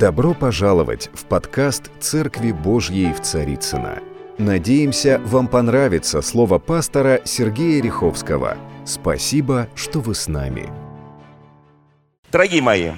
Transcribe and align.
Добро 0.00 0.32
пожаловать 0.32 1.10
в 1.12 1.26
подкаст 1.26 1.90
«Церкви 2.00 2.52
Божьей 2.52 3.12
в 3.12 3.20
Царицыно». 3.20 3.98
Надеемся, 4.38 5.20
вам 5.26 5.46
понравится 5.46 6.22
слово 6.22 6.58
пастора 6.58 7.20
Сергея 7.26 7.82
Риховского. 7.82 8.56
Спасибо, 8.86 9.68
что 9.74 10.00
вы 10.00 10.14
с 10.14 10.26
нами. 10.26 10.72
Дорогие 12.32 12.62
мои, 12.62 12.92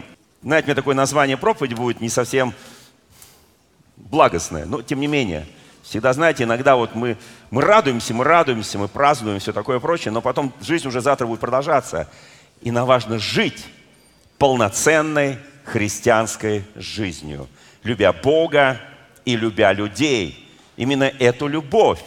знаете, 0.44 0.66
мне 0.66 0.76
такое 0.76 0.94
название 0.94 1.36
проповеди 1.36 1.74
будет 1.74 2.00
не 2.00 2.08
совсем 2.08 2.54
благостное, 3.96 4.64
но 4.64 4.80
тем 4.80 5.00
не 5.00 5.08
менее. 5.08 5.48
Всегда, 5.82 6.12
знаете, 6.12 6.44
иногда 6.44 6.76
вот 6.76 6.94
мы, 6.94 7.16
мы 7.50 7.62
радуемся, 7.62 8.14
мы 8.14 8.22
радуемся, 8.22 8.78
мы 8.78 8.86
празднуем, 8.86 9.40
все 9.40 9.52
такое 9.52 9.80
прочее, 9.80 10.12
но 10.12 10.20
потом 10.20 10.52
жизнь 10.60 10.86
уже 10.86 11.00
завтра 11.00 11.26
будет 11.26 11.40
продолжаться. 11.40 12.08
И 12.60 12.70
нам 12.70 12.86
важно 12.86 13.18
жить 13.18 13.66
полноценной 14.38 15.38
христианской 15.64 16.64
жизнью, 16.74 17.48
любя 17.82 18.12
Бога 18.12 18.80
и 19.24 19.36
любя 19.36 19.72
людей. 19.72 20.48
Именно 20.76 21.04
эту 21.04 21.46
любовь 21.46 22.00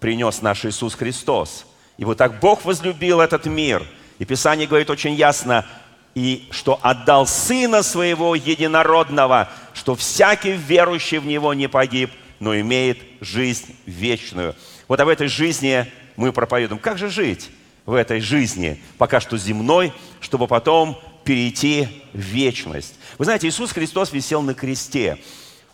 принес 0.00 0.42
наш 0.42 0.64
Иисус 0.64 0.94
Христос. 0.94 1.66
И 1.96 2.04
вот 2.04 2.18
так 2.18 2.40
Бог 2.40 2.64
возлюбил 2.64 3.20
этот 3.20 3.46
мир. 3.46 3.84
И 4.18 4.24
Писание 4.24 4.66
говорит 4.66 4.90
очень 4.90 5.14
ясно, 5.14 5.66
и 6.14 6.48
что 6.50 6.78
отдал 6.82 7.26
Сына 7.26 7.82
Своего 7.82 8.34
Единородного, 8.34 9.48
что 9.72 9.94
всякий 9.94 10.52
верующий 10.52 11.18
в 11.18 11.26
Него 11.26 11.54
не 11.54 11.68
погиб, 11.68 12.10
но 12.38 12.58
имеет 12.58 12.98
жизнь 13.20 13.74
вечную. 13.86 14.54
Вот 14.88 15.00
об 15.00 15.08
этой 15.08 15.28
жизни 15.28 15.86
мы 16.16 16.32
проповедуем. 16.32 16.80
Как 16.80 16.98
же 16.98 17.08
жить 17.08 17.50
в 17.86 17.94
этой 17.94 18.20
жизни, 18.20 18.80
пока 18.98 19.20
что 19.20 19.38
земной, 19.38 19.92
чтобы 20.20 20.46
потом 20.46 21.00
перейти 21.24 21.88
в 22.12 22.18
вечность. 22.18 22.94
Вы 23.18 23.24
знаете, 23.24 23.48
Иисус 23.48 23.72
Христос 23.72 24.12
висел 24.12 24.42
на 24.42 24.54
кресте. 24.54 25.18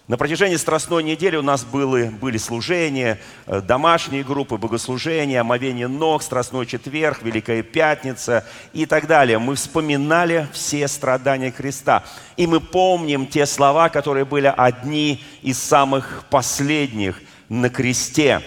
На 0.08 0.16
протяжении 0.16 0.56
Страстной 0.56 1.02
недели 1.02 1.36
у 1.36 1.42
нас 1.42 1.66
были, 1.66 2.08
были 2.08 2.38
служения, 2.38 3.20
э, 3.46 3.60
домашние 3.60 4.24
группы, 4.24 4.56
богослужения, 4.56 5.38
омовение 5.38 5.86
ног, 5.86 6.22
Страстной 6.22 6.64
четверг, 6.64 7.22
Великая 7.22 7.62
Пятница 7.62 8.46
и 8.72 8.86
так 8.86 9.06
далее. 9.06 9.38
Мы 9.38 9.54
вспоминали 9.54 10.48
все 10.54 10.88
страдания 10.88 11.52
Христа. 11.52 12.04
И 12.38 12.46
мы 12.46 12.60
помним 12.60 13.26
те 13.26 13.44
слова, 13.44 13.90
которые 13.90 14.24
были 14.24 14.52
одни 14.56 15.22
из 15.42 15.58
самых 15.58 16.24
последних 16.30 17.20
на 17.50 17.68
кресте, 17.68 18.40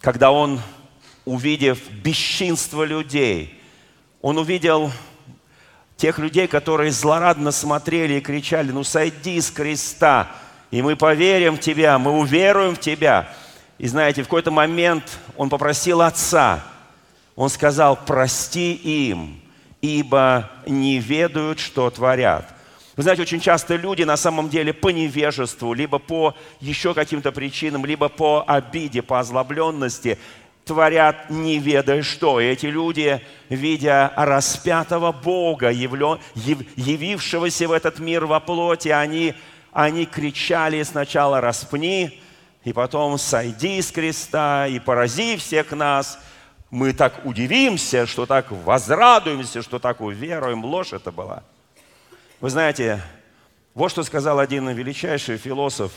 когда 0.00 0.32
Он, 0.32 0.58
увидев 1.26 1.80
бесчинство 2.02 2.82
людей, 2.84 3.60
Он 4.22 4.38
увидел 4.38 4.90
тех 6.02 6.18
людей, 6.18 6.48
которые 6.48 6.90
злорадно 6.90 7.52
смотрели 7.52 8.14
и 8.14 8.20
кричали, 8.20 8.72
ну 8.72 8.82
сойди 8.82 9.40
с 9.40 9.52
креста, 9.52 10.32
и 10.72 10.82
мы 10.82 10.96
поверим 10.96 11.54
в 11.54 11.60
Тебя, 11.60 11.96
мы 11.96 12.18
уверуем 12.18 12.74
в 12.74 12.80
Тебя. 12.80 13.32
И 13.78 13.86
знаете, 13.86 14.22
в 14.22 14.24
какой-то 14.24 14.50
момент 14.50 15.04
он 15.36 15.48
попросил 15.48 16.02
Отца, 16.02 16.64
он 17.36 17.48
сказал, 17.50 17.96
прости 18.04 18.72
им, 18.72 19.40
ибо 19.80 20.50
не 20.66 20.98
ведают, 20.98 21.60
что 21.60 21.88
творят. 21.88 22.52
Вы 22.96 23.04
знаете, 23.04 23.22
очень 23.22 23.40
часто 23.40 23.76
люди 23.76 24.02
на 24.02 24.16
самом 24.16 24.48
деле 24.48 24.72
по 24.72 24.88
невежеству, 24.88 25.72
либо 25.72 26.00
по 26.00 26.34
еще 26.58 26.94
каким-то 26.94 27.30
причинам, 27.30 27.86
либо 27.86 28.08
по 28.08 28.42
обиде, 28.48 29.02
по 29.02 29.20
озлобленности 29.20 30.18
творят 30.64 31.30
не 31.30 31.58
ведая 31.58 32.02
что. 32.02 32.40
И 32.40 32.46
эти 32.46 32.66
люди, 32.66 33.20
видя 33.48 34.12
распятого 34.16 35.12
Бога, 35.12 35.70
явившегося 35.70 37.68
в 37.68 37.72
этот 37.72 37.98
мир 37.98 38.26
во 38.26 38.40
плоти, 38.40 38.88
они, 38.88 39.34
они 39.72 40.06
кричали 40.06 40.82
сначала 40.82 41.40
«распни», 41.40 42.20
и 42.64 42.72
потом 42.72 43.18
«сойди 43.18 43.82
с 43.82 43.90
креста» 43.90 44.68
и 44.68 44.78
«порази 44.78 45.36
всех 45.36 45.72
нас». 45.72 46.18
Мы 46.70 46.94
так 46.94 47.26
удивимся, 47.26 48.06
что 48.06 48.24
так 48.24 48.50
возрадуемся, 48.50 49.60
что 49.60 49.78
так 49.78 50.00
уверуем. 50.00 50.64
Ложь 50.64 50.94
это 50.94 51.12
была. 51.12 51.42
Вы 52.40 52.48
знаете, 52.48 53.02
вот 53.74 53.90
что 53.90 54.02
сказал 54.04 54.38
один 54.38 54.70
величайший 54.70 55.36
философ, 55.36 55.92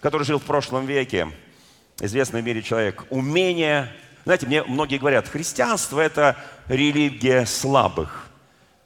который 0.00 0.22
жил 0.24 0.38
в 0.38 0.44
прошлом 0.44 0.86
веке– 0.86 1.28
известный 2.00 2.42
в 2.42 2.44
мире 2.44 2.62
человек, 2.62 3.04
умение... 3.10 3.92
Знаете, 4.24 4.46
мне 4.46 4.62
многие 4.62 4.98
говорят, 4.98 5.28
христианство– 5.28 6.00
это 6.00 6.36
религия 6.68 7.44
слабых. 7.44 8.28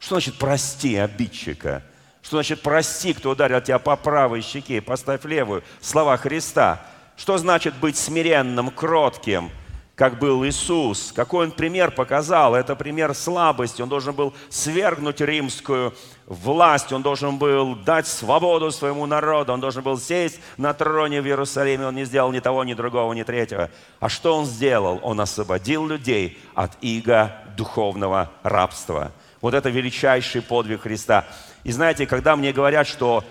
Что 0.01 0.17
значит 0.17 0.37
«прости 0.37 0.97
обидчика»? 0.97 1.83
Что 2.23 2.39
значит 2.39 2.63
«прости, 2.63 3.15
кто 3.15 3.31
ударил 3.31 3.61
тебя 3.61 3.79
по 3.79 3.95
правой 3.97 4.43
щеке, 4.43 4.81
поставь 4.81 5.25
левую»? 5.25 5.63
Слова 5.81 6.17
Христа. 6.17 6.85
Что 7.17 7.39
значит 7.39 7.75
быть 7.77 7.97
смиренным, 7.97 8.71
кротким– 8.71 9.51
как 9.99 10.21
был 10.21 10.47
Иисус, 10.47 11.13
какой 11.13 11.47
он 11.47 11.51
пример 11.51 11.91
показал. 11.91 12.55
Это 12.55 12.77
пример 12.77 13.17
слабости. 13.17 13.83
Он 13.83 13.89
должен 13.89 14.15
был 14.15 14.33
свергнуть 14.49 15.21
римскую 15.21 15.93
власть, 16.27 16.93
он 16.93 17.03
должен 17.03 17.37
был 17.37 17.75
дать 17.75 18.07
свободу 18.07 18.71
своему 18.71 19.07
народу, 19.07 19.53
он 19.53 19.61
должен 19.61 19.83
был 19.83 19.99
сесть 19.99 20.39
на 20.57 20.73
троне 20.73 21.21
в 21.21 21.27
Иерусалиме. 21.27 21.89
Он 21.89 21.97
не 21.97 22.05
сделал 22.05 22.31
ни 22.31 22.39
того, 22.39 22.63
ни 22.63 22.75
другого, 22.75 23.13
ни 23.13 23.25
третьего. 23.25 23.71
А 23.99 24.09
что 24.09 24.37
он 24.37 24.47
сделал? 24.47 25.01
Он 25.03 25.21
освободил 25.21 25.89
людей 25.89 26.39
от 26.55 26.79
иго 26.81 27.35
духовного 27.57 28.31
рабства. 28.45 29.11
Вот 29.41 29.53
это 29.53 29.69
величайший 29.69 30.43
подвиг 30.43 30.83
Христа. 30.83 31.27
И 31.65 31.73
знаете, 31.73 32.07
когда 32.07 32.37
мне 32.37 32.53
говорят, 32.53 32.87
что 32.87 33.25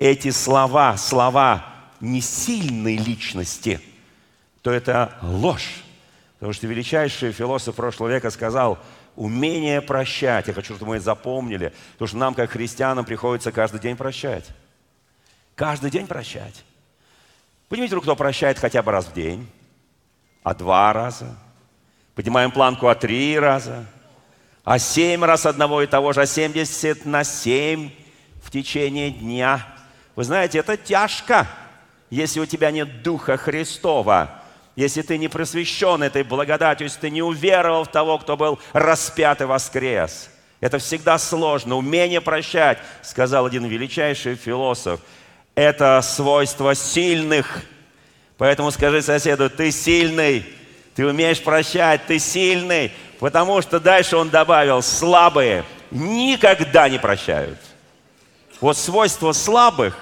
эти 0.00 0.30
слова, 0.30 0.96
слова 0.96 1.66
не 2.00 2.20
сильной 2.20 2.96
личности, 2.96 3.80
то 4.62 4.72
это 4.72 5.16
ложь. 5.22 5.84
Потому 6.40 6.54
что 6.54 6.66
величайший 6.66 7.32
философ 7.32 7.76
прошлого 7.76 8.08
века 8.08 8.30
сказал, 8.30 8.78
умение 9.14 9.82
прощать. 9.82 10.48
Я 10.48 10.54
хочу, 10.54 10.74
чтобы 10.74 10.88
мы 10.88 10.96
это 10.96 11.04
запомнили. 11.04 11.74
Потому 11.92 12.08
что 12.08 12.16
нам, 12.16 12.34
как 12.34 12.50
христианам, 12.50 13.04
приходится 13.04 13.52
каждый 13.52 13.78
день 13.78 13.94
прощать. 13.94 14.46
Каждый 15.54 15.90
день 15.90 16.06
прощать. 16.06 16.64
Поднимите 17.68 17.94
руку, 17.94 18.04
кто 18.04 18.16
прощает 18.16 18.58
хотя 18.58 18.82
бы 18.82 18.90
раз 18.90 19.04
в 19.04 19.12
день, 19.12 19.46
а 20.42 20.54
два 20.54 20.90
раза. 20.94 21.36
Поднимаем 22.14 22.50
планку, 22.52 22.88
а 22.88 22.94
три 22.94 23.38
раза. 23.38 23.84
А 24.64 24.78
семь 24.78 25.22
раз 25.22 25.44
одного 25.44 25.82
и 25.82 25.86
того 25.86 26.14
же, 26.14 26.22
а 26.22 26.26
семьдесят 26.26 27.04
на 27.04 27.22
семь 27.22 27.90
в 28.42 28.50
течение 28.50 29.10
дня. 29.10 29.66
Вы 30.16 30.24
знаете, 30.24 30.58
это 30.58 30.78
тяжко, 30.78 31.46
если 32.08 32.40
у 32.40 32.46
тебя 32.46 32.70
нет 32.70 33.02
Духа 33.02 33.36
Христова 33.36 34.39
если 34.80 35.02
ты 35.02 35.18
не 35.18 35.28
просвещен 35.28 36.02
этой 36.02 36.22
благодатью, 36.22 36.86
если 36.86 37.00
ты 37.00 37.10
не 37.10 37.20
уверовал 37.20 37.84
в 37.84 37.88
того, 37.88 38.16
кто 38.16 38.34
был 38.38 38.58
распят 38.72 39.42
и 39.42 39.44
воскрес. 39.44 40.30
Это 40.60 40.78
всегда 40.78 41.18
сложно. 41.18 41.76
Умение 41.76 42.22
прощать, 42.22 42.78
сказал 43.02 43.44
один 43.44 43.66
величайший 43.66 44.36
философ, 44.36 45.00
это 45.54 46.00
свойство 46.02 46.74
сильных. 46.74 47.62
Поэтому 48.38 48.70
скажи 48.70 49.02
соседу, 49.02 49.50
ты 49.50 49.70
сильный, 49.70 50.46
ты 50.94 51.06
умеешь 51.06 51.42
прощать, 51.42 52.06
ты 52.06 52.18
сильный. 52.18 52.90
Потому 53.18 53.60
что 53.60 53.80
дальше 53.80 54.16
он 54.16 54.30
добавил, 54.30 54.80
слабые 54.80 55.64
никогда 55.90 56.88
не 56.88 56.98
прощают. 56.98 57.58
Вот 58.62 58.78
свойство 58.78 59.32
слабых 59.32 59.98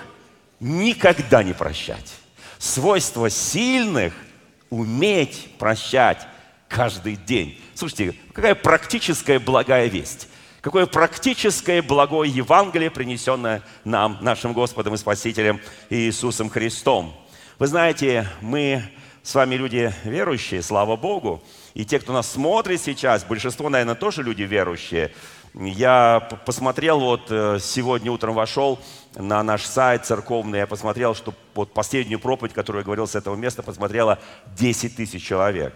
никогда 0.60 1.42
не 1.42 1.52
прощать. 1.52 2.14
Свойство 2.58 3.28
сильных– 3.28 4.14
уметь 4.70 5.50
прощать 5.58 6.26
каждый 6.68 7.16
день. 7.16 7.60
Слушайте, 7.74 8.14
какая 8.32 8.54
практическая 8.54 9.38
благая 9.38 9.86
весть. 9.86 10.28
Какое 10.60 10.86
практическое 10.86 11.82
благое 11.82 12.30
Евангелие, 12.30 12.90
принесенное 12.90 13.62
нам, 13.84 14.18
нашим 14.20 14.52
Господом 14.52 14.94
и 14.94 14.98
Спасителем 14.98 15.60
Иисусом 15.88 16.50
Христом. 16.50 17.14
Вы 17.58 17.68
знаете, 17.68 18.28
мы 18.40 18.82
с 19.22 19.34
вами 19.34 19.54
люди 19.54 19.92
верующие, 20.04 20.62
слава 20.62 20.96
Богу. 20.96 21.42
И 21.74 21.84
те, 21.84 22.00
кто 22.00 22.12
нас 22.12 22.32
смотрит 22.32 22.80
сейчас, 22.80 23.24
большинство, 23.24 23.68
наверное, 23.68 23.94
тоже 23.94 24.22
люди 24.22 24.42
верующие. 24.42 25.12
Я 25.54 26.28
посмотрел, 26.44 27.00
вот 27.00 27.30
э, 27.30 27.58
сегодня 27.60 28.12
утром 28.12 28.34
вошел 28.34 28.78
на 29.14 29.42
наш 29.42 29.64
сайт 29.64 30.04
церковный, 30.04 30.60
я 30.60 30.66
посмотрел, 30.66 31.14
что 31.14 31.34
вот 31.54 31.72
последнюю 31.72 32.20
проповедь, 32.20 32.52
которую 32.52 32.80
я 32.80 32.84
говорил 32.84 33.06
с 33.06 33.14
этого 33.14 33.34
места, 33.34 33.62
посмотрело 33.62 34.18
10 34.56 34.96
тысяч 34.96 35.24
человек. 35.24 35.74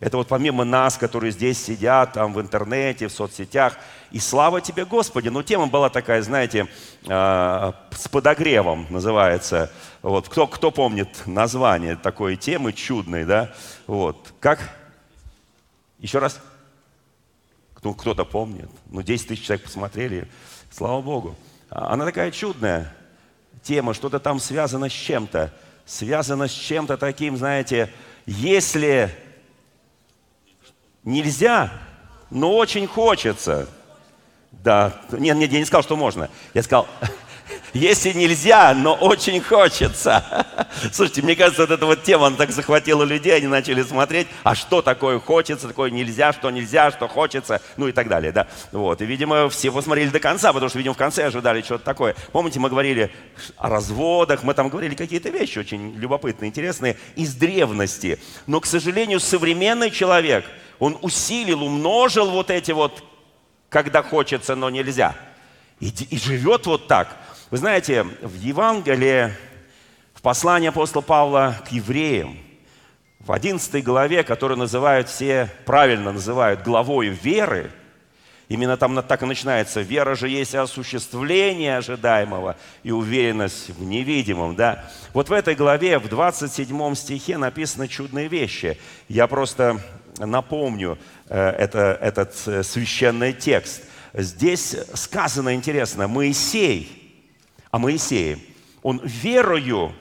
Это 0.00 0.16
вот 0.16 0.28
помимо 0.28 0.64
нас, 0.64 0.96
которые 0.96 1.30
здесь 1.30 1.62
сидят, 1.62 2.14
там 2.14 2.32
в 2.32 2.40
интернете, 2.40 3.08
в 3.08 3.12
соцсетях. 3.12 3.76
И 4.10 4.18
слава 4.18 4.62
тебе, 4.62 4.86
Господи. 4.86 5.28
Но 5.28 5.42
тема 5.42 5.66
была 5.66 5.90
такая, 5.90 6.22
знаете, 6.22 6.68
э, 7.06 7.72
с 7.90 8.08
подогревом 8.08 8.86
называется. 8.88 9.70
Вот. 10.00 10.28
Кто, 10.30 10.46
кто 10.46 10.70
помнит 10.70 11.26
название 11.26 11.96
такой 11.96 12.36
темы 12.36 12.72
чудной, 12.72 13.26
да? 13.26 13.52
Вот. 13.86 14.32
Как? 14.40 14.70
Еще 15.98 16.18
раз? 16.18 16.40
Кто, 17.80 17.94
кто-то 17.94 18.24
помнит. 18.26 18.68
Ну, 18.90 19.00
10 19.00 19.28
тысяч 19.28 19.46
человек 19.46 19.64
посмотрели. 19.64 20.28
Слава 20.70 21.00
Богу. 21.00 21.34
Она 21.70 22.04
такая 22.04 22.30
чудная. 22.30 22.94
тема, 23.62 23.94
что-то 23.94 24.20
там 24.20 24.38
связано 24.38 24.88
с 24.88 24.92
чем-то, 24.92 25.52
связано 25.84 26.46
с 26.46 26.52
чем-то 26.52 26.96
таким, 26.96 27.36
знаете, 27.36 27.92
если 28.26 29.14
нельзя, 31.04 31.72
но 32.30 32.56
очень 32.56 32.86
хочется. 32.86 33.68
Да, 34.50 35.00
нет, 35.12 35.36
нет, 35.36 35.52
я 35.52 35.58
не 35.58 35.64
сказал, 35.64 35.82
что 35.82 35.96
можно. 35.96 36.28
Я 36.54 36.62
сказал, 36.62 36.86
если 37.72 38.12
нельзя, 38.12 38.74
но 38.74 38.94
очень 38.94 39.40
хочется. 39.40 40.46
Слушайте, 40.92 41.22
мне 41.22 41.36
кажется, 41.36 41.62
вот 41.62 41.70
эта 41.70 41.86
вот 41.86 42.02
тема, 42.02 42.26
она 42.26 42.36
так 42.36 42.50
захватила 42.50 43.04
людей, 43.04 43.36
они 43.36 43.46
начали 43.46 43.82
смотреть, 43.82 44.28
а 44.42 44.54
что 44.54 44.82
такое 44.82 45.18
хочется, 45.18 45.68
такое 45.68 45.90
нельзя, 45.90 46.32
что 46.32 46.50
нельзя, 46.50 46.90
что 46.90 47.08
хочется, 47.08 47.60
ну 47.76 47.88
и 47.88 47.92
так 47.92 48.08
далее, 48.08 48.32
да. 48.32 48.48
Вот, 48.72 49.00
и, 49.02 49.06
видимо, 49.06 49.48
все 49.48 49.70
посмотрели 49.70 50.08
до 50.08 50.20
конца, 50.20 50.52
потому 50.52 50.68
что, 50.68 50.78
видимо, 50.78 50.94
в 50.94 50.98
конце 50.98 51.26
ожидали 51.26 51.62
что-то 51.62 51.84
такое. 51.84 52.14
Помните, 52.32 52.60
мы 52.60 52.68
говорили 52.68 53.10
о 53.56 53.68
разводах, 53.68 54.42
мы 54.42 54.54
там 54.54 54.68
говорили 54.68 54.94
какие-то 54.94 55.30
вещи 55.30 55.58
очень 55.58 55.94
любопытные, 55.96 56.48
интересные 56.48 56.96
из 57.16 57.34
древности. 57.34 58.18
Но, 58.46 58.60
к 58.60 58.66
сожалению, 58.66 59.20
современный 59.20 59.90
человек, 59.90 60.44
он 60.78 60.98
усилил, 61.02 61.62
умножил 61.62 62.30
вот 62.30 62.50
эти 62.50 62.72
вот, 62.72 63.04
когда 63.68 64.02
хочется, 64.02 64.56
но 64.56 64.70
нельзя. 64.70 65.14
И, 65.78 65.88
и 66.10 66.18
живет 66.18 66.66
вот 66.66 66.86
так. 66.88 67.16
Вы 67.50 67.56
знаете, 67.56 68.04
в 68.04 68.34
Евангелии, 68.36 69.34
в 70.14 70.22
послании 70.22 70.68
апостола 70.68 71.02
Павла 71.02 71.56
к 71.68 71.72
евреям, 71.72 72.38
в 73.18 73.32
11 73.32 73.82
главе, 73.82 74.22
которую 74.22 74.56
называют 74.56 75.08
все, 75.08 75.50
правильно 75.66 76.12
называют 76.12 76.62
главою 76.62 77.12
веры, 77.12 77.72
именно 78.48 78.76
там 78.76 79.02
так 79.02 79.24
и 79.24 79.26
начинается, 79.26 79.80
вера 79.80 80.14
же 80.14 80.28
есть 80.28 80.54
осуществление 80.54 81.78
ожидаемого 81.78 82.54
и 82.84 82.92
уверенность 82.92 83.70
в 83.70 83.82
невидимом, 83.82 84.54
да. 84.54 84.88
Вот 85.12 85.28
в 85.28 85.32
этой 85.32 85.56
главе, 85.56 85.98
в 85.98 86.08
27 86.08 86.94
стихе 86.94 87.36
написаны 87.36 87.88
чудные 87.88 88.28
вещи. 88.28 88.78
Я 89.08 89.26
просто 89.26 89.80
напомню 90.18 90.98
э, 91.28 91.36
это, 91.36 91.98
этот 92.00 92.32
э, 92.46 92.62
священный 92.62 93.32
текст. 93.32 93.82
Здесь 94.14 94.76
сказано 94.94 95.52
интересно, 95.52 96.06
Моисей– 96.06 96.96
о 97.70 97.78
Моисее. 97.78 98.38
Он 98.82 99.00
верою 99.04 99.92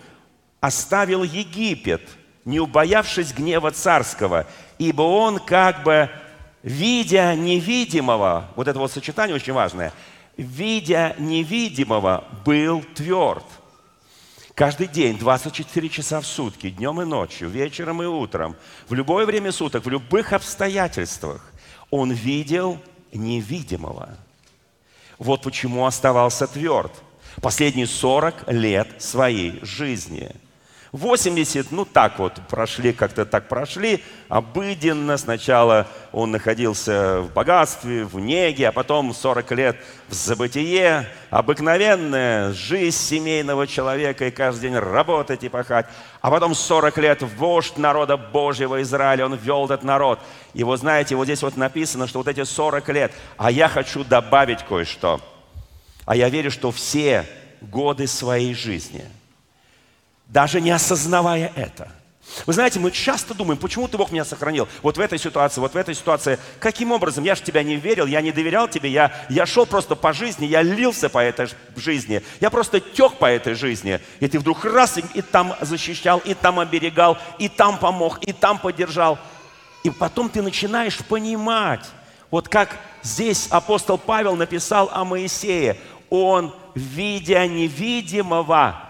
оставил 0.61 1.23
Египет, 1.23 2.01
не 2.45 2.59
убоявшись 2.59 3.33
гнева 3.33 3.71
царского, 3.71 4.47
ибо 4.77 5.03
он 5.03 5.39
как 5.39 5.83
бы, 5.83 6.09
видя 6.63 7.35
невидимого, 7.35 8.49
вот 8.55 8.67
это 8.67 8.79
вот 8.79 8.91
сочетание 8.91 9.35
очень 9.35 9.53
важное, 9.53 9.93
видя 10.37 11.15
невидимого, 11.17 12.25
был 12.45 12.83
тверд. 12.95 13.45
Каждый 14.55 14.87
день, 14.87 15.17
24 15.17 15.89
часа 15.89 16.19
в 16.19 16.25
сутки, 16.25 16.69
днем 16.69 17.01
и 17.01 17.05
ночью, 17.05 17.47
вечером 17.49 18.03
и 18.03 18.05
утром, 18.05 18.57
в 18.89 18.93
любое 18.93 19.25
время 19.25 19.53
суток, 19.53 19.85
в 19.85 19.89
любых 19.89 20.33
обстоятельствах, 20.33 21.49
он 21.89 22.11
видел 22.11 22.77
невидимого. 23.13 24.09
Вот 25.17 25.43
почему 25.43 25.85
оставался 25.85 26.47
тверд– 26.47 26.91
последние 27.41 27.87
40 27.87 28.51
лет 28.51 28.87
своей 28.99 29.59
жизни. 29.61 30.31
80, 30.91 31.71
ну 31.71 31.85
так 31.85 32.17
вот, 32.17 32.33
прошли, 32.49 32.93
как-то 32.93 33.25
так 33.25 33.47
прошли, 33.47 34.03
обыденно. 34.27 35.17
Сначала 35.17 35.87
он 36.11 36.31
находился 36.31 37.21
в 37.21 37.31
богатстве, 37.31 38.05
в 38.05 38.19
неге, 38.19 38.69
а 38.69 38.71
потом 38.71 39.13
40 39.13 39.51
лет 39.51 39.77
в 40.07 40.13
забытие. 40.13 41.07
Обыкновенная 41.29 42.53
жизнь 42.53 42.97
семейного 42.97 43.67
человека 43.67 44.25
и 44.25 44.31
каждый 44.31 44.61
день 44.69 44.79
работать 44.79 45.43
и 45.43 45.49
пахать. 45.49 45.85
А 46.21 46.31
потом 46.31 46.55
40 46.55 46.97
лет 46.97 47.21
вождь 47.21 47.77
народа 47.77 48.17
Божьего 48.17 48.81
Израиля, 48.81 49.27
он 49.27 49.35
вел 49.35 49.65
этот 49.65 49.83
народ. 49.83 50.19
И 50.55 50.63
вот 50.63 50.79
знаете, 50.79 51.15
вот 51.15 51.25
здесь 51.25 51.43
вот 51.43 51.55
написано, 51.55 52.07
что 52.07 52.17
вот 52.19 52.27
эти 52.27 52.43
40 52.43 52.89
лет, 52.89 53.11
а 53.37 53.51
я 53.51 53.67
хочу 53.67 54.03
добавить 54.03 54.63
кое-что– 54.63 55.21
а 56.09 56.15
я 56.15 56.27
верю, 56.27 56.49
что 56.49 56.71
все 56.71 57.23
годы 57.61 58.07
своей 58.07 58.55
жизни, 58.55 59.05
даже 60.25 60.59
не 60.59 60.71
осознавая 60.71 61.53
это, 61.55 61.91
вы 62.47 62.53
знаете, 62.53 62.79
мы 62.79 62.89
часто 62.89 63.35
думаем, 63.35 63.59
почему 63.59 63.87
ты 63.87 63.95
Бог 63.95 64.11
меня 64.11 64.25
сохранил? 64.25 64.67
Вот 64.81 64.97
в 64.97 64.99
этой 64.99 65.19
ситуации, 65.19 65.61
вот 65.61 65.73
в 65.73 65.77
этой 65.77 65.93
ситуации. 65.93 66.39
Каким 66.59 66.91
образом? 66.91 67.23
Я 67.23 67.35
же 67.35 67.43
тебя 67.43 67.61
не 67.61 67.75
верил, 67.75 68.07
я 68.07 68.21
не 68.21 68.31
доверял 68.31 68.67
тебе, 68.67 68.89
я, 68.89 69.13
я 69.29 69.45
шел 69.45 69.67
просто 69.67 69.95
по 69.95 70.11
жизни, 70.11 70.47
я 70.47 70.63
лился 70.63 71.09
по 71.09 71.19
этой 71.19 71.47
жизни, 71.75 72.23
я 72.39 72.49
просто 72.49 72.79
тек 72.79 73.13
по 73.19 73.25
этой 73.25 73.53
жизни. 73.53 73.99
И 74.19 74.27
ты 74.27 74.39
вдруг 74.39 74.65
раз 74.65 74.97
и, 74.97 75.03
и 75.13 75.21
там 75.21 75.55
защищал, 75.61 76.17
и 76.25 76.33
там 76.33 76.59
оберегал, 76.59 77.19
и 77.37 77.49
там 77.49 77.77
помог, 77.77 78.17
и 78.23 78.33
там 78.33 78.57
поддержал. 78.57 79.19
И 79.83 79.91
потом 79.91 80.29
ты 80.29 80.41
начинаешь 80.41 80.97
понимать, 80.97 81.85
вот 82.31 82.47
как 82.47 82.77
здесь 83.03 83.47
апостол 83.51 83.99
Павел 83.99 84.35
написал 84.35 84.89
о 84.91 85.03
Моисее 85.03 85.77
он, 86.09 86.53
видя 86.75 87.45
невидимого, 87.47 88.83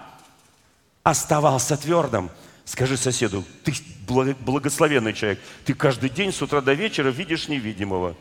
оставался 1.03 1.77
твердым. 1.77 2.29
Скажи 2.65 2.97
соседу, 2.97 3.43
ты 3.63 3.73
благословенный 4.07 5.13
человек, 5.13 5.39
ты 5.65 5.73
каждый 5.73 6.09
день 6.09 6.31
с 6.31 6.41
утра 6.41 6.61
до 6.61 6.73
вечера 6.73 7.09
видишь 7.09 7.47
невидимого. 7.47 8.15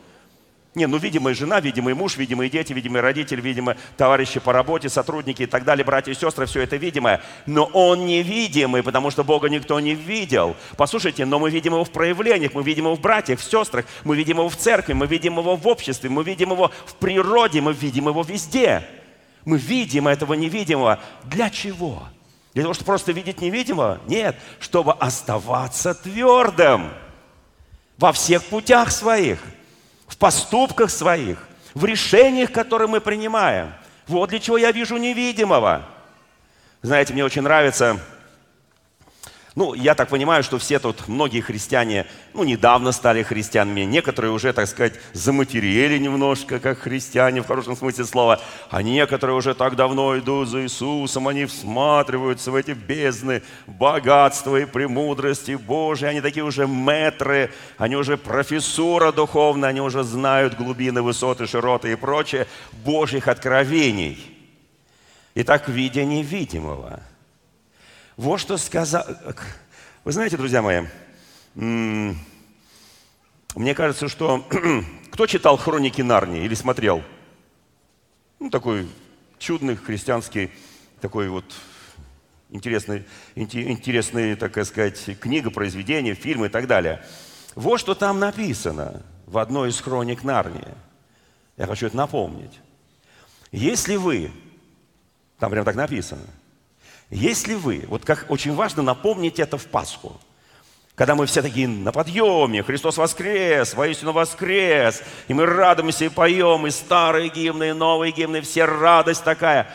Не, 0.79 0.87
ну, 0.87 0.97
видимая 0.97 1.35
жена, 1.35 1.59
видимый 1.59 1.95
муж, 1.95 2.17
видимые 2.17 2.49
дети, 2.49 2.73
видимые 2.73 3.03
родители, 3.03 3.41
видимо, 3.41 3.77
товарищи 3.97 4.39
по 4.39 4.53
работе, 4.53 4.89
сотрудники 4.89 5.43
и 5.43 5.47
так 5.47 5.65
далее, 5.65 5.85
братья 5.85 6.13
и 6.13 6.15
сестры, 6.15 6.47
все 6.47 6.61
это 6.61 6.77
видимое. 6.77 7.21
Но 7.47 7.65
он 7.65 8.07
невидимый, 8.07 8.85
потому 8.85 9.11
что 9.11 9.25
Бога 9.25 9.49
никто 9.49 9.81
не 9.81 9.97
видел. 9.97 10.55
Послушайте, 10.77 11.25
но 11.25 11.41
мы 11.41 11.51
видим 11.51 11.73
его 11.73 11.83
в 11.83 11.91
проявлениях, 11.91 12.55
мы 12.55 12.63
видим 12.63 12.85
его 12.85 12.95
в 12.95 13.01
братьях, 13.01 13.41
в 13.41 13.43
сестрах, 13.43 13.87
мы 14.05 14.15
видим 14.15 14.37
его 14.37 14.49
в 14.49 14.55
церкви, 14.55 14.93
мы 14.93 15.09
видим 15.09 15.39
его 15.39 15.57
в 15.57 15.67
обществе, 15.67 16.09
мы 16.11 16.23
видим 16.23 16.53
его 16.53 16.71
в 16.87 16.95
природе, 16.95 17.61
мы 17.61 17.73
видим 17.73 18.07
его 18.07 18.23
везде. 18.23 18.87
Мы 19.45 19.59
видим 19.59 20.07
этого 20.07 20.35
невидимого. 20.35 21.01
Для 21.25 21.51
чего? 21.51 22.05
Для 22.55 22.63
того, 22.63 22.75
чтобы 22.75 22.87
просто 22.87 23.11
видеть 23.11 23.41
невидимого? 23.41 23.99
Нет, 24.07 24.37
чтобы 24.61 24.93
оставаться 24.93 25.93
твердым 25.93 26.93
во 27.97 28.13
всех 28.13 28.45
путях 28.45 28.93
своих– 28.93 29.41
в 30.19 30.21
поступках 30.21 30.91
своих, 30.91 31.39
в 31.75 31.85
решениях, 31.85 32.51
которые 32.51 32.89
мы 32.89 33.01
принимаем. 33.01 33.73
Вот 34.09 34.31
для 34.31 34.41
чего 34.41 34.59
я 34.59 34.73
вижу 34.73 34.97
невидимого. 34.97 35.87
Знаете, 36.83 37.13
мне 37.13 37.25
очень 37.25 37.43
нравится 37.43 38.01
ну, 39.59 39.75
я 39.75 39.97
так 39.97 40.09
понимаю, 40.09 40.45
что 40.45 40.57
все 40.59 40.79
тут, 40.79 41.09
многие 41.09 41.41
христиане, 41.41 42.07
ну, 42.33 42.45
недавно 42.45 42.93
стали 42.93 43.25
христианами, 43.25 43.81
некоторые 43.81 44.31
уже, 44.31 44.53
так 44.53 44.69
сказать, 44.69 44.93
заматерели 45.15 45.99
немножко, 45.99 46.61
как 46.61 46.79
христиане 46.79 47.43
в 47.43 47.47
хорошем 47.49 47.77
смысле 47.77 48.05
слова, 48.05 48.41
а 48.71 48.83
некоторые 48.83 49.35
уже 49.35 49.57
так 49.57 49.75
давно 49.75 50.17
идут 50.17 50.49
за 50.49 50.63
Иисусом, 50.63 51.27
они 51.27 51.45
всматриваются 51.45 52.53
в 52.53 52.55
эти 52.55 52.71
бездны 52.71 53.43
богатства 53.67 54.59
и 54.59 54.65
премудрости 54.65 55.57
Божьей, 55.57 56.11
они 56.11 56.21
такие 56.21 56.45
уже 56.45 56.69
метры, 56.69 57.51
они 57.79 57.97
уже 57.97 58.17
профессура 58.17 59.11
духовная, 59.11 59.71
они 59.71 59.81
уже 59.81 60.05
знают 60.05 60.55
глубины, 60.55 61.03
высоты, 61.03 61.49
широты 61.49 61.91
и 61.91 61.97
прочее 61.97 62.47
Божьих 62.85 63.27
откровений. 63.27 64.25
Итак, 65.35 65.69
видя 65.69 66.05
невидимого– 66.05 67.01
вот 68.19 68.41
что 68.41 68.57
сказал... 68.57 69.07
Вы 70.03 70.11
знаете, 70.11 70.37
друзья 70.37 70.61
мои, 70.61 70.83
мне 71.55 72.17
кажется, 73.77 74.09
что... 74.09 74.45
Кто 75.13 75.27
читал 75.29 75.57
«Хроники 75.57 76.03
Нарнии» 76.03 76.45
или 76.45 76.55
смотрел? 76.55 77.05
Ну, 78.41 78.51
такой 78.51 78.89
чудный 79.39 79.77
христианский, 79.77 80.51
такой 81.01 81.29
вот 81.29 81.45
интересный, 82.51 83.05
интересный, 83.37 84.35
так 84.35 84.65
сказать, 84.67 85.21
книга, 85.21 85.51
произведение, 85.51 86.15
фильмы 86.15 86.47
и 86.47 86.51
так 86.51 86.67
далее. 86.67 87.05
Вот 87.55 87.79
что 87.79 87.95
там 87.95 88.19
написано 88.19 89.05
в 89.27 89.39
одной 89.39 89.71
из 89.71 89.81
хроник 89.81 90.25
Нарнии. 90.25 90.75
Я 91.57 91.67
хочу 91.67 91.87
это 91.87 91.97
напомнить. 91.97 92.59
Если 93.53 93.95
вы, 93.95 94.33
там 95.39 95.53
прям 95.53 95.65
так 95.65 95.77
написано– 95.77 96.27
если 97.11 97.55
вы, 97.55 97.85
вот 97.89 98.05
как 98.05 98.27
очень 98.29 98.55
важно 98.55 98.83
напомнить 98.83 99.39
это 99.39 99.57
в 99.57 99.67
Пасху, 99.67 100.21
когда 100.95 101.15
мы 101.15 101.27
все 101.27 101.43
такие 101.43 101.69
на 101.69 101.93
подъеме, 101.93 102.63
Христос 102.63 102.99
воскрес, 102.99 103.75
воистину 103.75 104.13
воскрес, 104.13 105.03
и 105.29 105.33
мы 105.33 105.47
радуемся 105.47 106.05
и 106.05 106.09
поем, 106.09 106.67
и 106.67 106.71
старые 106.71 107.29
гимны, 107.29 107.71
и 107.71 107.73
новые 107.73 108.13
гимны, 108.13 108.41
все 108.41 108.65
радость 108.65 109.25
такая. 109.25 109.71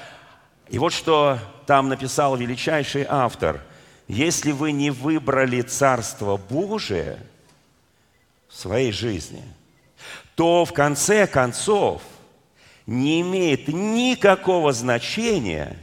И 0.70 0.78
вот 0.78 0.94
что 0.94 1.40
там 1.66 1.90
написал 1.90 2.36
величайший 2.36 3.06
автор. 3.08 3.62
Если 4.08 4.52
вы 4.52 4.74
не 4.74 4.92
выбрали 4.92 5.62
Царство 5.62 6.36
Божие 6.38 7.18
в 8.50 8.56
своей 8.56 8.92
жизни, 8.92 9.44
то 10.36 10.66
в 10.66 10.74
конце 10.74 11.26
концов 11.26 12.02
не 12.86 13.22
имеет 13.22 13.70
никакого 13.70 14.72
значения 14.72 15.80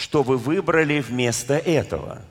что 0.00 0.22
вы 0.22 0.38
выбрали 0.38 1.00
вместо 1.00 1.58
этого. 1.58 2.22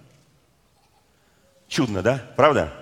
Чудно, 1.67 2.01
да? 2.01 2.25
Правда? 2.35 2.73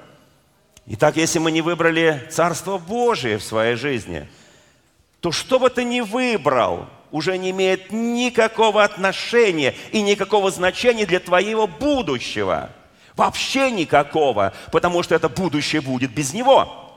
Итак, 0.85 1.17
если 1.17 1.39
мы 1.39 1.51
не 1.51 1.61
выбрали 1.61 2.25
Царство 2.31 2.77
Божие 2.77 3.37
в 3.37 3.43
своей 3.43 3.75
жизни, 3.75 4.29
то 5.19 5.33
что 5.33 5.59
бы 5.59 5.69
ты 5.69 5.83
ни 5.83 5.99
выбрал, 5.99 6.87
уже 7.11 7.37
не 7.37 7.49
имеет 7.51 7.91
никакого 7.91 8.81
отношения 8.81 9.75
и 9.91 10.01
никакого 10.01 10.51
значения 10.51 11.05
для 11.05 11.19
твоего 11.19 11.67
будущего. 11.67 12.69
Вообще 13.17 13.71
никакого, 13.71 14.53
потому 14.71 15.03
что 15.03 15.15
это 15.15 15.27
будущее 15.27 15.81
будет 15.81 16.11
без 16.11 16.33
него, 16.33 16.93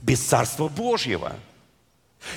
без 0.00 0.20
Царства 0.20 0.66
Божьего. 0.66 1.34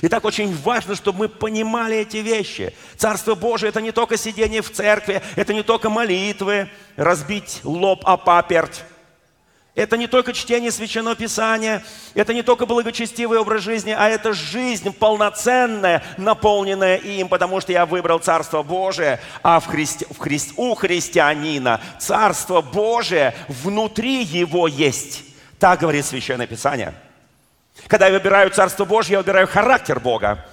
Итак, 0.02 0.26
очень 0.26 0.56
важно, 0.56 0.96
чтобы 0.96 1.20
мы 1.20 1.30
понимали 1.30 1.98
эти 1.98 2.18
вещи. 2.18 2.74
Царство 2.96 3.36
Божие– 3.36 3.70
это 3.72 3.82
не 3.82 3.92
только 3.92 4.18
сидение 4.18 4.62
в 4.62 4.72
церкви, 4.72 5.22
это 5.36 5.54
не 5.54 5.64
только 5.64 5.90
молитвы, 5.90 6.70
разбить 6.96 7.62
лоб 7.64 8.02
о 8.06 8.18
паперть, 8.18 8.84
это 9.80 9.96
не 9.96 10.08
только 10.08 10.34
чтение 10.34 10.72
Священного 10.72 11.16
Писания, 11.16 11.84
это 12.14 12.34
не 12.34 12.42
только 12.42 12.66
благочестивый 12.66 13.40
образ 13.40 13.62
жизни, 13.62 13.96
а 13.98 14.10
это 14.10 14.34
жизнь 14.34 14.92
полноценная, 14.92 16.04
наполненная 16.18 16.98
им, 16.98 17.30
потому 17.30 17.62
что 17.62 17.72
я 17.72 17.86
выбрал 17.86 18.20
Царство 18.20 18.62
Божие, 18.62 19.22
а 19.42 19.62
в 19.62 19.68
христи... 19.68 20.06
В 20.10 20.18
хри... 20.18 20.38
у 20.58 20.76
христианина 20.76 21.80
Царство 21.98 22.62
Божие 22.62 23.34
внутри 23.48 24.24
его 24.24 24.68
есть. 24.68 25.24
Так 25.60 25.80
говорит 25.80 26.06
Священное 26.06 26.48
Писание. 26.48 26.94
Когда 27.88 28.08
я 28.08 28.14
выбираю 28.14 28.50
Царство 28.52 28.86
Божье, 28.86 29.14
я 29.14 29.20
выбираю 29.20 29.48
характер 29.48 30.00
Бога. 30.00 30.46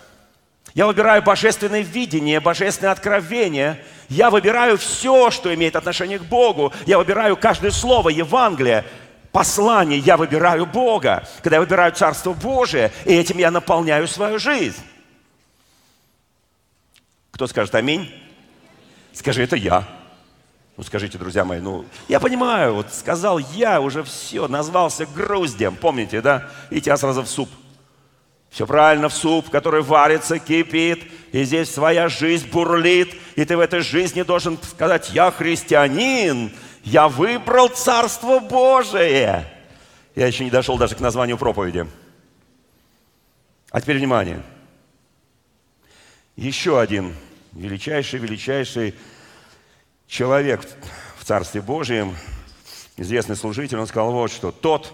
Я 0.74 0.86
выбираю 0.86 1.22
божественное 1.22 1.80
видение, 1.80 2.40
божественное 2.40 2.92
откровение. 2.92 3.82
Я 4.08 4.30
выбираю 4.30 4.78
все, 4.78 5.30
что 5.30 5.54
имеет 5.54 5.76
отношение 5.76 6.18
к 6.18 6.24
Богу. 6.24 6.72
Я 6.86 6.98
выбираю 6.98 7.36
каждое 7.36 7.70
слово 7.70 8.10
Евангелия 8.10 8.84
послание 9.36 9.98
я 9.98 10.16
выбираю 10.16 10.64
Бога, 10.64 11.28
когда 11.42 11.56
я 11.56 11.60
выбираю 11.60 11.92
Царство 11.92 12.32
Божие, 12.32 12.90
и 13.04 13.12
этим 13.12 13.36
я 13.36 13.50
наполняю 13.50 14.08
свою 14.08 14.38
жизнь. 14.38 14.80
Кто 17.32 17.46
скажет 17.46 17.74
аминь? 17.74 18.10
Скажи, 19.12 19.42
это 19.42 19.56
я. 19.56 19.86
Ну, 20.76 20.84
скажите, 20.84 21.16
друзья 21.16 21.44
мои, 21.44 21.58
ну, 21.58 21.86
я 22.06 22.20
понимаю, 22.20 22.74
вот 22.74 22.92
сказал 22.92 23.38
я, 23.38 23.80
уже 23.80 24.02
все, 24.02 24.46
назвался 24.46 25.06
груздем, 25.06 25.74
помните, 25.74 26.20
да? 26.20 26.50
И 26.70 26.82
тебя 26.82 26.98
сразу 26.98 27.22
в 27.22 27.28
суп. 27.28 27.48
Все 28.50 28.66
правильно, 28.66 29.08
в 29.08 29.14
суп, 29.14 29.48
который 29.48 29.82
варится, 29.82 30.38
кипит, 30.38 31.10
и 31.32 31.44
здесь 31.44 31.72
своя 31.72 32.08
жизнь 32.08 32.50
бурлит, 32.50 33.14
и 33.36 33.44
ты 33.44 33.56
в 33.56 33.60
этой 33.60 33.80
жизни 33.80 34.22
должен 34.22 34.58
сказать, 34.62 35.10
я 35.10 35.30
христианин, 35.30 36.52
я 36.84 37.08
выбрал 37.08 37.68
Царство 37.68 38.38
Божие. 38.38 39.50
Я 40.14 40.26
еще 40.26 40.44
не 40.44 40.50
дошел 40.50 40.76
даже 40.76 40.94
к 40.94 41.00
названию 41.00 41.38
проповеди. 41.38 41.86
А 43.70 43.80
теперь 43.80 43.96
внимание. 43.96 44.42
Еще 46.36 46.78
один 46.78 47.14
величайший, 47.52 48.18
величайший 48.18 48.94
человек 50.06 50.66
в 51.18 51.24
Царстве 51.24 51.60
Божьем, 51.60 52.16
известный 52.96 53.36
служитель, 53.36 53.78
он 53.78 53.86
сказал 53.86 54.12
вот 54.12 54.30
что. 54.30 54.52
Тот, 54.52 54.92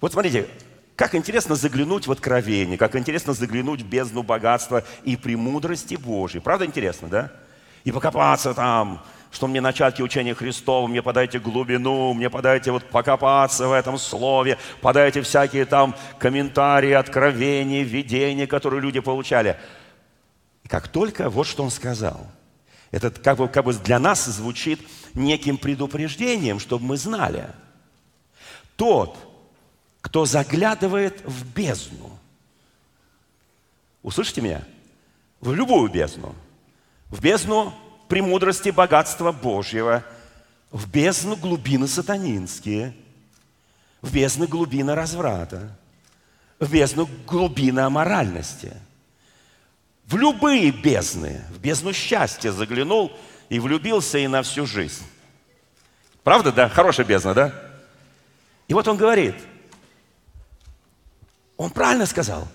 вот 0.00 0.12
смотрите, 0.12 0.48
как 0.96 1.14
интересно 1.14 1.54
заглянуть 1.56 2.06
в 2.06 2.12
откровение, 2.12 2.78
как 2.78 2.94
интересно 2.96 3.32
заглянуть 3.32 3.82
в 3.82 3.86
бездну 3.86 4.22
богатства 4.22 4.84
и 5.04 5.16
премудрости 5.16 5.96
Божьей. 5.96 6.40
Правда 6.40 6.66
интересно, 6.66 7.08
да? 7.08 7.32
И 7.84 7.92
покопаться 7.92 8.54
там, 8.54 9.04
что 9.30 9.46
мне 9.48 9.60
начатки 9.60 10.00
учения 10.00 10.34
Христова, 10.34 10.86
мне 10.86 11.02
подайте 11.02 11.38
глубину, 11.38 12.14
мне 12.14 12.30
подайте 12.30 12.70
вот 12.70 12.84
покопаться 12.84 13.66
в 13.66 13.72
этом 13.72 13.98
слове, 13.98 14.56
подайте 14.80 15.20
всякие 15.22 15.64
там 15.64 15.94
комментарии, 16.18 16.92
откровения, 16.92 17.82
видения, 17.82 18.46
которые 18.46 18.80
люди 18.80 19.00
получали. 19.00 19.58
И 20.62 20.68
как 20.68 20.88
только 20.88 21.28
вот 21.28 21.46
что 21.46 21.64
он 21.64 21.70
сказал, 21.70 22.26
это 22.94 23.10
как 23.10 23.38
бы, 23.38 23.48
как 23.48 23.64
бы 23.64 23.74
для 23.74 23.98
нас 23.98 24.24
звучит 24.24 24.80
неким 25.14 25.58
предупреждением, 25.58 26.60
чтобы 26.60 26.84
мы 26.84 26.96
знали. 26.96 27.50
Тот, 28.76 29.18
кто 30.00 30.26
заглядывает 30.26 31.20
в 31.24 31.44
бездну, 31.52 32.16
услышите 34.04 34.42
меня, 34.42 34.64
в 35.40 35.52
любую 35.52 35.90
бездну, 35.90 36.36
в 37.08 37.20
бездну 37.20 37.74
премудрости 38.06 38.68
богатства 38.68 39.32
Божьего, 39.32 40.04
в 40.70 40.88
бездну 40.88 41.34
глубины 41.34 41.88
сатанинские, 41.88 42.94
в 44.02 44.14
бездну 44.14 44.46
глубины 44.46 44.94
разврата, 44.94 45.76
в 46.60 46.70
бездну 46.70 47.08
глубины 47.26 47.80
аморальности, 47.80 48.72
в 50.06 50.16
любые 50.16 50.70
бездны, 50.70 51.42
в 51.50 51.58
бездну 51.58 51.92
счастья 51.92 52.52
заглянул 52.52 53.12
и 53.48 53.58
влюбился 53.58 54.18
и 54.18 54.26
на 54.26 54.42
всю 54.42 54.66
жизнь. 54.66 55.04
Правда, 56.22 56.52
да? 56.52 56.68
Хорошая 56.68 57.06
бездна, 57.06 57.34
да? 57.34 57.54
И 58.68 58.74
вот 58.74 58.88
он 58.88 58.96
говорит, 58.96 59.36
он 61.56 61.70
правильно 61.70 62.06
сказал, 62.06 62.48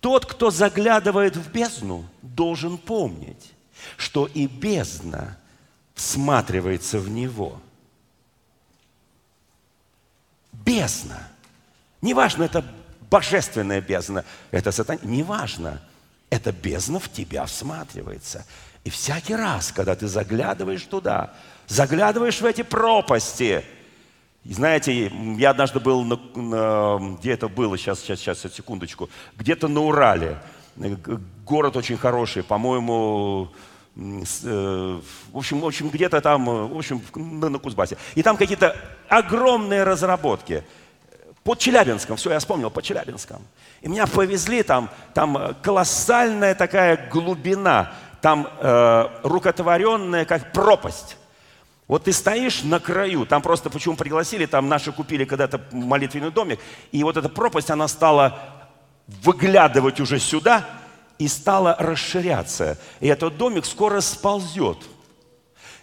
тот, 0.00 0.26
кто 0.26 0.50
заглядывает 0.50 1.36
в 1.36 1.50
бездну, 1.50 2.06
должен 2.20 2.76
помнить, 2.76 3.52
что 3.96 4.26
и 4.26 4.46
бездна 4.46 5.38
всматривается 5.94 6.98
в 6.98 7.08
него. 7.08 7.60
Бездна. 10.52 11.28
Неважно, 12.02 12.44
это 12.44 12.64
божественная 13.10 13.80
бездна, 13.80 14.24
это 14.50 14.72
сатан, 14.72 14.98
неважно. 15.02 15.80
Это 16.34 16.50
бездна 16.50 16.98
в 16.98 17.08
тебя 17.08 17.46
всматривается. 17.46 18.44
И 18.82 18.90
всякий 18.90 19.36
раз, 19.36 19.70
когда 19.70 19.94
ты 19.94 20.08
заглядываешь 20.08 20.82
туда, 20.82 21.32
заглядываешь 21.68 22.40
в 22.40 22.44
эти 22.44 22.62
пропасти, 22.62 23.64
и 24.42 24.52
знаете, 24.52 25.12
я 25.38 25.50
однажды 25.50 25.78
был, 25.78 26.02
на, 26.02 26.16
на, 26.34 27.16
где 27.20 27.34
это 27.34 27.46
было, 27.46 27.78
сейчас, 27.78 28.00
сейчас, 28.00 28.18
сейчас, 28.18 28.52
секундочку, 28.52 29.08
где-то 29.36 29.68
на 29.68 29.80
Урале, 29.82 30.42
город 31.46 31.76
очень 31.76 31.96
хороший, 31.96 32.42
по-моему, 32.42 33.52
Э, 33.96 35.00
в 35.32 35.38
общем, 35.38 35.60
в 35.60 35.66
общем 35.66 35.88
где-то 35.88 36.20
там, 36.20 36.50
э, 36.50 36.66
в 36.66 36.76
общем, 36.76 37.00
на 37.14 37.58
Кузбассе. 37.58 37.96
И 38.16 38.22
там 38.22 38.36
какие-то 38.36 38.76
огромные 39.08 39.84
разработки. 39.84 40.64
Под 41.44 41.58
Челябинском, 41.58 42.16
все, 42.16 42.32
я 42.32 42.38
вспомнил, 42.38 42.70
под 42.70 42.84
Челябинском. 42.84 43.42
И 43.82 43.88
меня 43.88 44.06
повезли 44.06 44.62
там, 44.62 44.90
там 45.12 45.36
э, 45.36 45.54
колоссальная 45.62 46.54
такая 46.54 47.08
глубина, 47.10 47.92
там 48.22 48.48
э, 48.60 49.08
рукотворенная 49.22 50.24
как 50.24 50.52
пропасть. 50.52 51.18
Вот 51.86 52.04
ты 52.04 52.14
стоишь 52.14 52.62
на 52.62 52.80
краю, 52.80 53.26
там 53.26 53.42
просто 53.42 53.68
почему 53.68 53.94
пригласили, 53.94 54.46
там 54.46 54.70
наши 54.70 54.90
купили 54.90 55.26
когда-то 55.26 55.60
молитвенный 55.70 56.30
домик, 56.30 56.58
и 56.92 57.04
вот 57.04 57.18
эта 57.18 57.28
пропасть, 57.28 57.70
она 57.70 57.88
стала 57.88 58.40
выглядывать 59.06 60.00
уже 60.00 60.18
сюда, 60.18 60.64
и 61.18 61.28
стала 61.28 61.76
расширяться. 61.78 62.78
И 63.00 63.06
этот 63.06 63.36
домик 63.36 63.66
скоро 63.66 64.00
сползет. 64.00 64.78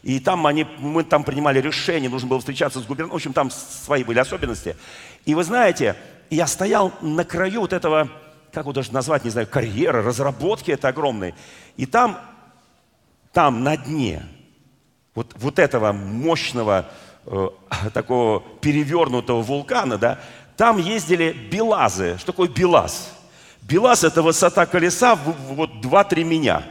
И 0.03 0.19
там 0.19 0.47
они, 0.47 0.65
мы 0.79 1.03
там 1.03 1.23
принимали 1.23 1.61
решение, 1.61 2.09
нужно 2.09 2.27
было 2.27 2.39
встречаться 2.39 2.79
с 2.79 2.83
губернатором. 2.83 3.11
В 3.11 3.15
общем, 3.15 3.33
там 3.33 3.51
свои 3.51 4.03
были 4.03 4.19
особенности. 4.19 4.75
И 5.25 5.35
вы 5.35 5.43
знаете, 5.43 5.95
я 6.29 6.47
стоял 6.47 6.91
на 7.01 7.23
краю 7.23 7.61
вот 7.61 7.73
этого, 7.73 8.09
как 8.51 8.63
его 8.63 8.73
даже 8.73 8.93
назвать, 8.93 9.23
не 9.23 9.29
знаю, 9.29 9.47
карьеры, 9.47 10.01
разработки 10.01 10.71
это 10.71 10.87
огромной. 10.87 11.35
И 11.77 11.85
там, 11.85 12.19
там 13.33 13.63
на 13.63 13.77
дне 13.77 14.23
вот, 15.13 15.33
вот 15.35 15.59
этого 15.59 15.91
мощного 15.91 16.87
э, 17.25 17.49
такого 17.93 18.41
перевернутого 18.61 19.41
вулкана, 19.41 19.97
да, 19.97 20.19
там 20.57 20.77
ездили 20.77 21.31
белазы. 21.31 22.17
Что 22.17 22.31
такое 22.31 22.49
белаз? 22.49 23.11
Белаз– 23.61 24.03
это 24.05 24.21
высота 24.21 24.65
колеса 24.65 25.15
вот 25.15 25.71
2-3 25.83 26.23
меня, 26.23 26.63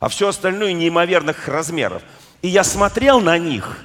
а 0.00 0.08
все 0.08 0.28
остальное 0.28 0.72
неимоверных 0.72 1.46
размеров. 1.48 2.02
И 2.42 2.48
я 2.48 2.64
смотрел 2.64 3.20
на 3.20 3.38
них, 3.38 3.78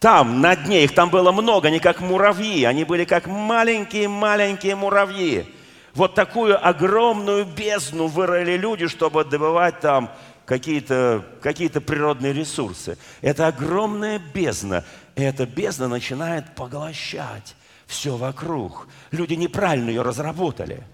там, 0.00 0.40
на 0.40 0.54
дне, 0.56 0.84
их 0.84 0.94
там 0.94 1.10
было 1.10 1.32
много, 1.32 1.68
они 1.68 1.78
как 1.78 2.00
муравьи, 2.00 2.64
они 2.64 2.84
были 2.84 3.04
как 3.04 3.26
маленькие-маленькие 3.26 4.76
муравьи. 4.76 5.46
Вот 5.94 6.14
такую 6.14 6.66
огромную 6.66 7.44
бездну 7.44 8.08
вырыли 8.08 8.56
люди, 8.56 8.88
чтобы 8.88 9.24
добывать 9.24 9.80
там 9.80 10.10
какие-то 10.44 11.24
какие 11.40 11.68
природные 11.68 12.32
ресурсы. 12.32 12.98
Это 13.22 13.46
огромная 13.46 14.18
бездна. 14.18 14.84
И 15.14 15.22
эта 15.22 15.46
бездна 15.46 15.88
начинает 15.88 16.54
поглощать 16.54 17.54
все 17.86 18.16
вокруг. 18.16 18.88
Люди 19.10 19.34
неправильно 19.34 19.88
ее 19.88 20.02
разработали– 20.02 20.82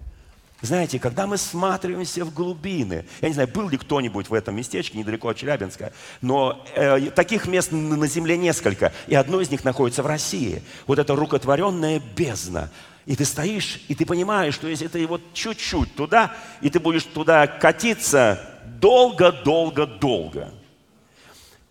Знаете, 0.62 0.99
когда 0.99 1.26
мы 1.26 1.38
всматриваемся 1.38 2.25
в 2.25 2.35
глубины, 2.35 3.07
я 3.23 3.29
не 3.29 3.35
знаю, 3.35 3.49
был 3.49 3.69
ли 3.71 3.79
кто-нибудь 3.79 4.29
в 4.29 4.35
этом 4.35 4.57
местечке 4.57 4.99
недалеко 4.99 5.29
от 5.29 5.38
Челябинска, 5.38 5.93
но 6.21 6.62
э, 6.75 7.11
таких 7.11 7.47
мест 7.47 7.73
на 7.73 8.07
Земле 8.07 8.37
несколько, 8.37 8.93
и 9.07 9.14
одно 9.14 9.40
из 9.40 9.50
них 9.50 9.64
находится 9.64 10.02
в 10.02 10.07
России. 10.07 10.62
Вот 10.87 10.99
это 10.99 11.17
рукотворенная 11.17 12.02
бездна. 12.14 12.71
И 13.07 13.17
ты 13.17 13.25
стоишь, 13.25 13.83
и 13.88 13.95
ты 13.95 14.05
понимаешь, 14.05 14.55
что 14.55 14.69
если 14.69 14.87
ты 14.88 15.07
вот 15.07 15.23
чуть-чуть 15.33 15.95
туда, 15.95 16.37
и 16.61 16.69
ты 16.69 16.79
будешь 16.79 17.05
туда 17.05 17.47
катиться 17.47 18.61
долго-долго-долго. 18.81 20.52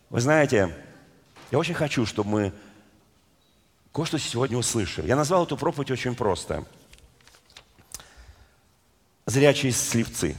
Вы 0.10 0.20
знаете, 0.20 0.76
я 1.52 1.60
очень 1.60 1.76
хочу, 1.76 2.08
чтобы 2.08 2.30
мы 2.32 2.54
кое-что 3.94 4.18
сегодня 4.18 4.58
услышали. 4.58 5.08
Я 5.08 5.16
назвал 5.16 5.44
эту 5.44 5.58
проповедь 5.58 5.92
очень 5.92 6.16
просто– 6.16 6.66
зрячие 9.30 9.72
слепцы. 9.72 10.36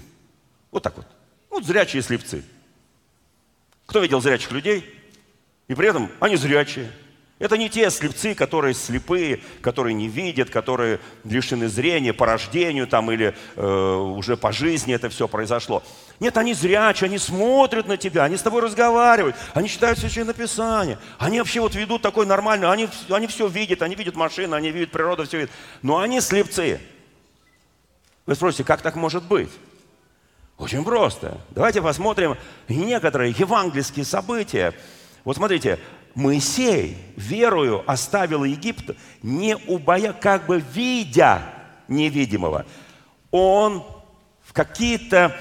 Вот 0.70 0.82
так 0.82 0.96
вот. 0.96 1.06
Вот 1.48 1.64
зрячие 1.64 2.02
слепцы. 2.02 2.44
Кто 3.86 4.00
видел 4.00 4.20
зрячих 4.20 4.52
людей? 4.52 4.84
И 5.68 5.74
при 5.74 5.88
этом 5.88 6.10
они 6.20 6.36
зрячие. 6.36 6.90
Это 7.40 7.56
не 7.56 7.70
те 7.70 7.88
слепцы, 7.88 8.34
которые 8.34 8.74
слепые, 8.74 9.40
которые 9.62 9.94
не 9.94 10.08
видят, 10.08 10.50
которые 10.50 11.00
лишены 11.24 11.68
зрения 11.68 12.12
по 12.12 12.26
рождению 12.26 12.86
там, 12.86 13.10
или 13.10 13.34
э, 13.56 13.94
уже 13.94 14.36
по 14.36 14.52
жизни 14.52 14.92
это 14.92 15.08
все 15.08 15.26
произошло. 15.26 15.82
Нет, 16.20 16.36
они 16.36 16.52
зрячие, 16.52 17.08
они 17.08 17.16
смотрят 17.16 17.88
на 17.88 17.96
тебя, 17.96 18.24
они 18.24 18.36
с 18.36 18.42
тобой 18.42 18.60
разговаривают, 18.60 19.36
они 19.54 19.70
читают 19.70 19.98
Священное 19.98 20.34
Писание. 20.34 20.98
Они 21.18 21.38
вообще 21.38 21.60
вот 21.60 21.74
ведут 21.74 22.02
такой 22.02 22.26
нормальный, 22.26 22.70
они, 22.70 22.90
они 23.08 23.26
все 23.26 23.48
видят, 23.48 23.80
они 23.80 23.94
видят 23.94 24.16
машины, 24.16 24.54
они 24.54 24.70
видят 24.70 24.90
природу, 24.90 25.24
все 25.24 25.38
видят. 25.38 25.52
Но 25.80 25.98
они 25.98 26.20
слепцы. 26.20 26.78
Вы 28.30 28.36
спросите, 28.36 28.62
как 28.62 28.80
так 28.80 28.94
может 28.94 29.24
быть? 29.24 29.50
Очень 30.56 30.84
просто. 30.84 31.40
Давайте 31.50 31.82
посмотрим 31.82 32.36
некоторые 32.68 33.34
евангельские 33.36 34.04
события. 34.04 34.72
Вот 35.24 35.34
смотрите, 35.34 35.80
Моисей 36.14 36.96
верою 37.16 37.82
оставил 37.90 38.44
Египет, 38.44 38.96
не 39.24 39.56
убоя, 39.56 40.12
как 40.12 40.46
бы 40.46 40.62
видя 40.72 41.42
невидимого. 41.88 42.66
Он 43.32 43.84
в 44.44 44.52
какие-то 44.52 45.36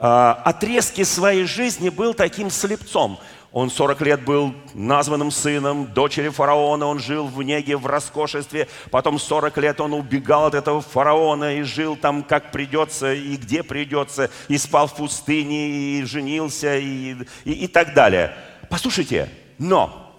э, 0.00 0.04
отрезки 0.04 1.04
своей 1.04 1.44
жизни 1.44 1.90
был 1.90 2.12
таким 2.12 2.50
слепцом. 2.50 3.20
Он 3.52 3.70
40 3.70 4.00
лет 4.00 4.24
был 4.24 4.54
названным 4.72 5.30
сыном 5.30 5.86
дочери 5.92 6.30
фараона, 6.30 6.86
он 6.86 6.98
жил 6.98 7.26
в 7.26 7.42
неге, 7.42 7.76
в 7.76 7.86
роскошестве. 7.86 8.66
Потом 8.90 9.18
40 9.18 9.56
лет 9.58 9.80
он 9.80 9.92
убегал 9.92 10.46
от 10.46 10.54
этого 10.54 10.80
фараона 10.80 11.56
и 11.56 11.62
жил 11.62 11.96
там, 11.96 12.22
как 12.22 12.50
придется 12.50 13.12
и 13.12 13.36
где 13.36 13.62
придется, 13.62 14.30
и 14.48 14.56
спал 14.56 14.86
в 14.86 14.94
пустыне, 14.94 15.98
и 15.98 16.04
женился, 16.04 16.78
и, 16.78 17.14
и, 17.44 17.52
и 17.52 17.66
так 17.66 17.92
далее. 17.92 18.34
Послушайте, 18.70 19.28
но 19.58 20.10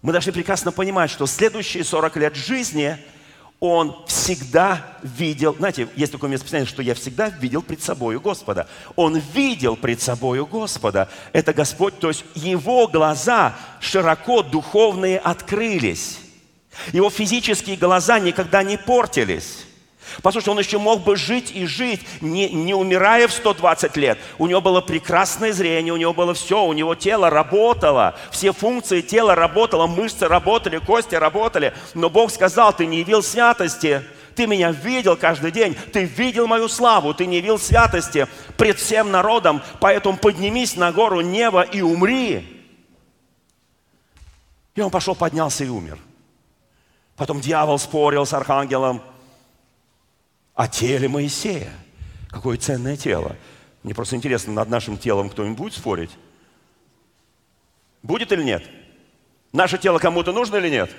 мы 0.00 0.12
должны 0.12 0.32
прекрасно 0.32 0.72
понимать, 0.72 1.10
что 1.10 1.26
следующие 1.26 1.84
40 1.84 2.16
лет 2.16 2.36
жизни– 2.36 2.96
он 3.62 3.94
всегда 4.08 4.84
видел, 5.04 5.54
знаете, 5.56 5.88
есть 5.94 6.10
такое 6.10 6.28
место 6.28 6.46
Писания, 6.46 6.66
что 6.66 6.82
я 6.82 6.96
всегда 6.96 7.28
видел 7.28 7.62
пред 7.62 7.80
собою 7.80 8.20
Господа. 8.20 8.66
Он 8.96 9.16
видел 9.16 9.76
пред 9.76 10.02
собою 10.02 10.46
Господа. 10.46 11.08
Это 11.32 11.52
Господь, 11.52 11.96
то 12.00 12.08
есть 12.08 12.24
его 12.34 12.88
глаза 12.88 13.54
широко 13.78 14.42
духовные 14.42 15.16
открылись. 15.16 16.18
Его 16.92 17.08
физические 17.08 17.76
глаза 17.76 18.18
никогда 18.18 18.64
не 18.64 18.76
портились. 18.76 19.64
Послушайте, 20.22 20.50
он 20.50 20.58
еще 20.58 20.78
мог 20.78 21.02
бы 21.02 21.16
жить 21.16 21.50
и 21.54 21.66
жить, 21.66 22.00
не, 22.20 22.48
не 22.50 22.74
умирая 22.74 23.28
в 23.28 23.32
120 23.32 23.96
лет. 23.96 24.18
У 24.38 24.46
него 24.46 24.60
было 24.60 24.80
прекрасное 24.80 25.52
зрение, 25.52 25.92
у 25.92 25.96
него 25.96 26.12
было 26.12 26.34
все, 26.34 26.64
у 26.64 26.72
него 26.72 26.94
тело 26.94 27.30
работало, 27.30 28.14
все 28.30 28.52
функции 28.52 29.00
тела 29.00 29.34
работало, 29.34 29.86
мышцы 29.86 30.28
работали, 30.28 30.78
кости 30.78 31.14
работали. 31.14 31.72
Но 31.94 32.10
Бог 32.10 32.30
сказал, 32.30 32.72
ты 32.72 32.86
не 32.86 32.98
явил 32.98 33.22
святости, 33.22 34.02
ты 34.34 34.46
меня 34.46 34.70
видел 34.70 35.16
каждый 35.16 35.50
день, 35.50 35.76
ты 35.92 36.04
видел 36.04 36.46
мою 36.46 36.68
славу, 36.68 37.14
ты 37.14 37.26
не 37.26 37.36
явил 37.36 37.58
святости 37.58 38.26
пред 38.56 38.78
всем 38.78 39.10
народом, 39.10 39.62
поэтому 39.80 40.16
поднимись 40.16 40.76
на 40.76 40.92
гору 40.92 41.20
неба 41.20 41.62
и 41.62 41.80
умри. 41.80 42.62
И 44.74 44.80
он 44.80 44.90
пошел, 44.90 45.14
поднялся 45.14 45.64
и 45.64 45.68
умер. 45.68 45.98
Потом 47.16 47.40
дьявол 47.40 47.78
спорил 47.78 48.24
с 48.24 48.32
архангелом, 48.32 49.02
о 50.62 50.68
теле 50.68 51.08
Моисея. 51.08 51.72
Какое 52.30 52.56
ценное 52.56 52.96
тело. 52.96 53.34
Мне 53.82 53.96
просто 53.96 54.14
интересно, 54.14 54.52
над 54.52 54.68
нашим 54.68 54.96
телом 54.96 55.28
кто-нибудь 55.28 55.58
будет 55.58 55.74
спорить? 55.74 56.10
Будет 58.04 58.30
или 58.30 58.44
нет? 58.44 58.62
Наше 59.52 59.76
тело 59.76 59.98
кому-то 59.98 60.32
нужно 60.32 60.58
или 60.58 60.68
нет? 60.68 60.92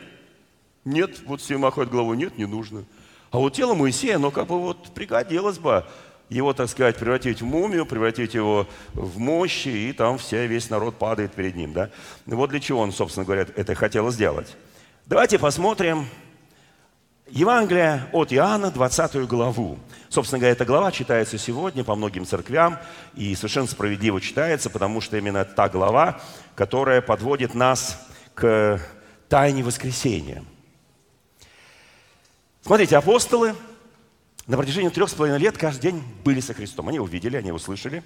Нет, 0.84 1.22
вот 1.26 1.40
все 1.40 1.58
махают 1.58 1.90
головой, 1.90 2.18
нет, 2.18 2.38
не 2.38 2.46
нужно. 2.46 2.84
А 3.32 3.38
вот 3.38 3.54
тело 3.54 3.74
Моисея, 3.74 4.18
оно 4.18 4.32
как 4.32 4.48
бы 4.48 4.60
вот 4.60 4.94
пригодилось 4.94 5.60
бы 5.60 5.86
его, 6.28 6.52
так 6.52 6.68
сказать, 6.68 6.98
превратить 6.98 7.42
в 7.42 7.46
мумию, 7.46 7.86
превратить 7.86 8.34
его 8.34 8.68
в 8.94 9.18
мощи, 9.18 9.70
и 9.70 9.94
там 9.94 10.18
все, 10.18 10.46
весь 10.46 10.70
народ 10.70 10.98
падает 10.98 11.32
перед 11.32 11.56
ним. 11.56 11.72
Да? 11.72 11.90
Вот 12.26 12.50
для 12.50 12.60
чего 12.60 12.82
он, 12.82 12.92
собственно 12.92 13.26
говоря, 13.26 13.48
это 13.56 13.76
хотел 13.76 14.12
сделать. 14.12 14.58
Давайте 15.06 15.40
посмотрим 15.40 16.10
Евангелие 17.34 18.08
от 18.12 18.32
Иоанна, 18.32 18.70
20 18.70 19.28
главу. 19.28 19.80
Собственно 20.08 20.38
говоря, 20.38 20.54
эта 20.54 20.66
глава 20.66 20.92
читается 20.92 21.40
сегодня 21.40 21.84
по 21.84 21.96
многим 21.96 22.28
церквям 22.28 22.78
и 23.16 23.34
совершенно 23.34 23.66
справедливо 23.66 24.22
читается, 24.22 24.70
потому 24.70 25.02
что 25.02 25.18
именно 25.18 25.44
та 25.44 25.68
глава, 25.68 26.22
которая 26.54 27.02
подводит 27.02 27.56
нас 27.56 28.08
к 28.36 28.80
тайне 29.30 29.64
воскресения. 29.64 30.46
Смотрите, 32.62 32.98
апостолы 32.98 33.56
на 34.46 34.56
протяжении 34.56 34.90
трех 34.90 35.10
с 35.10 35.16
половиной 35.16 35.40
лет 35.40 35.58
каждый 35.58 35.82
день 35.90 36.04
были 36.24 36.40
со 36.40 36.54
Христом. 36.54 36.88
Они 36.90 36.98
его 36.98 37.08
видели, 37.08 37.36
они 37.36 37.48
его 37.48 37.58
слышали, 37.58 38.04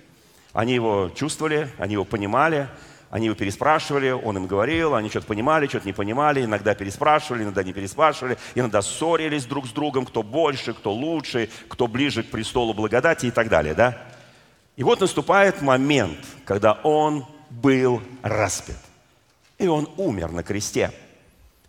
они 0.53 0.73
его 0.73 1.11
чувствовали, 1.13 1.69
они 1.79 1.95
его 1.95 2.05
понимали, 2.05 2.69
они 3.09 3.27
его 3.27 3.35
переспрашивали, 3.35 4.11
он 4.11 4.37
им 4.37 4.47
говорил, 4.47 4.95
они 4.95 5.09
что-то 5.09 5.27
понимали, 5.27 5.67
что-то 5.67 5.85
не 5.85 5.93
понимали, 5.93 6.43
иногда 6.43 6.75
переспрашивали, 6.75 7.43
иногда 7.43 7.63
не 7.63 7.71
переспрашивали, 7.71 8.37
иногда 8.53 8.81
ссорились 8.81 9.45
друг 9.45 9.67
с 9.67 9.71
другом, 9.71 10.05
кто 10.05 10.23
больше, 10.23 10.73
кто 10.73 10.91
лучше, 10.91 11.49
кто 11.69 11.87
ближе 11.87 12.23
к 12.23 12.29
престолу 12.29 12.73
благодати 12.73 13.27
и 13.27 13.31
так 13.31 13.47
далее, 13.47 13.73
да? 13.73 13.97
И 14.75 14.83
вот 14.83 14.99
наступает 14.99 15.61
момент, 15.61 16.19
когда 16.45 16.73
он 16.83 17.25
был 17.49 18.01
распят. 18.21 18.77
И 19.57 19.67
он 19.67 19.89
умер 19.97 20.31
на 20.31 20.43
кресте. 20.43 20.91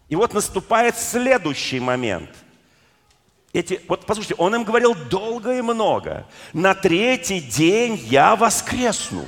И 0.09 0.16
вот 0.16 0.35
наступает 0.35 0.96
следующий 0.96 1.81
момент. 1.81 2.31
Эти, 3.53 3.81
вот 3.88 4.05
послушайте, 4.05 4.35
он 4.37 4.55
им 4.55 4.64
говорил 4.64 4.94
долго 4.94 5.57
и 5.57 5.62
много. 5.62 6.27
На 6.53 6.74
третий 6.74 7.40
день 7.40 7.96
я 7.96 8.37
воскресну. 8.37 9.24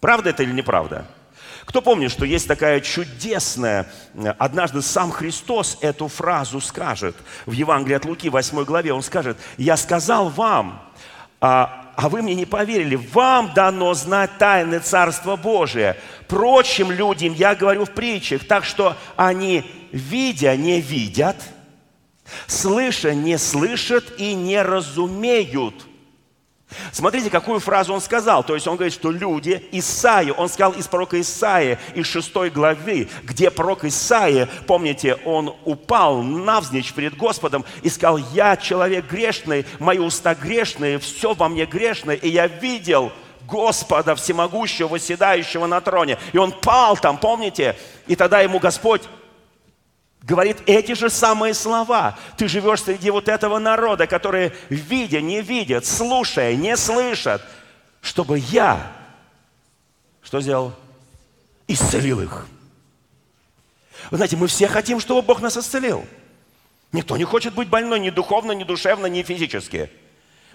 Правда 0.00 0.30
это 0.30 0.42
или 0.42 0.52
неправда? 0.52 1.06
Кто 1.64 1.80
помнит, 1.80 2.10
что 2.10 2.24
есть 2.24 2.46
такая 2.46 2.80
чудесная, 2.80 3.86
однажды 4.38 4.82
сам 4.82 5.10
Христос 5.10 5.78
эту 5.80 6.08
фразу 6.08 6.60
скажет 6.60 7.16
в 7.46 7.52
Евангелии 7.52 7.96
от 7.96 8.04
Луки, 8.04 8.28
8 8.28 8.64
главе, 8.64 8.92
он 8.92 9.02
скажет, 9.02 9.38
«Я 9.56 9.76
сказал 9.76 10.28
вам, 10.28 10.82
а, 11.40 11.92
а 11.96 12.08
вы 12.08 12.22
мне 12.22 12.34
не 12.34 12.44
поверили, 12.44 12.96
вам 12.96 13.52
дано 13.54 13.94
знать 13.94 14.38
тайны 14.38 14.78
Царства 14.78 15.36
Божия. 15.36 15.96
Прочим 16.28 16.90
людям 16.90 17.32
я 17.34 17.54
говорю 17.54 17.86
в 17.86 17.90
притчах, 17.90 18.46
так 18.46 18.64
что 18.64 18.96
они, 19.16 19.64
видя, 19.92 20.56
не 20.56 20.80
видят, 20.80 21.36
слыша, 22.46 23.14
не 23.14 23.38
слышат 23.38 24.12
и 24.18 24.34
не 24.34 24.60
разумеют». 24.60 25.86
Смотрите, 26.92 27.30
какую 27.30 27.60
фразу 27.60 27.92
он 27.92 28.00
сказал. 28.00 28.44
То 28.44 28.54
есть 28.54 28.66
он 28.66 28.76
говорит, 28.76 28.94
что 28.94 29.10
люди, 29.10 29.66
Исаия, 29.72 30.32
он 30.32 30.48
сказал 30.48 30.72
из 30.72 30.86
пророка 30.86 31.20
Исаия, 31.20 31.78
из 31.94 32.06
шестой 32.06 32.50
главы, 32.50 33.08
где 33.22 33.50
пророк 33.50 33.84
Исаия, 33.84 34.48
помните, 34.66 35.16
он 35.24 35.54
упал 35.64 36.22
навзничь 36.22 36.92
перед 36.92 37.16
Господом 37.16 37.64
и 37.82 37.88
сказал, 37.88 38.18
я 38.32 38.56
человек 38.56 39.10
грешный, 39.10 39.66
мои 39.78 39.98
уста 39.98 40.34
грешные, 40.34 40.98
все 40.98 41.34
во 41.34 41.48
мне 41.48 41.66
грешное, 41.66 42.16
и 42.16 42.28
я 42.28 42.46
видел 42.46 43.12
Господа 43.48 44.14
всемогущего, 44.14 44.88
восседающего 44.88 45.66
на 45.66 45.80
троне. 45.80 46.18
И 46.32 46.38
он 46.38 46.52
пал 46.52 46.96
там, 46.96 47.18
помните? 47.18 47.76
И 48.06 48.16
тогда 48.16 48.40
ему 48.40 48.58
Господь 48.58 49.02
говорит 50.24 50.58
эти 50.66 50.92
же 50.92 51.10
самые 51.10 51.54
слова. 51.54 52.18
Ты 52.36 52.48
живешь 52.48 52.82
среди 52.82 53.10
вот 53.10 53.28
этого 53.28 53.58
народа, 53.58 54.06
которые 54.06 54.52
видя, 54.68 55.20
не 55.20 55.42
видят, 55.42 55.86
слушая, 55.86 56.54
не 56.56 56.76
слышат, 56.76 57.42
чтобы 58.00 58.38
я, 58.38 58.92
что 60.22 60.40
сделал? 60.40 60.72
Исцелил 61.68 62.20
их. 62.20 62.46
Вы 64.10 64.16
знаете, 64.16 64.36
мы 64.36 64.46
все 64.46 64.66
хотим, 64.66 65.00
чтобы 65.00 65.22
Бог 65.22 65.40
нас 65.40 65.56
исцелил. 65.56 66.04
Никто 66.92 67.16
не 67.16 67.24
хочет 67.24 67.54
быть 67.54 67.68
больной 67.68 68.00
ни 68.00 68.10
духовно, 68.10 68.52
ни 68.52 68.64
душевно, 68.64 69.06
ни 69.06 69.22
физически. 69.22 69.90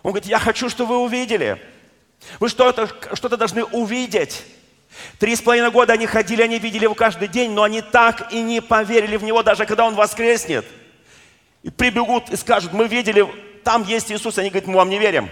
Он 0.04 0.12
говорит, 0.12 0.30
я 0.30 0.40
хочу, 0.40 0.70
чтобы 0.70 0.96
вы 0.96 1.04
увидели. 1.06 1.62
Вы 2.40 2.50
что-то 2.50 2.88
что 3.16 3.30
должны 3.30 3.64
увидеть. 3.64 4.46
Три 5.18 5.36
с 5.36 5.42
половиной 5.42 5.72
года 5.72 5.94
они 5.94 6.08
ходили, 6.08 6.42
они 6.42 6.60
видели 6.60 6.84
его 6.84 6.96
каждый 6.96 7.28
день, 7.28 7.52
но 7.52 7.64
они 7.64 7.82
так 7.82 8.32
и 8.34 8.42
не 8.42 8.62
поверили 8.62 9.18
в 9.18 9.24
него, 9.24 9.44
даже 9.44 9.66
когда 9.66 9.86
он 9.86 9.96
воскреснет. 9.96 10.66
И 11.64 11.70
прибегут 11.70 12.30
и 12.30 12.36
скажут, 12.36 12.74
мы 12.74 12.88
видели, 12.88 13.26
там 13.64 13.84
есть 13.84 14.12
Иисус. 14.12 14.38
Они 14.38 14.50
говорят, 14.50 14.68
мы 14.68 14.76
вам 14.76 14.90
не 14.90 15.00
верим. 15.00 15.30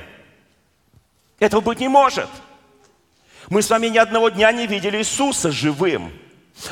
Этого 1.40 1.62
быть 1.62 1.80
не 1.80 1.88
может. 1.88 2.30
Мы 3.50 3.62
с 3.62 3.70
вами 3.70 3.88
ни 3.88 3.98
одного 3.98 4.30
дня 4.30 4.52
не 4.52 4.68
видели 4.68 4.98
Иисуса 4.98 5.52
живым. 5.52 6.12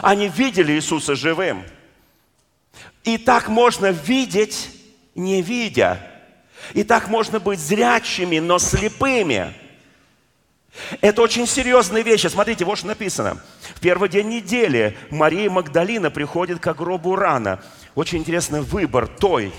Они 0.02 0.28
видели 0.28 0.74
Иисуса 0.74 1.16
живым. 1.16 1.64
И 3.04 3.18
так 3.18 3.48
можно 3.48 3.92
видеть, 3.92 4.70
не 5.14 5.42
видя. 5.42 6.00
И 6.74 6.84
так 6.84 7.08
можно 7.08 7.40
быть 7.40 7.60
зрячими, 7.60 8.40
но 8.40 8.60
слепыми. 8.60 9.54
Это 11.02 11.22
очень 11.22 11.48
серьезные 11.48 12.04
вещи. 12.04 12.28
Смотрите, 12.28 12.66
вот 12.66 12.78
что 12.78 12.88
написано. 12.88 13.42
В 13.76 13.80
первый 13.80 14.10
день 14.10 14.30
недели 14.30 14.98
Мария 15.10 15.50
Магдалина 15.50 16.12
приходит 16.12 16.60
к 16.60 16.74
гробу 16.74 17.16
рано. 17.16 17.62
Очень 17.96 18.20
интересный 18.20 18.62
выбор 18.62 19.08
той, 19.08 19.54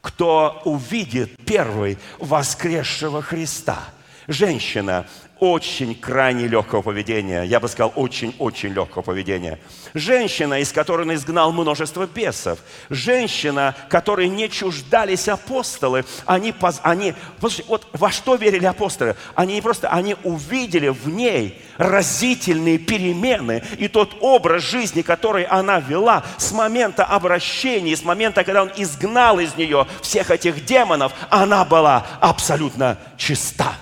кто 0.00 0.60
увидит 0.64 1.36
первый 1.44 1.98
воскресшего 2.18 3.22
Христа. 3.22 3.82
Женщина, 4.28 5.06
очень 5.42 5.96
крайне 5.96 6.46
легкого 6.46 6.82
поведения, 6.82 7.42
я 7.42 7.58
бы 7.58 7.66
сказал, 7.66 7.92
очень-очень 7.96 8.68
легкого 8.68 9.02
поведения. 9.02 9.58
Женщина, 9.92 10.60
из 10.60 10.70
которой 10.70 11.02
он 11.02 11.14
изгнал 11.14 11.50
множество 11.50 12.06
бесов. 12.06 12.60
Женщина, 12.90 13.74
которой 13.88 14.28
не 14.28 14.48
чуждались 14.48 15.26
апостолы. 15.26 16.04
Они, 16.26 16.54
они 16.84 17.14
вот 17.40 17.88
во 17.92 18.12
что 18.12 18.36
верили 18.36 18.66
апостолы? 18.66 19.16
Они 19.34 19.54
не 19.54 19.60
просто, 19.60 19.88
они 19.88 20.14
увидели 20.22 20.86
в 20.86 21.08
ней 21.08 21.60
разительные 21.76 22.78
перемены 22.78 23.64
и 23.78 23.88
тот 23.88 24.16
образ 24.20 24.62
жизни, 24.62 25.02
который 25.02 25.42
она 25.42 25.80
вела 25.80 26.22
с 26.36 26.52
момента 26.52 27.04
обращения, 27.04 27.96
с 27.96 28.04
момента, 28.04 28.44
когда 28.44 28.62
он 28.62 28.70
изгнал 28.76 29.40
из 29.40 29.56
нее 29.56 29.88
всех 30.02 30.30
этих 30.30 30.64
демонов, 30.64 31.12
она 31.30 31.64
была 31.64 32.06
абсолютно 32.20 32.96
чиста 33.16 33.74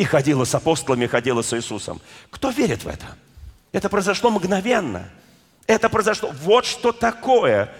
и 0.00 0.04
ходила 0.04 0.44
с 0.44 0.54
апостолами, 0.54 1.06
ходила 1.06 1.42
с 1.42 1.52
Иисусом. 1.52 2.00
Кто 2.30 2.48
верит 2.48 2.84
в 2.84 2.88
это? 2.88 3.04
Это 3.70 3.90
произошло 3.90 4.30
мгновенно. 4.30 5.10
Это 5.66 5.90
произошло. 5.90 6.32
Вот 6.42 6.64
что 6.64 6.90
такое 6.92 7.70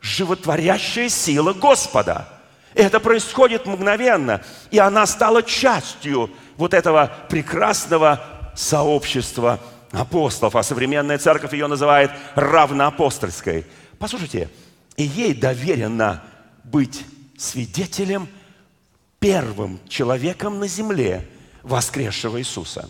животворящая 0.00 1.10
сила 1.10 1.52
Господа. 1.52 2.28
Это 2.72 2.98
происходит 2.98 3.66
мгновенно. 3.66 4.40
И 4.70 4.78
она 4.78 5.04
стала 5.04 5.42
частью 5.42 6.30
вот 6.56 6.72
этого 6.72 7.12
прекрасного 7.28 8.24
сообщества 8.54 9.60
апостолов. 9.92 10.56
А 10.56 10.62
современная 10.62 11.18
церковь 11.18 11.52
ее 11.52 11.66
называет 11.66 12.10
равноапостольской. 12.36 13.66
Послушайте, 13.98 14.48
и 14.96 15.02
ей 15.02 15.34
доверено 15.34 16.24
быть 16.64 17.04
свидетелем, 17.36 18.28
первым 19.18 19.78
человеком 19.90 20.58
на 20.58 20.68
земле– 20.68 21.28
воскресшего 21.66 22.38
Иисуса. 22.38 22.88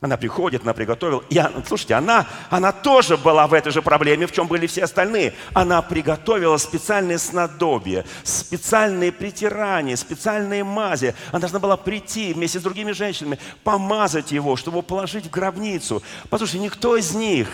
Она 0.00 0.16
приходит, 0.16 0.62
она 0.62 0.74
приготовила. 0.74 1.22
И, 1.30 1.40
слушайте, 1.66 1.94
она, 1.94 2.26
она 2.50 2.70
тоже 2.70 3.16
была 3.16 3.46
в 3.46 3.54
этой 3.54 3.72
же 3.72 3.80
проблеме, 3.80 4.26
в 4.26 4.32
чем 4.32 4.46
были 4.46 4.66
все 4.66 4.84
остальные. 4.84 5.34
Она 5.54 5.80
приготовила 5.80 6.58
специальные 6.58 7.18
снадобья, 7.18 8.04
специальные 8.22 9.10
притирания, 9.10 9.96
специальные 9.96 10.64
мази. 10.64 11.14
Она 11.30 11.40
должна 11.40 11.60
была 11.60 11.76
прийти 11.78 12.34
вместе 12.34 12.58
с 12.60 12.62
другими 12.62 12.92
женщинами, 12.92 13.38
помазать 13.64 14.32
его, 14.32 14.56
чтобы 14.56 14.82
положить 14.82 15.26
в 15.26 15.30
гробницу. 15.30 16.02
Послушайте, 16.28 16.64
никто 16.64 16.96
из 16.96 17.14
них, 17.14 17.48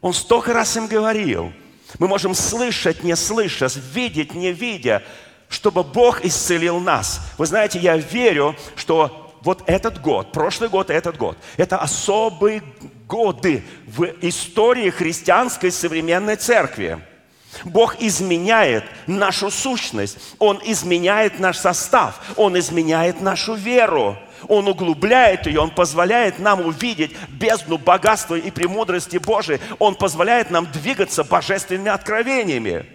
он 0.00 0.14
столько 0.14 0.52
раз 0.52 0.76
им 0.76 0.86
говорил, 0.86 1.52
мы 1.98 2.08
можем 2.08 2.34
слышать, 2.34 3.02
не 3.02 3.16
слыша, 3.16 3.68
видеть, 3.92 4.34
не 4.34 4.52
видя, 4.52 5.02
чтобы 5.48 5.82
Бог 5.82 6.24
исцелил 6.24 6.78
нас. 6.80 7.20
Вы 7.38 7.46
знаете, 7.46 7.78
я 7.78 7.96
верю, 7.96 8.56
что 8.76 9.21
вот 9.42 9.62
этот 9.66 10.00
год, 10.00 10.32
прошлый 10.32 10.68
год 10.68 10.90
и 10.90 10.94
этот 10.94 11.16
год, 11.16 11.36
это 11.56 11.78
особые 11.78 12.62
годы 13.08 13.64
в 13.86 14.04
истории 14.20 14.90
христианской 14.90 15.70
современной 15.70 16.36
церкви. 16.36 16.98
Бог 17.64 18.00
изменяет 18.00 18.84
нашу 19.06 19.50
сущность, 19.50 20.18
Он 20.38 20.60
изменяет 20.64 21.38
наш 21.38 21.58
состав, 21.58 22.20
Он 22.36 22.58
изменяет 22.58 23.20
нашу 23.20 23.54
веру. 23.54 24.16
Он 24.48 24.66
углубляет 24.66 25.46
ее, 25.46 25.60
Он 25.60 25.70
позволяет 25.70 26.40
нам 26.40 26.62
увидеть 26.66 27.16
бездну 27.28 27.78
богатства 27.78 28.34
и 28.34 28.50
премудрости 28.50 29.18
Божией. 29.18 29.60
Он 29.78 29.94
позволяет 29.94 30.50
нам 30.50 30.66
двигаться 30.72 31.22
божественными 31.22 31.90
откровениями. 31.90 32.86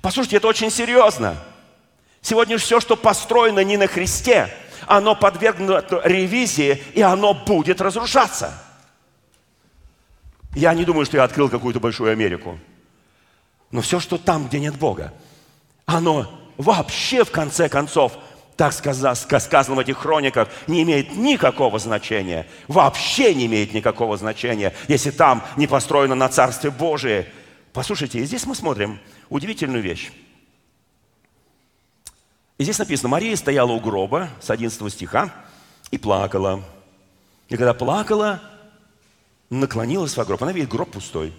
Послушайте, 0.00 0.36
это 0.36 0.48
очень 0.48 0.70
серьезно. 0.70 1.36
Сегодня 2.22 2.56
все, 2.58 2.80
что 2.80 2.96
построено 2.96 3.60
не 3.60 3.76
на 3.76 3.86
Христе, 3.86 4.48
оно 4.88 5.14
подвергнуто 5.14 6.00
ревизии, 6.04 6.82
и 6.94 7.02
оно 7.02 7.34
будет 7.34 7.80
разрушаться. 7.80 8.52
Я 10.54 10.74
не 10.74 10.84
думаю, 10.84 11.04
что 11.04 11.18
я 11.18 11.24
открыл 11.24 11.48
какую-то 11.48 11.78
большую 11.78 12.10
Америку. 12.10 12.58
Но 13.70 13.82
все, 13.82 14.00
что 14.00 14.16
там, 14.16 14.48
где 14.48 14.58
нет 14.58 14.76
Бога, 14.76 15.12
оно 15.84 16.26
вообще 16.56 17.22
в 17.22 17.30
конце 17.30 17.68
концов, 17.68 18.12
так 18.56 18.72
сказано 18.72 19.76
в 19.76 19.78
этих 19.78 19.98
хрониках, 19.98 20.48
не 20.66 20.82
имеет 20.82 21.14
никакого 21.14 21.78
значения. 21.78 22.46
Вообще 22.66 23.34
не 23.34 23.46
имеет 23.46 23.74
никакого 23.74 24.16
значения, 24.16 24.74
если 24.88 25.10
там 25.10 25.44
не 25.56 25.66
построено 25.66 26.14
на 26.14 26.28
Царстве 26.28 26.70
Божие. 26.70 27.26
Послушайте, 27.72 28.18
и 28.18 28.24
здесь 28.24 28.46
мы 28.46 28.54
смотрим 28.54 28.98
удивительную 29.28 29.82
вещь. 29.82 30.10
И 32.58 32.64
здесь 32.64 32.78
написано, 32.78 33.08
Мария 33.08 33.36
стояла 33.36 33.70
у 33.70 33.80
гроба 33.80 34.28
с 34.40 34.50
11 34.50 34.92
стиха 34.92 35.32
и 35.92 35.98
плакала. 35.98 36.64
И 37.48 37.56
когда 37.56 37.72
плакала, 37.72 38.42
наклонилась 39.48 40.16
в 40.16 40.24
гроб. 40.24 40.42
Она 40.42 40.52
видит 40.52 40.68
гроб 40.68 40.90
пустой. 40.90 41.32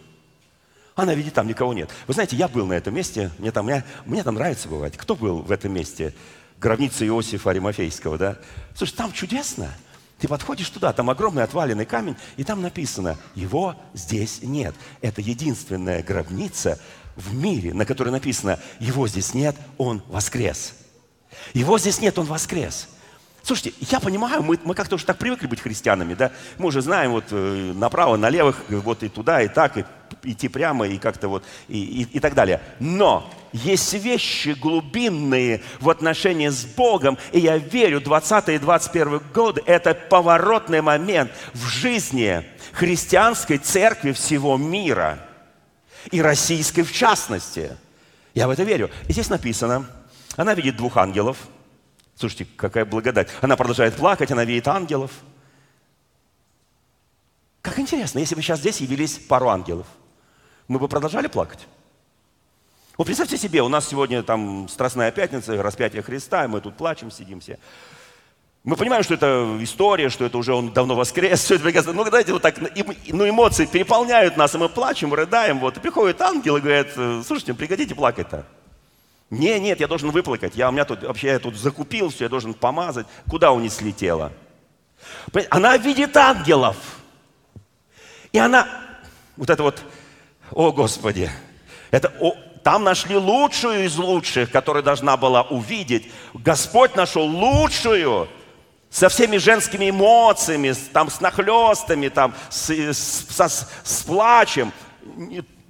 Она 0.95 1.13
видит, 1.13 1.33
там 1.33 1.47
никого 1.47 1.73
нет. 1.73 1.89
Вы 2.07 2.13
знаете, 2.13 2.35
я 2.35 2.47
был 2.47 2.65
на 2.65 2.73
этом 2.73 2.93
месте, 2.93 3.31
мне 3.37 3.51
там, 3.51 3.65
мне, 3.65 3.83
мне 4.05 4.23
там 4.23 4.35
нравится 4.35 4.67
бывать. 4.67 4.97
Кто 4.97 5.15
был 5.15 5.41
в 5.41 5.51
этом 5.51 5.73
месте? 5.73 6.13
Гробница 6.57 7.05
Иосифа 7.05 7.51
Аримафейского, 7.51 8.17
да? 8.17 8.37
Слушай, 8.75 8.95
там 8.95 9.11
чудесно. 9.13 9.71
Ты 10.19 10.27
подходишь 10.27 10.69
туда, 10.69 10.91
там 10.91 11.09
огромный 11.09 11.43
отваленный 11.43 11.85
камень, 11.85 12.17
и 12.35 12.43
там 12.43 12.61
написано, 12.61 13.17
его 13.35 13.75
здесь 13.93 14.39
нет. 14.41 14.75
Это 15.01 15.21
единственная 15.21 16.03
гробница 16.03 16.77
в 17.15 17.33
мире, 17.33 17.73
на 17.73 17.85
которой 17.85 18.09
написано, 18.09 18.59
его 18.79 19.07
здесь 19.07 19.33
нет, 19.33 19.55
он 19.77 20.01
воскрес. 20.07 20.73
Его 21.53 21.77
здесь 21.79 22.01
нет, 22.01 22.17
он 22.17 22.25
воскрес. 22.25 22.87
Слушайте, 23.41 23.73
я 23.89 23.99
понимаю, 23.99 24.43
мы, 24.43 24.59
мы 24.63 24.75
как-то 24.75 24.95
уже 24.95 25.05
так 25.05 25.17
привыкли 25.17 25.47
быть 25.47 25.61
христианами, 25.61 26.13
да? 26.13 26.31
Мы 26.57 26.67
уже 26.67 26.81
знаем 26.81 27.11
вот 27.11 27.25
э, 27.31 27.73
направо, 27.73 28.17
налево, 28.17 28.53
вот 28.67 29.01
и 29.01 29.09
туда, 29.09 29.41
и 29.41 29.47
так, 29.47 29.77
и 29.77 29.85
идти 30.23 30.47
прямо, 30.49 30.87
и 30.87 30.97
как-то 30.97 31.29
вот, 31.29 31.43
и, 31.67 31.79
и, 31.79 32.17
и 32.17 32.19
так 32.19 32.33
далее. 32.33 32.61
Но 32.79 33.31
есть 33.53 33.93
вещи 33.93 34.49
глубинные 34.49 35.63
в 35.79 35.89
отношении 35.89 36.49
с 36.49 36.65
Богом, 36.65 37.17
и 37.31 37.39
я 37.39 37.57
верю, 37.57 38.01
20 38.01 38.49
и 38.49 38.59
21 38.59 39.21
годы– 39.33 39.63
это 39.65 39.93
поворотный 39.93 40.81
момент 40.81 41.31
в 41.53 41.65
жизни 41.65 42.45
христианской 42.73 43.57
церкви 43.57 44.11
всего 44.11 44.57
мира, 44.57 45.25
и 46.11 46.21
российской 46.21 46.83
в 46.83 46.91
частности. 46.91 47.71
Я 48.33 48.47
в 48.47 48.51
это 48.51 48.63
верю. 48.63 48.89
И 49.07 49.13
здесь 49.13 49.29
написано– 49.29 49.87
она 50.39 50.53
видит 50.53 50.77
двух 50.77 50.95
ангелов. 50.95 51.37
Слушайте, 52.15 52.47
какая 52.55 52.85
благодать. 52.85 53.27
Она 53.41 53.57
продолжает 53.57 53.95
плакать, 53.95 54.31
она 54.31 54.45
видит 54.45 54.69
ангелов. 54.69 55.11
Как 57.61 57.77
интересно, 57.77 58.19
если 58.19 58.35
бы 58.35 58.41
сейчас 58.41 58.59
здесь 58.59 58.79
явились 58.79 59.17
пару 59.17 59.49
ангелов, 59.49 59.85
мы 60.69 60.79
бы 60.79 60.87
продолжали 60.87 61.27
плакать? 61.27 61.67
Вот 62.97 63.07
представьте 63.07 63.37
себе, 63.37 63.61
у 63.61 63.67
нас 63.67 63.89
сегодня 63.89 64.23
там 64.23 64.69
Страстная 64.69 65.11
Пятница, 65.11 65.61
распятие 65.61 66.03
Христа, 66.03 66.45
и 66.45 66.47
мы 66.47 66.61
тут 66.61 66.77
плачем, 66.77 67.11
сидим 67.11 67.41
все. 67.41 67.59
Мы 68.63 68.77
понимаем, 68.77 69.03
что 69.03 69.15
это 69.15 69.57
история, 69.59 70.07
что 70.07 70.23
это 70.23 70.37
уже 70.37 70.53
он 70.53 70.71
давно 70.71 70.95
воскрес, 70.95 71.39
все 71.43 71.55
это 71.55 71.65
прекрасно. 71.65 71.91
Ну, 71.91 72.05
давайте 72.05 72.31
вот 72.31 72.41
так, 72.41 72.55
ну, 72.59 73.27
эмоции 73.27 73.65
переполняют 73.65 74.37
нас, 74.37 74.55
и 74.55 74.57
мы 74.57 74.69
плачем, 74.69 75.13
рыдаем, 75.13 75.59
вот. 75.59 75.75
И 75.75 75.79
приходит 75.81 76.21
ангел 76.21 76.55
и 76.55 76.61
говорит, 76.61 76.93
слушайте, 77.25 77.53
пригодите 77.53 77.93
плакать-то. 77.93 78.45
Не, 79.29 79.59
нет, 79.59 79.79
я 79.79 79.87
должен 79.87 80.11
выплакать. 80.11 80.55
Я, 80.55 80.69
у 80.69 80.71
меня 80.71 80.85
тут, 80.85 81.03
вообще, 81.03 81.27
я 81.27 81.39
тут 81.39 81.55
закупил 81.55 82.09
все, 82.09 82.25
я 82.25 82.29
должен 82.29 82.53
помазать. 82.53 83.05
Куда 83.29 83.51
унесли 83.51 83.93
тело? 83.93 84.31
Она 85.49 85.77
видит 85.77 86.17
ангелов. 86.17 86.75
И 88.31 88.39
она, 88.39 88.67
вот 89.37 89.49
это 89.49 89.63
вот, 89.63 89.83
о 90.51 90.71
Господи, 90.71 91.29
это 91.91 92.13
о, 92.19 92.35
там 92.63 92.83
нашли 92.83 93.15
лучшую 93.15 93.85
из 93.85 93.97
лучших, 93.97 94.51
которая 94.51 94.83
должна 94.83 95.15
была 95.17 95.43
увидеть. 95.43 96.11
Господь 96.33 96.95
нашел 96.95 97.23
лучшую, 97.23 98.27
со 98.89 99.07
всеми 99.09 99.37
женскими 99.37 99.91
эмоциями, 99.91 100.73
там, 100.91 101.09
с 101.09 101.21
нахлестами, 101.21 102.09
там, 102.09 102.33
с, 102.49 102.69
с, 102.69 103.25
с, 103.29 103.69
с 103.83 104.01
плачем. 104.01 104.73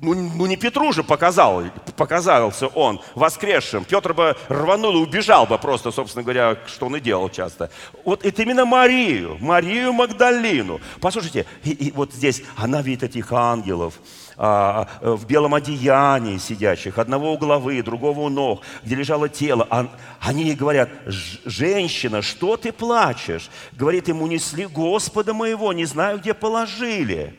Ну, 0.01 0.13
ну 0.13 0.45
не 0.45 0.55
Петру 0.55 0.93
же 0.93 1.03
показал, 1.03 1.63
показался 1.97 2.67
он 2.67 3.01
воскресшим. 3.15 3.83
Петр 3.83 4.13
бы 4.13 4.37
рванул 4.47 4.93
и 4.95 5.01
убежал 5.01 5.45
бы 5.45 5.57
просто, 5.57 5.91
собственно 5.91 6.23
говоря, 6.23 6.57
что 6.67 6.85
он 6.85 6.95
и 6.95 7.01
делал 7.01 7.29
часто. 7.29 7.69
Вот 8.05 8.25
это 8.25 8.41
именно 8.43 8.65
Марию, 8.65 9.37
Марию 9.41 9.91
Магдалину. 9.91 10.79
Послушайте, 11.01 11.45
и, 11.65 11.71
и 11.71 11.91
вот 11.91 12.13
здесь 12.13 12.43
она 12.55 12.81
видит 12.81 13.03
этих 13.03 13.33
ангелов 13.33 13.99
а, 14.37 14.87
в 15.01 15.25
белом 15.25 15.53
одеянии 15.53 16.37
сидящих, 16.37 16.97
одного 16.97 17.33
у 17.33 17.37
головы, 17.37 17.83
другого 17.83 18.21
у 18.21 18.29
ног, 18.29 18.61
где 18.83 18.95
лежало 18.95 19.27
тело. 19.27 19.67
А, 19.69 19.89
они 20.21 20.43
ей 20.43 20.55
говорят, 20.55 20.89
женщина, 21.07 22.21
что 22.21 22.55
ты 22.55 22.71
плачешь? 22.71 23.49
Говорит, 23.73 24.07
ему 24.07 24.27
несли 24.27 24.65
Господа 24.65 25.33
моего, 25.33 25.73
не 25.73 25.83
знаю, 25.83 26.19
где 26.19 26.33
положили. 26.33 27.35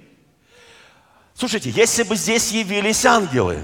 Слушайте, 1.41 1.71
если 1.71 2.03
бы 2.03 2.17
здесь 2.17 2.53
явились 2.53 3.07
ангелы, 3.07 3.63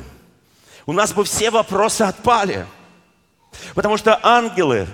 у 0.87 0.95
нас 0.95 1.13
бы 1.13 1.25
все 1.25 1.51
вопросы 1.51 2.01
отпали. 2.01 2.67
Потому 3.75 3.99
что 3.99 4.19
ангелы 4.23 4.87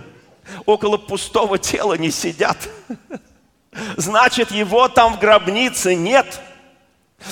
около 0.67 0.97
пустого 0.97 1.59
тела 1.59 1.95
не 1.95 2.11
сидят. 2.11 2.57
Значит, 3.97 4.51
его 4.51 4.89
там 4.89 5.15
в 5.15 5.21
гробнице 5.21 5.95
нет. 5.95 6.41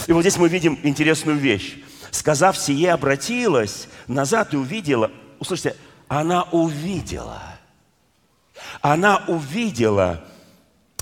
И 0.07 0.13
вот 0.13 0.21
здесь 0.21 0.37
мы 0.37 0.49
видим 0.49 0.79
интересную 0.85 1.37
вещь. 1.37 1.79
Сказав 2.13 2.57
сие, 2.57 2.93
обратилась 2.93 3.89
назад 4.07 4.55
и 4.55 4.57
увидела. 4.57 5.11
Услышите, 5.41 5.75
она 6.07 6.45
увидела. 6.53 7.43
Она 8.83 9.25
увидела 9.27 10.23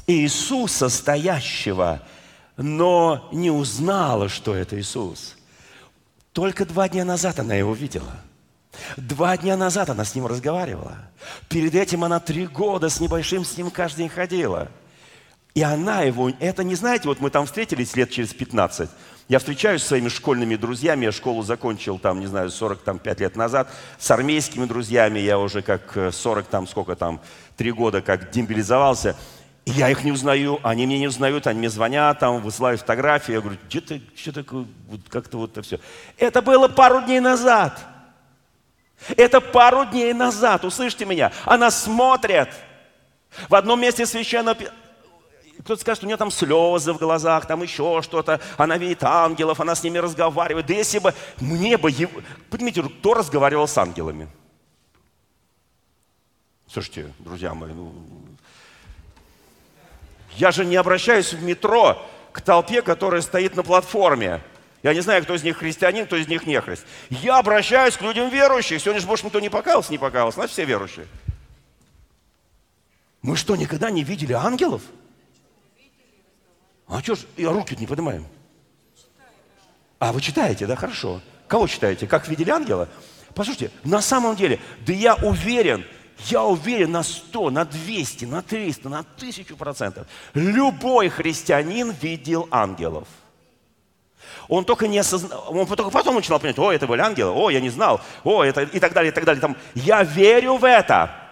Иисуса, 0.06 0.88
стоящего 0.88 2.00
но 2.58 3.28
не 3.32 3.50
узнала, 3.50 4.28
что 4.28 4.54
это 4.54 4.78
Иисус. 4.78 5.36
Только 6.32 6.66
два 6.66 6.88
дня 6.88 7.04
назад 7.04 7.38
она 7.38 7.54
его 7.54 7.72
видела. 7.72 8.20
Два 8.96 9.36
дня 9.36 9.56
назад 9.56 9.90
она 9.90 10.04
с 10.04 10.14
ним 10.14 10.26
разговаривала. 10.26 10.98
Перед 11.48 11.74
этим 11.74 12.04
она 12.04 12.20
три 12.20 12.46
года 12.46 12.90
с 12.90 13.00
небольшим 13.00 13.44
с 13.44 13.56
ним 13.56 13.70
каждый 13.70 13.98
день 13.98 14.08
ходила. 14.08 14.68
И 15.54 15.62
она 15.62 16.02
его, 16.02 16.30
это 16.38 16.62
не 16.62 16.74
знаете, 16.74 17.08
вот 17.08 17.20
мы 17.20 17.30
там 17.30 17.46
встретились 17.46 17.96
лет 17.96 18.10
через 18.10 18.34
15. 18.34 18.90
Я 19.28 19.38
встречаюсь 19.38 19.82
с 19.82 19.86
своими 19.86 20.08
школьными 20.08 20.56
друзьями, 20.56 21.06
я 21.06 21.12
школу 21.12 21.42
закончил 21.42 21.98
там, 21.98 22.20
не 22.20 22.26
знаю, 22.26 22.50
45 22.50 23.20
лет 23.20 23.36
назад. 23.36 23.70
С 23.98 24.10
армейскими 24.10 24.66
друзьями 24.66 25.18
я 25.18 25.38
уже 25.38 25.62
как 25.62 26.12
40 26.12 26.46
там, 26.46 26.66
сколько 26.66 26.96
там, 26.96 27.20
три 27.56 27.72
года 27.72 28.00
как 28.02 28.30
демобилизовался 28.30 29.16
я 29.70 29.90
их 29.90 30.04
не 30.04 30.12
узнаю, 30.12 30.60
они 30.62 30.86
меня 30.86 30.98
не 30.98 31.08
узнают, 31.08 31.46
они 31.46 31.58
мне 31.58 31.70
звонят, 31.70 32.18
там, 32.18 32.40
высылают 32.40 32.80
фотографии. 32.80 33.32
Я 33.32 33.40
говорю, 33.40 33.58
где 33.66 33.80
ты, 33.80 34.02
что 34.16 34.32
такое, 34.32 34.66
вот 34.88 35.00
как-то 35.08 35.38
вот 35.38 35.52
это 35.52 35.62
все. 35.62 35.80
Это 36.16 36.42
было 36.42 36.68
пару 36.68 37.02
дней 37.02 37.20
назад. 37.20 37.78
Это 39.16 39.40
пару 39.40 39.84
дней 39.84 40.12
назад, 40.12 40.64
услышьте 40.64 41.04
меня. 41.04 41.32
Она 41.44 41.70
смотрит. 41.70 42.48
В 43.48 43.54
одном 43.54 43.80
месте 43.80 44.06
священного 44.06 44.56
кто-то 45.64 45.80
скажет, 45.80 46.04
у 46.04 46.06
нее 46.06 46.16
там 46.16 46.30
слезы 46.30 46.92
в 46.92 46.98
глазах, 46.98 47.46
там 47.46 47.62
еще 47.62 48.00
что-то, 48.02 48.40
она 48.56 48.78
видит 48.78 49.02
ангелов, 49.02 49.60
она 49.60 49.74
с 49.74 49.82
ними 49.82 49.98
разговаривает. 49.98 50.66
Да 50.66 50.74
если 50.74 50.98
бы 50.98 51.14
мне 51.40 51.76
бы... 51.76 51.92
Поднимите 52.48 52.82
кто 52.82 53.14
разговаривал 53.14 53.66
с 53.66 53.76
ангелами? 53.76 54.28
Слушайте, 56.70 57.12
друзья 57.18 57.54
мои, 57.54 57.72
ну, 57.72 57.92
я 60.36 60.50
же 60.50 60.64
не 60.64 60.76
обращаюсь 60.76 61.32
в 61.32 61.42
метро 61.42 62.00
к 62.32 62.40
толпе, 62.40 62.82
которая 62.82 63.20
стоит 63.20 63.56
на 63.56 63.62
платформе. 63.62 64.40
Я 64.82 64.94
не 64.94 65.00
знаю, 65.00 65.22
кто 65.24 65.34
из 65.34 65.42
них 65.42 65.58
христианин, 65.58 66.06
кто 66.06 66.16
из 66.16 66.28
них 66.28 66.46
не 66.46 66.60
христ. 66.60 66.86
Я 67.10 67.38
обращаюсь 67.38 67.96
к 67.96 68.02
людям 68.02 68.28
верующих. 68.28 68.80
Сегодня 68.80 69.00
же, 69.00 69.06
может, 69.06 69.24
никто 69.24 69.40
не 69.40 69.48
покаялся, 69.48 69.90
не 69.90 69.98
покаялся. 69.98 70.36
Значит, 70.36 70.52
все 70.52 70.64
верующие. 70.64 71.06
Мы 73.22 73.36
что, 73.36 73.56
никогда 73.56 73.90
не 73.90 74.04
видели 74.04 74.32
ангелов? 74.32 74.82
А 76.86 77.02
что 77.02 77.16
ж, 77.16 77.20
я 77.36 77.50
руки 77.50 77.76
не 77.76 77.86
поднимаем? 77.86 78.26
А, 79.98 80.12
вы 80.12 80.20
читаете, 80.20 80.66
да, 80.66 80.76
хорошо. 80.76 81.20
Кого 81.48 81.66
читаете? 81.66 82.06
Как 82.06 82.28
видели 82.28 82.50
ангела? 82.50 82.88
Послушайте, 83.34 83.70
на 83.84 84.00
самом 84.00 84.36
деле, 84.36 84.60
да 84.86 84.92
я 84.92 85.16
уверен, 85.16 85.84
я 86.26 86.42
уверен 86.42 86.92
на 86.92 87.02
100, 87.02 87.50
на 87.50 87.64
200, 87.64 88.24
на 88.24 88.42
300, 88.42 88.88
на 88.88 88.98
1000 89.00 89.56
процентов. 89.56 90.06
Любой 90.34 91.08
христианин 91.08 91.94
видел 92.00 92.48
ангелов. 92.50 93.06
Он 94.48 94.64
только 94.64 94.88
не 94.88 94.98
осознал, 94.98 95.44
он 95.48 95.66
только 95.66 95.90
потом 95.90 96.16
начинал 96.16 96.40
понять, 96.40 96.58
о, 96.58 96.72
это 96.72 96.86
были 96.86 97.00
ангелы, 97.00 97.32
о, 97.32 97.50
я 97.50 97.60
не 97.60 97.70
знал, 97.70 98.00
о, 98.24 98.42
это 98.42 98.62
и 98.62 98.80
так 98.80 98.92
далее, 98.92 99.12
и 99.12 99.14
так 99.14 99.24
далее. 99.24 99.40
Там, 99.40 99.56
я 99.74 100.02
верю 100.02 100.56
в 100.56 100.64
это. 100.64 101.27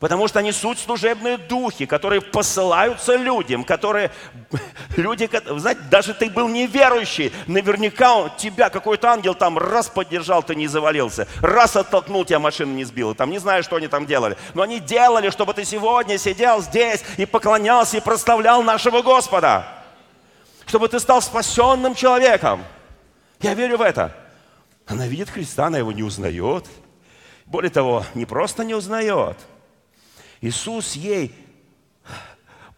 Потому 0.00 0.28
что 0.28 0.38
они 0.38 0.50
суть 0.50 0.78
служебные 0.78 1.36
духи, 1.36 1.84
которые 1.84 2.22
посылаются 2.22 3.16
людям, 3.16 3.64
которые, 3.64 4.10
люди, 4.96 5.28
знаете, 5.58 5.82
даже 5.90 6.14
ты 6.14 6.30
был 6.30 6.48
неверующий, 6.48 7.30
наверняка 7.46 8.16
он, 8.16 8.30
тебя 8.38 8.70
какой-то 8.70 9.10
ангел 9.10 9.34
там 9.34 9.58
раз 9.58 9.90
поддержал, 9.90 10.42
ты 10.42 10.54
не 10.54 10.68
завалился, 10.68 11.28
раз 11.42 11.76
оттолкнул, 11.76 12.24
тебя 12.24 12.38
машина 12.38 12.72
не 12.72 12.84
сбила, 12.84 13.14
там 13.14 13.30
не 13.30 13.38
знаю, 13.38 13.62
что 13.62 13.76
они 13.76 13.88
там 13.88 14.06
делали, 14.06 14.38
но 14.54 14.62
они 14.62 14.80
делали, 14.80 15.28
чтобы 15.28 15.52
ты 15.52 15.66
сегодня 15.66 16.16
сидел 16.16 16.62
здесь 16.62 17.04
и 17.18 17.26
поклонялся 17.26 17.98
и 17.98 18.00
прославлял 18.00 18.62
нашего 18.62 19.02
Господа, 19.02 19.66
чтобы 20.64 20.88
ты 20.88 20.98
стал 20.98 21.20
спасенным 21.20 21.94
человеком. 21.94 22.64
Я 23.42 23.52
верю 23.52 23.76
в 23.76 23.82
это. 23.82 24.16
Она 24.86 25.06
видит 25.06 25.28
Христа, 25.28 25.66
она 25.66 25.76
его 25.76 25.92
не 25.92 26.02
узнает. 26.02 26.64
Более 27.44 27.70
того, 27.70 28.06
не 28.14 28.24
просто 28.24 28.64
не 28.64 28.74
узнает– 28.74 29.36
Иисус 30.40 30.94
ей 30.94 31.34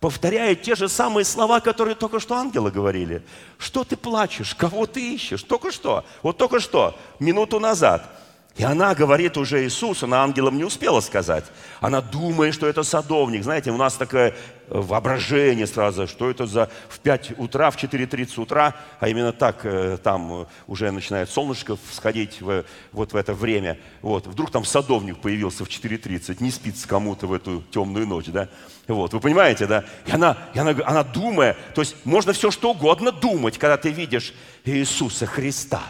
повторяет 0.01 0.62
те 0.62 0.75
же 0.75 0.88
самые 0.88 1.25
слова, 1.25 1.61
которые 1.61 1.94
только 1.94 2.18
что 2.18 2.35
ангелы 2.35 2.72
говорили. 2.72 3.22
Что 3.57 3.85
ты 3.85 3.96
плачешь? 3.96 4.55
Кого 4.55 4.87
ты 4.87 5.14
ищешь? 5.14 5.44
Только 5.44 5.70
что. 5.70 6.05
Вот 6.22 6.38
только 6.38 6.59
что, 6.59 6.98
минуту 7.20 7.61
назад. 7.61 8.11
И 8.57 8.64
она 8.64 8.94
говорит 8.94 9.37
уже 9.38 9.64
Иисусу, 9.64 10.05
она 10.05 10.22
ангелам 10.22 10.59
не 10.59 10.64
успела 10.64 11.01
сказать. 11.01 11.44
Она 11.81 12.03
думает, 12.03 12.53
что 12.53 12.66
это 12.66 12.83
садовник. 12.83 13.44
Знаете, 13.44 13.70
у 13.70 13.79
нас 13.79 13.94
такое 13.94 14.31
э, 14.31 14.35
воображение 14.80 15.66
сразу, 15.66 16.06
что 16.06 16.30
это 16.30 16.46
за 16.46 16.70
в 16.88 17.00
5 17.00 17.38
утра, 17.38 17.70
в 17.70 17.76
4.30 17.76 18.40
утра, 18.40 18.74
а 19.00 19.08
именно 19.08 19.32
так 19.32 19.64
э, 19.64 19.98
там 20.02 20.46
уже 20.66 20.90
начинает 20.90 21.30
солнышко 21.30 21.76
всходить 21.90 22.40
в, 22.40 22.64
вот 22.92 23.12
в 23.12 23.16
это 23.16 23.35
время. 23.35 23.78
Вот. 24.00 24.26
Вдруг 24.26 24.50
там 24.50 24.64
садовник 24.64 25.18
появился 25.18 25.64
в 25.64 25.68
4.30, 25.68 26.42
не 26.42 26.50
спится 26.50 26.88
кому-то 26.88 27.26
в 27.26 27.32
эту 27.32 27.62
темную 27.70 28.06
ночь, 28.06 28.26
да? 28.26 28.48
Вот. 28.88 29.12
Вы 29.12 29.20
понимаете, 29.20 29.66
да? 29.66 29.85
И 30.06 30.12
она, 30.12 30.37
и 30.54 30.58
она, 30.58 30.74
она 30.85 31.04
думая, 31.04 31.56
то 31.74 31.80
есть 31.80 31.96
можно 32.04 32.32
все 32.32 32.50
что 32.50 32.70
угодно 32.70 33.12
думать, 33.12 33.58
когда 33.58 33.76
ты 33.76 33.90
видишь 33.90 34.35
Иисуса 34.64 35.26
Христа. 35.26 35.82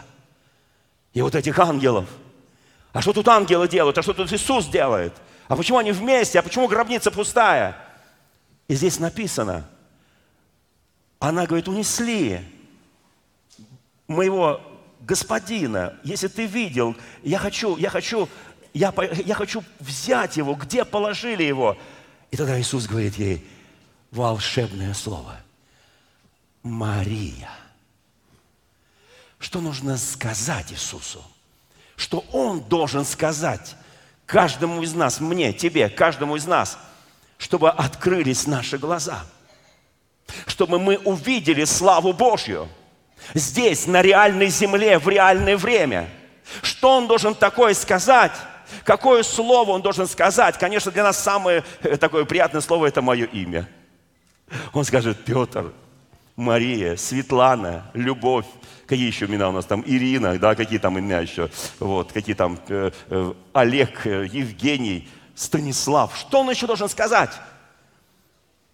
И 1.15 1.23
вот 1.23 1.35
этих 1.35 1.59
ангелов– 1.59 2.07
а 2.93 3.01
что 3.01 3.13
тут 3.13 3.27
ангелы 3.29 3.69
делают? 3.69 3.97
А 3.99 4.03
что 4.03 4.13
тут 4.13 4.33
Иисус 4.33 4.67
делает? 4.67 5.15
А 5.49 5.57
почему 5.57 5.79
они 5.79 5.93
вместе? 5.93 6.39
А 6.39 6.43
почему 6.43 6.69
гробница 6.69 7.11
пустая? 7.11 7.77
И 8.73 8.75
здесь 8.75 8.99
написано, 8.99 9.69
она 11.19 11.45
говорит, 11.45 11.69
унесли 11.69 12.41
моего 14.07 14.63
господина. 15.01 15.95
Если 16.05 16.29
ты 16.29 16.47
видел, 16.47 16.97
я 17.23 17.37
хочу, 17.37 17.77
я 17.77 17.91
хочу, 17.91 18.31
я, 18.73 18.95
я 19.27 19.35
хочу 19.35 19.63
взять 19.79 20.39
его, 20.39 20.55
где 20.55 20.87
положили 20.87 21.43
его? 21.43 21.77
И 22.31 22.39
тогда 22.39 22.59
Иисус 22.59 22.87
говорит 22.87 23.17
ей 23.17 23.47
волшебное 24.11 24.95
слово. 24.95 25.37
Мария. 26.63 27.51
Что 29.39 29.61
нужно 29.61 29.99
сказать 29.99 30.73
Иисусу? 30.73 31.23
что 31.97 32.25
Он 32.33 32.63
должен 32.63 33.05
сказать 33.05 33.77
каждому 34.25 34.83
из 34.83 34.95
нас, 34.95 35.21
мне, 35.21 35.53
тебе, 35.53 35.91
каждому 35.91 36.37
из 36.37 36.47
нас, 36.47 36.79
чтобы 37.43 37.71
открылись 37.71 38.47
наши 38.47 38.79
глаза, 38.79 39.25
чтобы 40.47 40.79
мы 40.79 40.97
увидели 40.99 41.65
славу 41.65 42.13
Божью 42.13 42.69
здесь, 43.35 43.89
на 43.89 44.01
реальной 44.01 44.47
земле, 44.47 45.01
в 45.01 45.09
реальное 45.09 45.57
время. 45.57 46.09
Что 46.63 46.97
Он 46.97 47.09
должен 47.09 47.35
такое 47.35 47.75
сказать? 47.75 48.31
Какое 48.85 49.25
слово 49.25 49.73
Он 49.73 49.83
должен 49.83 50.07
сказать? 50.07 50.57
Конечно, 50.57 50.93
для 50.93 51.03
нас 51.03 51.19
самое 51.19 51.65
э, 51.83 51.97
такое 51.97 52.25
приятное 52.25 52.61
слово– 52.61 52.87
это 52.87 53.03
мое 53.03 53.27
имя. 53.27 53.69
Он 54.73 54.85
скажет, 54.85 55.25
Петр, 55.25 55.73
Мария, 56.37 56.95
Светлана, 56.95 57.91
Любовь, 57.93 58.47
какие 58.87 59.09
еще 59.09 59.27
имена 59.27 59.49
у 59.49 59.53
нас 59.53 59.67
там, 59.67 59.83
Ирина, 59.85 60.39
да, 60.39 60.55
какие 60.55 60.79
там 60.79 60.97
имена 60.97 61.19
еще, 61.19 61.51
вот, 61.81 62.13
какие 62.13 62.37
там, 62.37 62.61
э, 62.69 62.93
э, 63.11 63.33
Олег, 63.53 64.07
э, 64.07 64.29
Евгений, 64.31 65.09
Станислав. 65.35 66.17
Что 66.17 66.41
он 66.41 66.51
еще 66.51 66.67
должен 66.67 66.89
сказать? 66.89 67.31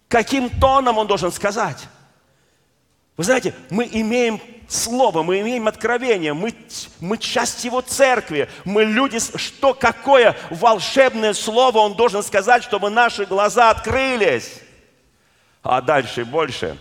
Каким 0.07 0.49
тоном 0.49 0.97
он 0.97 1.07
должен 1.07 1.31
сказать? 1.31 1.87
Вы 3.17 3.23
знаете, 3.23 3.53
мы 3.69 3.87
имеем 3.91 4.41
Слово, 4.69 5.23
мы 5.23 5.41
имеем 5.41 5.67
откровение, 5.67 6.33
мы, 6.33 6.53
мы 6.99 7.17
часть 7.17 7.65
Его 7.65 7.81
церкви, 7.81 8.47
мы 8.65 8.83
люди, 8.83 9.17
что, 9.19 9.73
какое 9.73 10.37
волшебное 10.51 11.33
Слово 11.33 11.79
Он 11.79 11.95
должен 11.95 12.21
сказать, 12.21 12.63
чтобы 12.63 12.91
наши 12.91 13.25
глаза 13.25 13.71
открылись. 13.71 14.61
А 15.63 15.81
дальше 15.81 16.23
больше. 16.23 16.77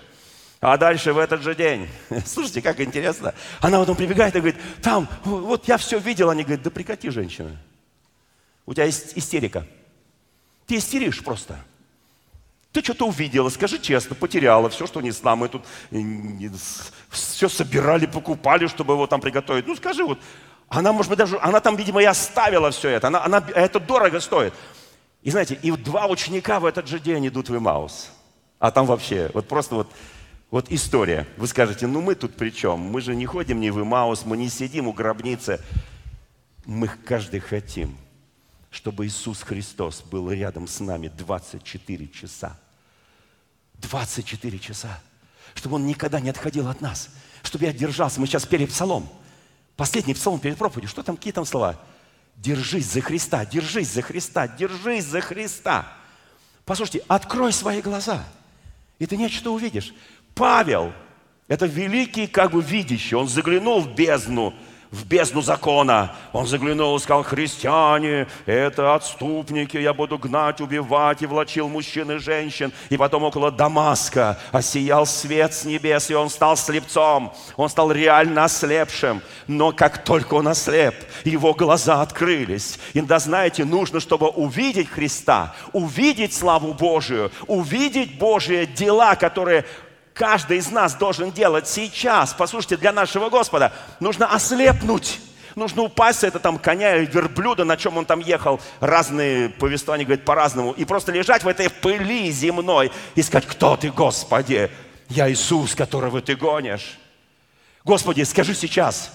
А 0.60 0.76
дальше 0.76 1.12
в 1.12 1.18
этот 1.18 1.42
же 1.42 1.54
день, 1.54 1.88
слушайте, 2.26 2.62
как 2.62 2.80
интересно, 2.80 3.34
она 3.60 3.78
потом 3.78 3.96
прибегает 3.96 4.34
и 4.36 4.40
говорит, 4.40 4.60
там, 4.82 5.08
вот 5.24 5.66
я 5.68 5.76
все 5.76 5.98
видела. 5.98 6.32
Они 6.32 6.42
говорят, 6.42 6.62
да 6.62 6.70
прекрати, 6.70 7.10
женщина. 7.10 7.56
У 8.68 8.74
тебя 8.74 8.84
есть 8.84 9.16
истерика. 9.16 9.66
Ты 10.66 10.76
истеришь 10.76 11.24
просто. 11.24 11.58
Ты 12.70 12.82
что-то 12.82 13.08
увидела, 13.08 13.48
скажи 13.48 13.78
честно, 13.78 14.14
потеряла 14.14 14.68
все, 14.68 14.86
что 14.86 15.00
несла. 15.00 15.36
Мы 15.36 15.48
тут 15.48 15.64
все 17.08 17.48
собирали, 17.48 18.04
покупали, 18.04 18.66
чтобы 18.66 18.92
его 18.92 19.06
там 19.06 19.22
приготовить. 19.22 19.66
Ну 19.66 19.74
скажи 19.74 20.04
вот, 20.04 20.18
она, 20.68 20.92
может 20.92 21.08
быть, 21.08 21.18
даже, 21.18 21.38
она 21.38 21.60
там, 21.60 21.76
видимо, 21.76 22.02
и 22.02 22.04
оставила 22.04 22.70
все 22.70 22.90
это. 22.90 23.06
Она, 23.06 23.24
она, 23.24 23.42
это 23.54 23.80
дорого 23.80 24.20
стоит. 24.20 24.52
И 25.22 25.30
знаете, 25.30 25.58
и 25.62 25.70
два 25.70 26.06
ученика 26.06 26.60
в 26.60 26.66
этот 26.66 26.88
же 26.88 27.00
день 27.00 27.26
идут 27.26 27.48
в 27.48 27.56
Имаус. 27.56 28.10
А 28.58 28.70
там 28.70 28.84
вообще, 28.84 29.30
вот 29.32 29.48
просто 29.48 29.76
вот, 29.76 29.90
вот 30.50 30.66
история. 30.68 31.26
Вы 31.38 31.46
скажете, 31.46 31.86
ну 31.86 32.02
мы 32.02 32.14
тут 32.14 32.36
при 32.36 32.50
чем? 32.50 32.80
Мы 32.80 33.00
же 33.00 33.16
не 33.16 33.24
ходим 33.24 33.62
ни 33.62 33.70
в 33.70 33.80
Имаус, 33.80 34.26
мы 34.26 34.36
не 34.36 34.50
сидим 34.50 34.88
у 34.88 34.92
гробницы. 34.92 35.58
Мы 36.66 36.88
каждый 37.06 37.40
хотим– 37.40 37.96
чтобы 38.70 39.06
Иисус 39.06 39.42
Христос 39.42 40.02
был 40.02 40.30
рядом 40.30 40.66
с 40.66 40.80
нами 40.80 41.08
24 41.08 42.08
часа. 42.08 42.58
24 43.74 44.58
часа. 44.58 45.00
Чтобы 45.54 45.76
Он 45.76 45.86
никогда 45.86 46.20
не 46.20 46.30
отходил 46.30 46.68
от 46.68 46.80
нас. 46.80 47.08
Чтобы 47.42 47.64
я 47.64 47.72
держался. 47.72 48.20
Мы 48.20 48.26
сейчас 48.26 48.46
пели 48.46 48.66
псалом. 48.66 49.08
Последний 49.76 50.14
псалом 50.14 50.40
перед 50.40 50.58
проповедью. 50.58 50.90
Что 50.90 51.02
там, 51.02 51.16
какие 51.16 51.32
там 51.32 51.46
слова? 51.46 51.80
Держись 52.36 52.92
за 52.92 53.00
Христа, 53.00 53.44
держись 53.44 53.88
за 53.88 54.02
Христа, 54.02 54.46
держись 54.46 55.04
за 55.04 55.20
Христа. 55.20 55.92
Послушайте, 56.64 57.04
открой 57.08 57.52
свои 57.52 57.80
глаза, 57.80 58.24
и 58.98 59.06
ты 59.06 59.16
нечто 59.16 59.50
увидишь. 59.50 59.94
Павел, 60.34 60.92
это 61.48 61.64
великий 61.64 62.26
как 62.26 62.52
бы 62.52 62.62
видящий, 62.62 63.16
он 63.16 63.26
заглянул 63.26 63.80
в 63.80 63.94
бездну 63.94 64.54
в 64.90 65.06
бездну 65.06 65.42
закона. 65.42 66.14
Он 66.32 66.46
заглянул 66.46 66.96
и 66.96 67.00
сказал, 67.00 67.22
христиане, 67.22 68.26
это 68.46 68.94
отступники, 68.94 69.76
я 69.76 69.92
буду 69.92 70.18
гнать, 70.18 70.60
убивать, 70.60 71.22
и 71.22 71.26
влачил 71.26 71.68
мужчин 71.68 72.10
и 72.12 72.18
женщин. 72.18 72.72
И 72.88 72.96
потом 72.96 73.24
около 73.24 73.50
Дамаска 73.50 74.38
осиял 74.50 75.04
свет 75.06 75.52
с 75.52 75.64
небес, 75.64 76.10
и 76.10 76.14
он 76.14 76.30
стал 76.30 76.56
слепцом. 76.56 77.34
Он 77.56 77.68
стал 77.68 77.92
реально 77.92 78.44
ослепшим. 78.44 79.20
Но 79.46 79.72
как 79.72 80.04
только 80.04 80.34
он 80.34 80.48
ослеп, 80.48 80.94
его 81.24 81.52
глаза 81.52 82.00
открылись. 82.00 82.78
Иногда, 82.94 83.18
знаете, 83.18 83.64
нужно, 83.64 84.00
чтобы 84.00 84.28
увидеть 84.28 84.88
Христа, 84.88 85.54
увидеть 85.72 86.32
славу 86.32 86.72
Божию, 86.72 87.30
увидеть 87.46 88.18
Божие 88.18 88.66
дела, 88.66 89.16
которые 89.16 89.64
каждый 90.18 90.58
из 90.58 90.70
нас 90.70 90.94
должен 90.94 91.30
делать 91.30 91.68
сейчас, 91.68 92.34
послушайте, 92.34 92.76
для 92.76 92.92
нашего 92.92 93.30
Господа, 93.30 93.72
нужно 94.00 94.26
ослепнуть. 94.26 95.20
Нужно 95.54 95.82
упасть, 95.82 96.22
это 96.22 96.38
там 96.38 96.58
коня 96.58 96.96
или 96.96 97.06
верблюда, 97.06 97.64
на 97.64 97.76
чем 97.76 97.96
он 97.96 98.04
там 98.04 98.20
ехал. 98.20 98.60
Разные 98.80 99.48
повествования 99.48 100.04
говорят 100.04 100.24
по-разному. 100.24 100.72
И 100.72 100.84
просто 100.84 101.10
лежать 101.10 101.42
в 101.42 101.48
этой 101.48 101.68
пыли 101.70 102.30
земной 102.30 102.92
и 103.14 103.22
сказать, 103.22 103.46
кто 103.46 103.76
ты, 103.76 103.90
Господи? 103.90 104.70
Я 105.08 105.30
Иисус, 105.30 105.74
которого 105.74 106.20
ты 106.20 106.36
гонишь. 106.36 106.98
Господи, 107.82 108.22
скажи 108.22 108.54
сейчас, 108.54 109.10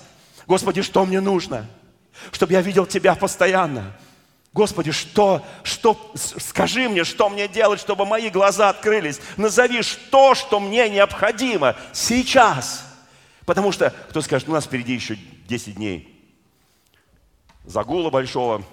Господи, 0.48 0.82
что 0.82 1.06
мне 1.06 1.22
нужно? 1.22 1.66
Чтобы 2.32 2.54
я 2.54 2.62
видел 2.62 2.86
Тебя 2.86 3.16
постоянно. 3.16 3.94
Господи, 4.54 4.92
что, 4.92 5.44
что, 5.64 6.12
скажи 6.16 6.88
мне, 6.88 7.04
что 7.04 7.28
мне 7.30 7.48
делать, 7.48 7.80
чтобы 7.80 8.06
мои 8.06 8.30
глаза 8.30 8.70
открылись. 8.70 9.20
Назови, 9.36 9.82
что, 9.82 10.36
что 10.36 10.60
мне 10.60 10.90
необходимо 10.90 11.76
сейчас. 11.92 12.86
Потому 13.46 13.72
что, 13.72 13.90
кто 14.10 14.22
скажет, 14.22 14.48
у 14.48 14.52
нас 14.52 14.66
впереди 14.66 14.94
еще 14.94 15.18
10 15.48 15.76
дней 15.76 16.10
загула 17.66 18.10
большого. 18.10 18.64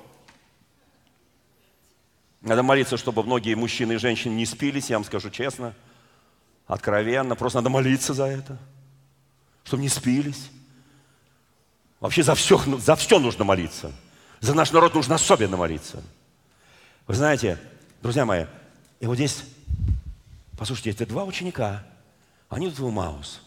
Надо 2.43 2.63
молиться, 2.63 2.97
чтобы 2.97 3.23
многие 3.23 3.55
мужчины 3.55 3.95
и 3.95 3.99
женщины 3.99 4.33
не 4.33 4.47
спились, 4.47 4.91
я 4.91 4.97
вам 4.97 5.05
скажу 5.05 5.31
честно, 5.31 5.75
откровенно. 6.67 7.37
Просто 7.37 7.59
надо 7.59 7.71
молиться 7.71 8.15
за 8.15 8.25
это, 8.27 8.59
чтобы 9.65 9.83
не 9.83 9.89
спились. 9.89 10.51
Вообще 12.01 12.23
за 12.23 12.35
все, 12.35 12.59
за 12.79 12.97
все 12.97 13.19
нужно 13.19 13.45
молиться. 13.45 13.93
За 14.41 14.55
наш 14.55 14.73
народ 14.73 14.95
нужно 14.95 15.17
особенно 15.17 15.57
молиться. 15.57 16.03
Вы 17.07 17.15
знаете, 17.15 17.59
друзья 18.03 18.25
мои, 18.25 18.47
и 18.99 19.07
вот 19.07 19.17
здесь, 19.17 19.45
послушайте, 20.57 20.91
это 20.91 21.07
два 21.07 21.25
ученика, 21.25 21.85
они 22.49 22.67
идут 22.69 22.79
в 22.79 22.91
Маус. 22.91 23.43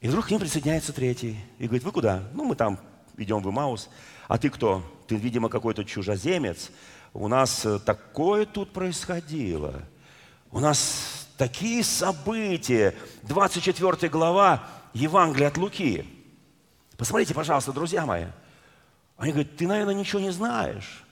И 0.00 0.08
вдруг 0.08 0.26
к 0.26 0.30
ним 0.30 0.40
присоединяется 0.40 0.92
третий 0.92 1.38
и 1.58 1.64
говорит, 1.64 1.84
вы 1.84 1.92
куда? 1.92 2.24
Ну, 2.34 2.44
мы 2.44 2.56
там 2.56 2.78
идем 3.16 3.40
в 3.40 3.50
Маус. 3.50 3.88
А 4.26 4.36
ты 4.38 4.50
кто? 4.50 4.84
Ты, 5.06 5.16
видимо, 5.16 5.48
какой-то 5.48 5.84
чужеземец. 5.84 6.70
У 7.14 7.28
нас 7.28 7.64
э, 7.64 7.78
такое 7.78 8.46
тут 8.46 8.72
происходило. 8.72 9.82
У 10.50 10.60
нас 10.60 11.28
такие 11.36 11.82
события. 11.82 12.94
24 13.22 14.08
глава 14.10 14.68
Евангелия 14.92 15.48
от 15.48 15.56
Луки. 15.56 16.04
Посмотрите, 16.96 17.34
пожалуйста, 17.34 17.72
друзья 17.72 18.04
мои. 18.04 18.26
Они 19.18 19.32
говорят, 19.32 19.56
ты, 19.56 19.66
наверное, 19.66 19.94
ничего 19.94 20.20
не 20.20 20.30
знаешь. 20.30 21.04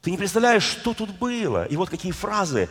Ты 0.00 0.10
не 0.10 0.16
представляешь, 0.16 0.62
что 0.62 0.94
тут 0.94 1.10
было. 1.10 1.64
И 1.64 1.76
вот 1.76 1.90
какие 1.90 2.12
фразы 2.12 2.68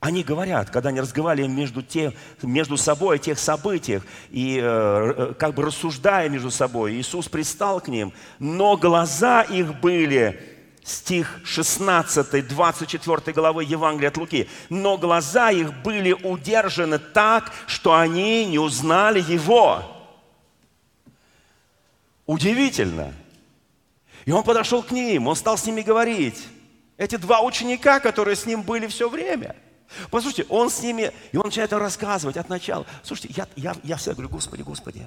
они 0.00 0.22
говорят, 0.22 0.70
когда 0.70 0.90
они 0.90 1.00
разговаривали 1.00 1.48
между, 1.48 1.82
тем, 1.82 2.12
между 2.42 2.76
собой 2.76 3.16
о 3.16 3.18
тех 3.18 3.38
событиях 3.38 4.04
и 4.30 4.60
э, 4.62 5.14
э 5.16 5.34
как 5.34 5.54
бы 5.54 5.62
рассуждая 5.62 6.28
между 6.28 6.50
собой. 6.50 6.94
Иисус 6.94 7.28
пристал 7.28 7.80
к 7.80 7.88
ним, 7.88 8.12
но 8.38 8.76
глаза 8.76 9.42
их 9.42 9.80
были, 9.80 10.38
стих 10.84 11.40
16, 11.44 12.46
24 12.46 13.32
главы 13.32 13.64
Евангелия 13.64 14.10
от 14.10 14.16
Луки, 14.18 14.48
но 14.68 14.98
глаза 14.98 15.50
их 15.50 15.72
были 15.82 16.12
удержаны 16.12 16.98
так, 16.98 17.52
что 17.66 17.94
они 17.94 18.44
не 18.44 18.58
узнали 18.58 19.20
Его. 19.20 19.82
Удивительно. 22.26 23.12
И 24.26 24.32
он 24.32 24.42
подошел 24.42 24.82
к 24.82 24.90
ним, 24.90 25.28
он 25.28 25.36
стал 25.36 25.56
с 25.56 25.64
ними 25.64 25.80
говорить. 25.80 26.46
Эти 26.98 27.16
два 27.16 27.40
ученика, 27.40 28.00
которые 28.00 28.36
с 28.36 28.44
ним 28.44 28.62
были 28.62 28.88
все 28.88 29.08
время. 29.08 29.54
Послушайте, 30.10 30.46
он 30.48 30.70
с 30.70 30.82
ними, 30.82 31.12
и 31.32 31.36
он 31.36 31.46
начинает 31.46 31.72
рассказывать 31.72 32.36
от 32.36 32.48
начала. 32.48 32.86
Слушайте, 33.02 33.34
я, 33.36 33.48
я, 33.56 33.76
я 33.82 33.96
всегда 33.96 34.14
говорю, 34.14 34.30
Господи, 34.30 34.62
Господи, 34.62 35.06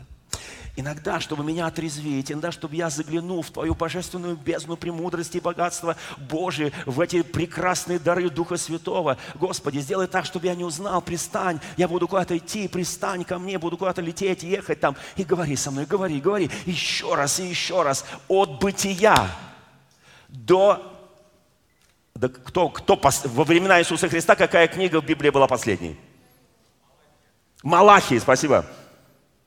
Иногда, 0.76 1.20
чтобы 1.20 1.44
меня 1.44 1.68
отрезвить, 1.68 2.32
иногда, 2.32 2.52
чтобы 2.52 2.76
я 2.76 2.90
заглянул 2.90 3.42
в 3.42 3.52
Твою 3.52 3.76
божественную 3.76 4.38
бездну 4.38 4.78
премудрости 4.78 5.38
и 5.38 5.42
богатства 5.42 5.98
Божие, 6.18 6.72
в 6.86 7.02
эти 7.02 7.22
прекрасные 7.22 8.00
дары 8.00 8.30
Духа 8.30 8.56
Святого. 8.56 9.18
Господи, 9.36 9.80
сделай 9.80 10.08
так, 10.08 10.26
чтобы 10.26 10.46
я 10.46 10.56
не 10.56 10.64
узнал, 10.64 11.02
пристань, 11.02 11.60
я 11.76 11.88
буду 11.88 12.08
куда-то 12.08 12.38
идти, 12.38 12.68
пристань 12.68 13.26
ко 13.26 13.40
мне, 13.40 13.58
буду 13.58 13.78
куда-то 13.78 14.02
лететь, 14.02 14.44
ехать 14.44 14.80
там. 14.80 14.96
И 15.18 15.24
говори 15.24 15.58
со 15.58 15.70
мной, 15.72 15.86
говори, 15.86 16.22
говори, 16.22 16.50
еще 16.66 17.14
раз 17.16 17.40
и 17.40 17.48
еще 17.48 17.82
раз, 17.82 18.06
от 18.30 18.60
бытия 18.60 19.30
до 20.30 20.99
да 22.16 22.28
кто, 22.28 22.70
кто 22.70 23.00
во 23.26 23.44
времена 23.44 23.80
Иисуса 23.80 24.10
Христа, 24.10 24.36
какая 24.36 24.68
книга 24.68 25.02
в 25.02 25.06
Библии 25.06 25.30
была 25.30 25.48
последней? 25.48 25.98
Малахии, 27.64 28.18
спасибо. 28.20 28.66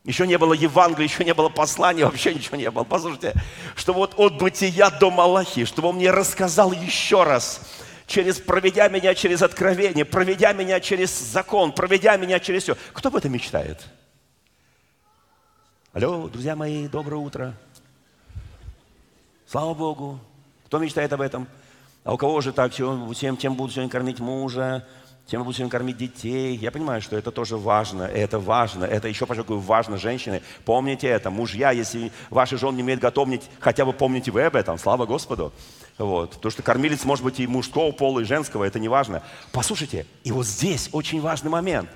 Еще 0.05 0.27
не 0.27 0.37
было 0.37 0.53
Евангелия, 0.53 1.07
еще 1.07 1.25
не 1.25 1.33
было 1.33 1.49
послания, 1.49 2.05
вообще 2.05 2.35
ничего 2.35 2.57
не 2.57 2.71
было. 2.71 2.83
Послушайте, 2.83 3.35
что 3.77 3.93
вот 3.93 4.15
от 4.17 4.39
бытия 4.39 4.91
до 4.91 5.11
Малахи, 5.11 5.65
чтобы 5.65 5.89
он 5.89 5.97
мне 5.97 6.11
рассказал 6.11 6.73
еще 6.73 7.23
раз, 7.23 7.61
через, 8.07 8.41
проведя 8.41 8.89
меня 8.89 9.15
через 9.15 9.43
откровение, 9.43 10.05
проведя 10.05 10.53
меня 10.53 10.81
через 10.81 11.17
закон, 11.17 11.73
проведя 11.73 12.17
меня 12.17 12.41
через 12.41 12.65
все. 12.65 12.77
Кто 12.93 13.09
об 13.09 13.17
этом 13.17 13.33
мечтает? 13.33 13.81
Алло, 15.93 16.29
друзья 16.29 16.57
мои, 16.57 16.89
доброе 16.89 17.17
утро. 17.17 17.55
Слава 19.47 19.75
Богу. 19.75 20.19
Кто 20.67 20.79
мечтает 20.79 21.13
об 21.13 21.21
этом? 21.21 21.47
А 22.05 22.15
у 22.15 22.17
кого 22.17 22.41
же 22.41 22.53
так, 22.53 22.75
чем, 22.75 23.13
чем 23.15 23.55
будут 23.55 23.73
сегодня 23.73 23.91
кормить 23.91 24.19
мужа, 24.19 24.85
чем 25.29 25.41
мы 25.41 25.47
будем 25.47 25.69
кормить 25.69 25.97
детей. 25.97 26.57
Я 26.57 26.71
понимаю, 26.73 27.01
что 27.01 27.17
это 27.17 27.31
тоже 27.31 27.57
важно, 27.57 28.03
это 28.03 28.39
важно, 28.39 28.85
это 28.85 29.09
еще 29.09 29.25
подчеркиваю, 29.25 29.61
важно, 29.61 29.97
женщины. 29.97 30.43
Помните 30.65 31.07
это, 31.07 31.31
мужья, 31.31 31.71
если 31.71 32.11
ваши 32.29 32.59
жены 32.59 32.77
не 32.77 32.83
умеют 32.83 33.01
готовить, 33.01 33.43
хотя 33.61 33.85
бы 33.85 33.93
помните 33.93 34.31
вы 34.33 34.43
об 34.43 34.57
этом, 34.57 34.79
слава 34.79 35.07
Господу. 35.07 35.53
Вот. 35.97 36.33
Потому 36.33 36.51
что 36.51 36.63
кормилец 36.63 37.05
может 37.05 37.25
быть 37.25 37.39
и 37.39 37.47
мужского 37.47 37.93
пола, 37.93 38.21
и 38.21 38.25
женского, 38.25 38.65
это 38.65 38.81
не 38.81 38.89
важно. 38.89 39.23
Послушайте, 39.53 40.07
и 40.25 40.33
вот 40.33 40.47
здесь 40.47 40.89
очень 40.93 41.21
важный 41.21 41.51
момент. 41.51 41.89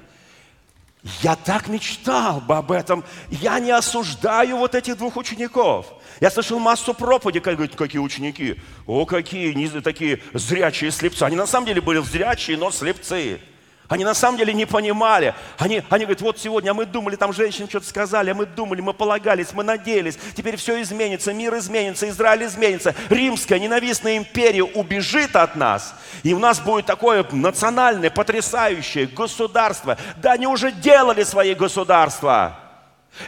Я 1.23 1.37
так 1.37 1.69
мечтал 1.69 2.41
бы 2.41 2.57
об 2.57 2.73
этом. 2.73 3.05
Я 3.31 3.61
не 3.61 3.71
осуждаю 3.71 4.57
вот 4.57 4.75
этих 4.75 4.97
двух 4.97 5.17
учеников. 5.17 5.87
Я 6.21 6.31
слышал 6.31 6.59
массу 6.59 6.95
проповедей, 6.95 7.41
как 7.41 7.55
говорят, 7.55 7.77
какие 7.77 8.01
ученики. 8.01 8.61
О, 8.87 9.07
какие 9.07 9.53
не, 9.53 9.69
такие 9.69 10.21
зрячие 10.35 10.91
слепцы. 10.91 11.23
Они 11.23 11.37
на 11.37 11.47
самом 11.47 11.67
деле 11.67 11.81
были 11.81 12.01
зрячие, 12.01 12.57
но 12.57 12.71
слепцы. 12.71 13.41
Они 13.89 14.05
на 14.05 14.15
самом 14.15 14.37
деле 14.37 14.53
не 14.53 14.67
понимали. 14.67 15.35
Они, 15.59 15.83
они 15.91 16.05
говорят, 16.05 16.21
вот 16.21 16.39
сегодня, 16.39 16.71
а 16.71 16.75
мы 16.75 16.87
думали, 16.87 17.15
там 17.15 17.33
женщины 17.33 17.69
что-то 17.69 17.87
сказали, 17.87 18.31
а 18.31 18.35
мы 18.35 18.47
думали, 18.47 18.81
мы 18.81 18.93
полагались, 18.93 19.53
мы 19.53 19.63
надеялись. 19.63 20.19
Теперь 20.35 20.57
все 20.57 20.83
изменится, 20.83 21.33
мир 21.33 21.57
изменится, 21.57 22.09
Израиль 22.09 22.47
изменится. 22.47 22.95
Римская 23.11 23.61
ненавистная 23.61 24.17
империя 24.17 24.65
убежит 24.65 25.37
от 25.37 25.55
нас. 25.55 25.95
И 26.25 26.35
у 26.35 26.39
нас 26.39 26.59
будет 26.59 26.87
такое 26.87 27.25
национальное, 27.31 28.11
потрясающее 28.11 29.07
государство. 29.07 29.97
Да 30.17 30.33
они 30.33 30.49
уже 30.49 30.73
делали 30.73 31.23
свои 31.23 31.55
государства. 31.55 32.59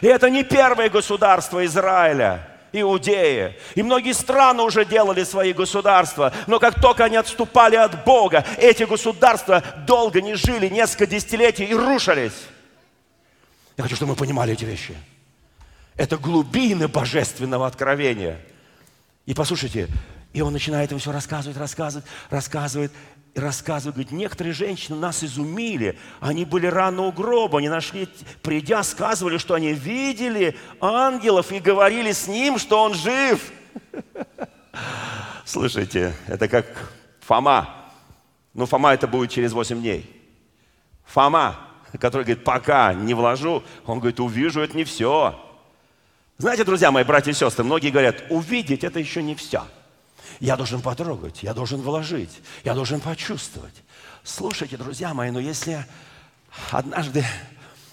И 0.01 0.07
это 0.07 0.29
не 0.29 0.43
первое 0.43 0.89
государство 0.89 1.65
Израиля. 1.65 2.48
Иудеи. 2.71 3.55
И 3.75 3.83
многие 3.83 4.13
страны 4.13 4.63
уже 4.63 4.85
делали 4.85 5.23
свои 5.23 5.53
государства. 5.53 6.33
Но 6.47 6.59
как 6.59 6.81
только 6.81 7.05
они 7.05 7.17
отступали 7.17 7.75
от 7.75 8.03
Бога, 8.05 8.45
эти 8.57 8.83
государства 8.83 9.63
долго 9.87 10.21
не 10.21 10.35
жили, 10.35 10.67
несколько 10.69 11.07
десятилетий 11.07 11.65
и 11.65 11.73
рушились. 11.73 12.47
Я 13.77 13.83
хочу, 13.83 13.95
чтобы 13.95 14.11
мы 14.11 14.15
понимали 14.15 14.53
эти 14.53 14.65
вещи. 14.65 14.95
Это 15.95 16.17
глубины 16.17 16.87
божественного 16.87 17.67
откровения. 17.67 18.39
И 19.25 19.33
послушайте, 19.33 19.87
и 20.33 20.41
он 20.41 20.53
начинает 20.53 20.91
им 20.91 20.99
все 20.99 21.11
рассказывать, 21.11 21.57
рассказывать, 21.57 22.05
рассказывает 22.29 22.91
рассказывает, 23.35 23.95
говорит, 23.95 24.11
некоторые 24.11 24.53
женщины 24.53 24.97
нас 24.97 25.23
изумили, 25.23 25.97
они 26.19 26.45
были 26.45 26.67
рано 26.67 27.03
у 27.03 27.11
гроба, 27.11 27.59
они 27.59 27.69
нашли, 27.69 28.07
придя, 28.41 28.83
сказывали, 28.83 29.37
что 29.37 29.53
они 29.53 29.73
видели 29.73 30.57
ангелов 30.81 31.51
и 31.51 31.59
говорили 31.59 32.11
с 32.11 32.27
ним, 32.27 32.57
что 32.57 32.83
он 32.83 32.93
жив. 32.93 33.51
Слушайте, 35.45 36.13
это 36.27 36.47
как 36.47 36.65
Фома. 37.21 37.75
Ну, 38.53 38.65
Фома 38.65 38.93
это 38.93 39.07
будет 39.07 39.31
через 39.31 39.53
8 39.53 39.79
дней. 39.79 40.09
Фома, 41.05 41.59
который 41.99 42.23
говорит, 42.23 42.43
пока 42.43 42.93
не 42.93 43.13
вложу, 43.13 43.63
он 43.85 43.99
говорит, 43.99 44.19
увижу, 44.19 44.61
это 44.61 44.75
не 44.75 44.83
все. 44.83 45.39
Знаете, 46.37 46.63
друзья 46.63 46.91
мои, 46.91 47.03
братья 47.03 47.31
и 47.31 47.33
сестры, 47.33 47.63
многие 47.63 47.89
говорят, 47.89 48.23
увидеть 48.29 48.83
это 48.83 48.99
еще 48.99 49.21
не 49.21 49.35
все. 49.35 49.63
Я 50.39 50.55
должен 50.55 50.81
потрогать, 50.81 51.43
я 51.43 51.53
должен 51.53 51.81
вложить, 51.81 52.41
я 52.63 52.73
должен 52.73 52.99
почувствовать. 52.99 53.73
Слушайте, 54.23 54.77
друзья 54.77 55.13
мои, 55.13 55.31
но 55.31 55.39
если 55.39 55.85
однажды 56.71 57.25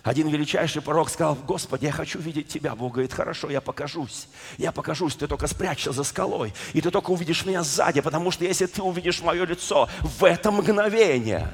один 0.07 0.29
величайший 0.29 0.83
пророк 0.83 1.11
сказал, 1.11 1.35
Господи, 1.35 1.87
я 1.87 1.93
хочу 1.93 2.21
видеть 2.21 2.47
Тебя. 2.47 2.77
Бог 2.77 2.93
говорит, 2.93 3.13
хорошо, 3.13 3.51
я 3.51 3.61
покажусь. 3.61 4.29
Я 4.57 4.71
покажусь, 4.71 5.17
ты 5.17 5.27
только 5.27 5.49
спрячься 5.49 5.91
за 5.91 6.05
скалой. 6.05 6.55
И 6.75 6.81
ты 6.81 6.93
только 6.93 7.11
увидишь 7.11 7.45
меня 7.45 7.65
сзади, 7.65 8.01
потому 8.01 8.31
что 8.31 8.45
если 8.45 8.67
ты 8.67 8.83
увидишь 8.83 9.21
мое 9.21 9.45
лицо 9.45 9.89
в 10.03 10.23
это 10.23 10.53
мгновение, 10.53 11.53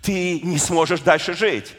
ты 0.00 0.40
не 0.40 0.56
сможешь 0.56 1.00
дальше 1.00 1.34
жить. 1.34 1.74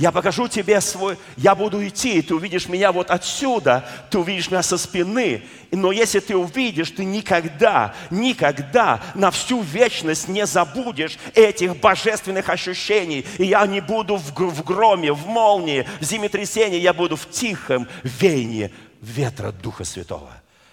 Я 0.00 0.12
покажу 0.12 0.48
тебе 0.48 0.80
свой, 0.80 1.18
я 1.36 1.54
буду 1.54 1.86
идти, 1.86 2.22
ты 2.22 2.34
увидишь 2.34 2.70
меня 2.70 2.90
вот 2.90 3.10
отсюда, 3.10 3.84
ты 4.08 4.18
увидишь 4.18 4.50
меня 4.50 4.62
со 4.62 4.78
спины. 4.78 5.42
Но 5.70 5.92
если 5.92 6.20
ты 6.20 6.34
увидишь, 6.34 6.90
ты 6.90 7.04
никогда, 7.04 7.94
никогда 8.08 9.02
на 9.14 9.30
всю 9.30 9.60
вечность 9.60 10.26
не 10.26 10.46
забудешь 10.46 11.18
этих 11.34 11.76
божественных 11.76 12.48
ощущений. 12.48 13.26
И 13.36 13.44
я 13.44 13.66
не 13.66 13.82
буду 13.82 14.16
в, 14.16 14.32
в 14.32 14.64
громе, 14.64 15.12
в 15.12 15.26
молнии, 15.26 15.86
в 16.00 16.04
землетрясении, 16.04 16.80
я 16.80 16.94
буду 16.94 17.16
в 17.16 17.28
тихом 17.28 17.86
веянии 18.02 18.72
ветра 19.02 19.52
Духа 19.52 19.84
Святого. 19.84 20.30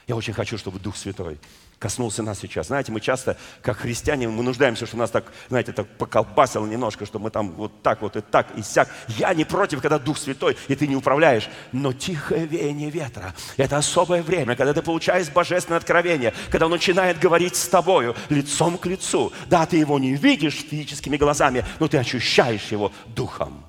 Я 0.07 0.15
очень 0.15 0.32
хочу, 0.32 0.57
чтобы 0.57 0.80
Дух 0.80 0.95
Святой 0.95 1.38
коснулся 1.80 2.23
нас 2.23 2.39
сейчас. 2.39 2.67
Знаете, 2.67 2.91
мы 2.91 2.99
часто, 2.99 3.38
как 3.61 3.78
христиане, 3.78 4.28
мы 4.28 4.43
нуждаемся, 4.43 4.86
чтобы 4.86 5.01
нас 5.01 5.11
так, 5.11 5.25
знаете, 5.49 5.73
так 5.73 5.88
поколбасило 5.97 6.65
немножко, 6.65 7.05
чтобы 7.05 7.25
мы 7.25 7.30
там 7.30 7.51
вот 7.51 7.82
так 7.82 8.01
вот 8.01 8.15
и 8.15 8.21
так 8.21 8.47
и 8.57 8.63
сяк. 8.63 8.89
Я 9.07 9.34
не 9.34 9.45
против, 9.45 9.82
когда 9.82 9.99
Дух 9.99 10.17
Святой, 10.17 10.57
и 10.67 10.75
ты 10.75 10.88
не 10.88 10.95
управляешь. 10.95 11.49
Но 11.71 11.93
тихое 11.93 12.45
веяние 12.45 12.89
ветра– 12.89 13.36
это 13.57 13.78
особое 13.78 14.23
время, 14.23 14.55
когда 14.55 14.73
ты 14.73 14.82
получаешь 14.82 15.30
божественное 15.30 15.78
откровение, 15.78 16.34
когда 16.49 16.65
он 16.65 16.71
начинает 16.71 17.19
говорить 17.19 17.55
с 17.55 17.67
тобою 17.67 18.15
лицом 18.30 18.78
к 18.78 18.86
лицу. 18.86 19.32
Да, 19.47 19.65
ты 19.65 19.78
его 19.78 19.99
не 19.99 20.15
видишь 20.15 20.65
физическими 20.69 21.17
глазами, 21.17 21.63
но 21.80 21.88
ты 21.88 21.97
ощущаешь 21.97 22.71
его 22.71 22.91
духом. 23.05 23.63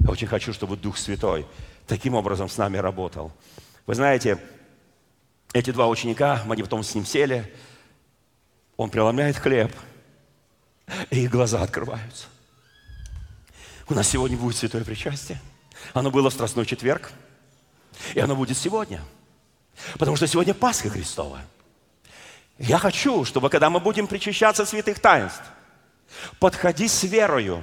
Я 0.00 0.10
очень 0.10 0.26
хочу, 0.26 0.52
чтобы 0.52 0.76
Дух 0.76 0.98
Святой 0.98 1.46
таким 1.86 2.14
образом 2.14 2.48
с 2.48 2.58
нами 2.58 2.76
работал. 2.76 3.32
Вы 3.86 3.94
знаете, 3.94 4.38
эти 5.54 5.70
два 5.70 5.86
ученика, 5.86 6.42
они 6.50 6.62
потом 6.62 6.82
с 6.82 6.94
ним 6.94 7.06
сели, 7.06 7.50
он 8.76 8.90
преломляет 8.90 9.36
хлеб, 9.36 9.72
и 11.10 11.22
их 11.22 11.30
глаза 11.30 11.62
открываются. 11.62 12.26
У 13.88 13.94
нас 13.94 14.08
сегодня 14.08 14.36
будет 14.36 14.56
святое 14.56 14.84
причастие. 14.84 15.40
Оно 15.92 16.10
было 16.10 16.28
в 16.28 16.34
Страстной 16.34 16.66
четверг, 16.66 17.12
и 18.14 18.20
оно 18.20 18.34
будет 18.34 18.58
сегодня. 18.58 19.00
Потому 19.94 20.16
что 20.16 20.26
сегодня 20.26 20.54
Пасха 20.54 20.90
Христова. 20.90 21.40
Я 22.58 22.78
хочу, 22.78 23.24
чтобы 23.24 23.48
когда 23.48 23.70
мы 23.70 23.78
будем 23.78 24.08
причащаться 24.08 24.66
святых 24.66 24.98
таинств, 24.98 25.42
подходи 26.40 26.88
с 26.88 27.04
верою 27.04 27.62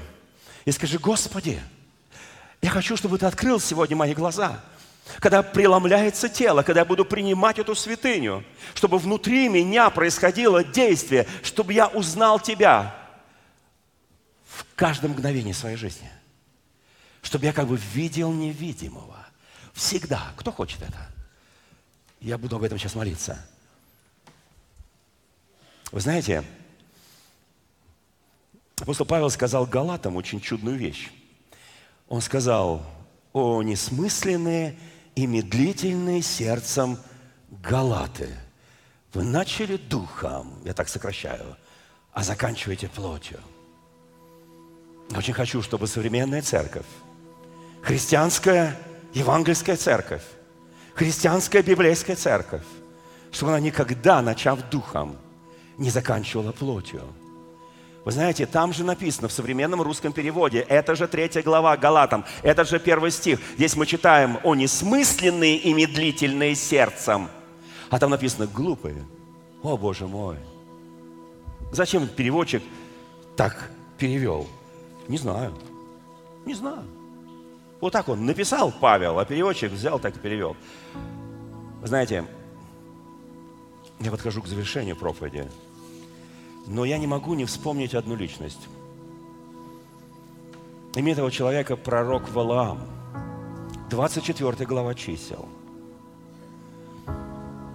и 0.64 0.72
скажи, 0.72 0.98
Господи, 0.98 1.62
я 2.62 2.70
хочу, 2.70 2.96
чтобы 2.96 3.18
Ты 3.18 3.26
открыл 3.26 3.60
сегодня 3.60 3.98
мои 3.98 4.14
глаза– 4.14 4.64
когда 5.20 5.44
преломляется 5.44 6.30
тело, 6.30 6.64
когда 6.64 6.82
я 6.82 6.86
буду 6.86 7.06
принимать 7.06 7.60
эту 7.60 7.76
святыню, 7.76 8.44
чтобы 8.74 8.98
внутри 8.98 9.50
меня 9.50 9.90
происходило 9.90 10.64
действие, 10.64 11.28
чтобы 11.44 11.74
я 11.74 11.88
узнал 11.88 12.40
Тебя 12.40 12.96
в 14.46 14.66
каждом 14.76 15.12
мгновении 15.12 15.52
своей 15.52 15.76
жизни. 15.76 16.10
Чтобы 17.22 17.46
я 17.46 17.54
как 17.54 17.68
бы 17.68 17.78
видел 17.94 18.32
невидимого. 18.32 19.18
Всегда. 19.74 20.34
Кто 20.38 20.52
хочет 20.52 20.82
это? 20.82 21.08
Я 22.20 22.38
буду 22.38 22.56
об 22.56 22.64
этом 22.64 22.78
сейчас 22.78 22.96
молиться. 22.96 23.44
Вы 25.92 26.00
знаете, 26.00 26.44
апостол 28.80 29.06
Павел 29.06 29.30
сказал 29.30 29.66
Галатам 29.66 30.16
очень 30.16 30.40
чудную 30.40 30.78
вещь. 30.78 31.10
Он 32.08 32.22
сказал, 32.22 32.86
о 33.34 33.62
несмысленные 33.64 34.78
и 35.16 35.26
медлительные 35.26 36.22
сердцем 36.22 36.98
галаты. 37.50 38.30
Вы 39.14 39.24
начали 39.24 39.78
духом, 39.78 40.60
я 40.64 40.74
так 40.74 40.88
сокращаю, 40.90 41.58
а 42.14 42.24
заканчиваете 42.24 42.88
плотью. 42.88 43.40
Очень 45.16 45.34
хочу, 45.34 45.62
чтобы 45.62 45.88
современная 45.88 46.42
церковь, 46.42 46.86
христианская 47.82 48.80
евангельская 49.14 49.76
церковь, 49.76 50.24
христианская 50.96 51.62
библейская 51.62 52.16
церковь, 52.16 52.66
чтобы 53.32 53.52
она 53.52 53.60
никогда, 53.60 54.22
начав 54.22 54.70
духом, 54.70 55.18
не 55.78 55.90
заканчивала 55.90 56.52
плотью– 56.52 57.04
вы 58.04 58.12
знаете, 58.12 58.48
там 58.48 58.74
же 58.74 58.84
написано 58.84 59.28
в 59.28 59.32
современном 59.32 59.82
русском 59.82 60.12
переводе, 60.12 60.60
это 60.62 60.96
же 60.96 61.08
третья 61.08 61.44
глава 61.44 61.78
Галатам, 61.78 62.26
это 62.42 62.66
же 62.66 62.80
первый 62.80 63.12
стих. 63.12 63.40
Здесь 63.56 63.76
мы 63.76 63.86
читаем 63.86 64.40
о 64.44 64.56
несмысленные 64.56 65.58
и 65.58 65.74
медлительные 65.74 66.56
сердцем. 66.56 67.30
А 67.90 68.00
там 68.00 68.10
написано 68.10 68.48
глупые. 68.48 69.06
О, 69.62 69.78
Боже 69.78 70.08
мой. 70.08 70.38
Зачем 71.72 72.08
переводчик 72.08 72.64
так 73.36 73.70
перевел? 73.98 74.48
Не 75.08 75.18
знаю. 75.18 75.54
Не 76.46 76.56
знаю. 76.56 76.84
Вот 77.82 77.94
так 77.94 78.10
он 78.10 78.26
написал 78.26 78.72
Павел, 78.72 79.20
а 79.20 79.26
переводчик 79.26 79.72
взял 79.72 80.00
так 80.00 80.16
и 80.16 80.20
перевел. 80.20 80.56
Вы 81.82 81.88
знаете, 81.88 82.26
я 84.00 84.10
подхожу 84.10 84.42
к 84.42 84.48
завершению 84.48 84.96
проповеди. 84.96 85.48
Но 86.68 86.86
я 86.86 86.98
не 86.98 87.08
могу 87.08 87.34
не 87.34 87.46
вспомнить 87.46 87.96
одну 87.96 88.16
личность. 88.16 88.68
Имя 90.96 91.14
этого 91.14 91.32
человека 91.32 91.76
пророк 91.76 92.30
Валаам. 92.32 92.80
24 93.90 94.66
глава 94.66 94.94
чисел. 94.94 95.48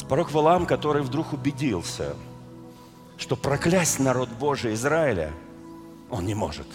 Пророк 0.09 0.32
Валаам, 0.32 0.66
который 0.66 1.03
вдруг 1.03 1.32
убедился, 1.32 2.14
что 3.18 3.37
проклясть 3.37 3.99
народ 3.99 4.28
Божий 4.28 4.74
Израиля 4.74 5.32
он 6.11 6.26
не 6.26 6.34
может. 6.34 6.66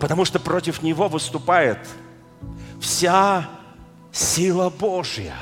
Потому 0.00 0.24
что 0.24 0.40
против 0.40 0.82
него 0.82 1.08
выступает 1.08 1.78
вся 2.80 3.48
сила 4.12 4.70
Божья, 4.70 5.36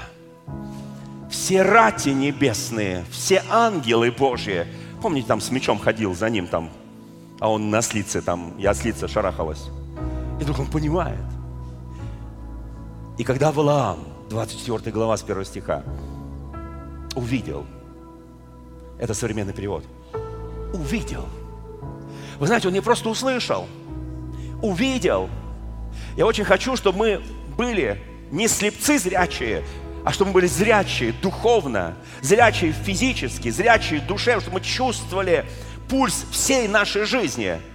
все 1.30 1.62
рати 1.62 2.11
небесные, 2.11 3.04
все 3.11 3.42
ангелы 3.48 4.11
Божьи. 4.11 4.66
Помните, 5.01 5.28
там 5.28 5.40
с 5.40 5.51
мечом 5.51 5.78
ходил 5.78 6.14
за 6.14 6.28
ним, 6.28 6.49
там, 6.49 6.70
а 7.38 7.51
он 7.51 7.70
на 7.70 7.82
слице, 7.82 8.20
там, 8.20 8.55
я 8.59 8.70
ослица 8.70 9.07
шарахалась. 9.07 9.68
И 10.40 10.42
вдруг 10.42 10.59
он 10.59 10.66
понимает. 10.66 11.24
И 13.16 13.24
когда 13.24 13.53
Валаам, 13.53 14.01
24 14.28 14.92
глава 14.92 15.16
с 15.16 15.22
1 15.22 15.44
стиха, 15.44 15.84
увидел, 17.14 17.64
это 18.99 19.14
современный 19.14 19.53
перевод, 19.53 19.84
увидел. 20.72 21.26
Вы 22.38 22.46
знаете, 22.46 22.68
он 22.68 22.74
не 22.74 22.80
просто 22.82 23.09
услышал, 23.09 23.66
увидел. 24.62 25.28
Я 26.16 26.26
очень 26.26 26.44
хочу, 26.44 26.76
чтобы 26.76 26.99
мы 26.99 27.22
были 27.57 28.03
не 28.30 28.49
слепцы 28.49 28.99
зрячие, 28.99 29.64
а 30.05 30.12
чтобы 30.12 30.30
мы 30.30 30.34
были 30.34 30.46
зрячие 30.46 31.12
духовно, 31.12 31.94
зрячие 32.20 32.72
физически, 32.72 33.51
зрячие 33.51 34.01
душевно, 34.01 34.40
чтобы 34.40 34.59
мы 34.59 34.64
чувствовали 34.64 35.44
пульс 35.88 36.24
всей 36.30 36.68
нашей 36.68 37.05
жизни– 37.05 37.61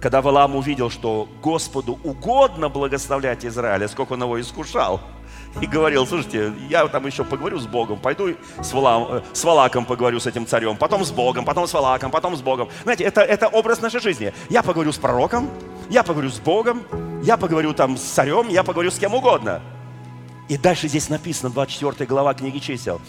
когда 0.00 0.20
Валаам 0.20 0.56
увидел, 0.56 0.90
что 0.90 1.28
Господу 1.42 1.98
угодно 2.04 2.68
благословлять 2.68 3.44
Израиля, 3.44 3.88
сколько 3.88 4.12
он 4.12 4.22
его 4.22 4.40
искушал, 4.40 5.00
и 5.60 5.66
говорил, 5.66 6.06
слушайте, 6.06 6.52
я 6.68 6.86
там 6.86 7.06
еще 7.06 7.24
поговорю 7.24 7.58
с 7.58 7.66
Богом, 7.66 7.98
пойду 7.98 8.34
с, 8.60 8.72
Валам, 8.72 9.06
э, 9.10 9.22
с 9.32 9.42
Валаком 9.42 9.84
поговорю 9.84 10.20
с 10.20 10.26
этим 10.26 10.46
царем, 10.46 10.76
потом 10.76 11.04
с 11.04 11.10
Богом, 11.10 11.44
потом 11.44 11.66
с 11.66 11.72
Валаком, 11.72 12.10
потом 12.10 12.36
с 12.36 12.42
Богом. 12.42 12.68
Знаете, 12.82 13.04
это, 13.04 13.22
это 13.22 13.48
образ 13.48 13.80
нашей 13.80 14.00
жизни. 14.00 14.32
Я 14.50 14.62
поговорю 14.62 14.92
с 14.92 14.98
пророком, 14.98 15.48
я 15.88 16.02
поговорю 16.02 16.30
с 16.30 16.38
Богом, 16.38 16.82
я 17.22 17.36
поговорю 17.36 17.72
там 17.72 17.96
с 17.96 18.02
царем, 18.02 18.48
я 18.48 18.62
поговорю 18.62 18.90
с 18.90 18.98
кем 18.98 19.14
угодно. 19.14 19.62
И 20.48 20.56
дальше 20.56 20.88
здесь 20.88 21.08
написано, 21.08 21.50
24 21.50 22.06
глава 22.06 22.34
книги 22.34 22.58
чисел 22.58 23.00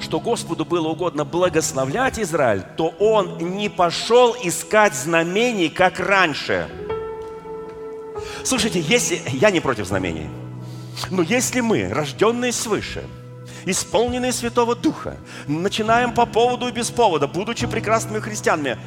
что 0.00 0.20
Господу 0.20 0.64
было 0.64 0.88
угодно 0.88 1.24
благословлять 1.24 2.18
Израиль, 2.18 2.62
то 2.76 2.88
он 2.98 3.38
не 3.56 3.68
пошел 3.68 4.34
искать 4.42 4.94
знамений, 4.94 5.68
как 5.68 6.00
раньше. 6.00 6.68
Слушайте, 8.44 8.80
если 8.80 9.20
я 9.32 9.50
не 9.50 9.60
против 9.60 9.86
знамений, 9.86 10.28
но 11.10 11.22
если 11.22 11.60
мы, 11.60 11.88
рожденные 11.88 12.52
свыше, 12.52 13.04
исполненные 13.64 14.32
Святого 14.32 14.74
Духа, 14.74 15.16
начинаем 15.46 16.12
по 16.12 16.26
поводу 16.26 16.68
и 16.68 16.72
без 16.72 16.90
повода, 16.90 17.26
будучи 17.26 17.66
прекрасными 17.66 18.20
христианами, 18.20 18.78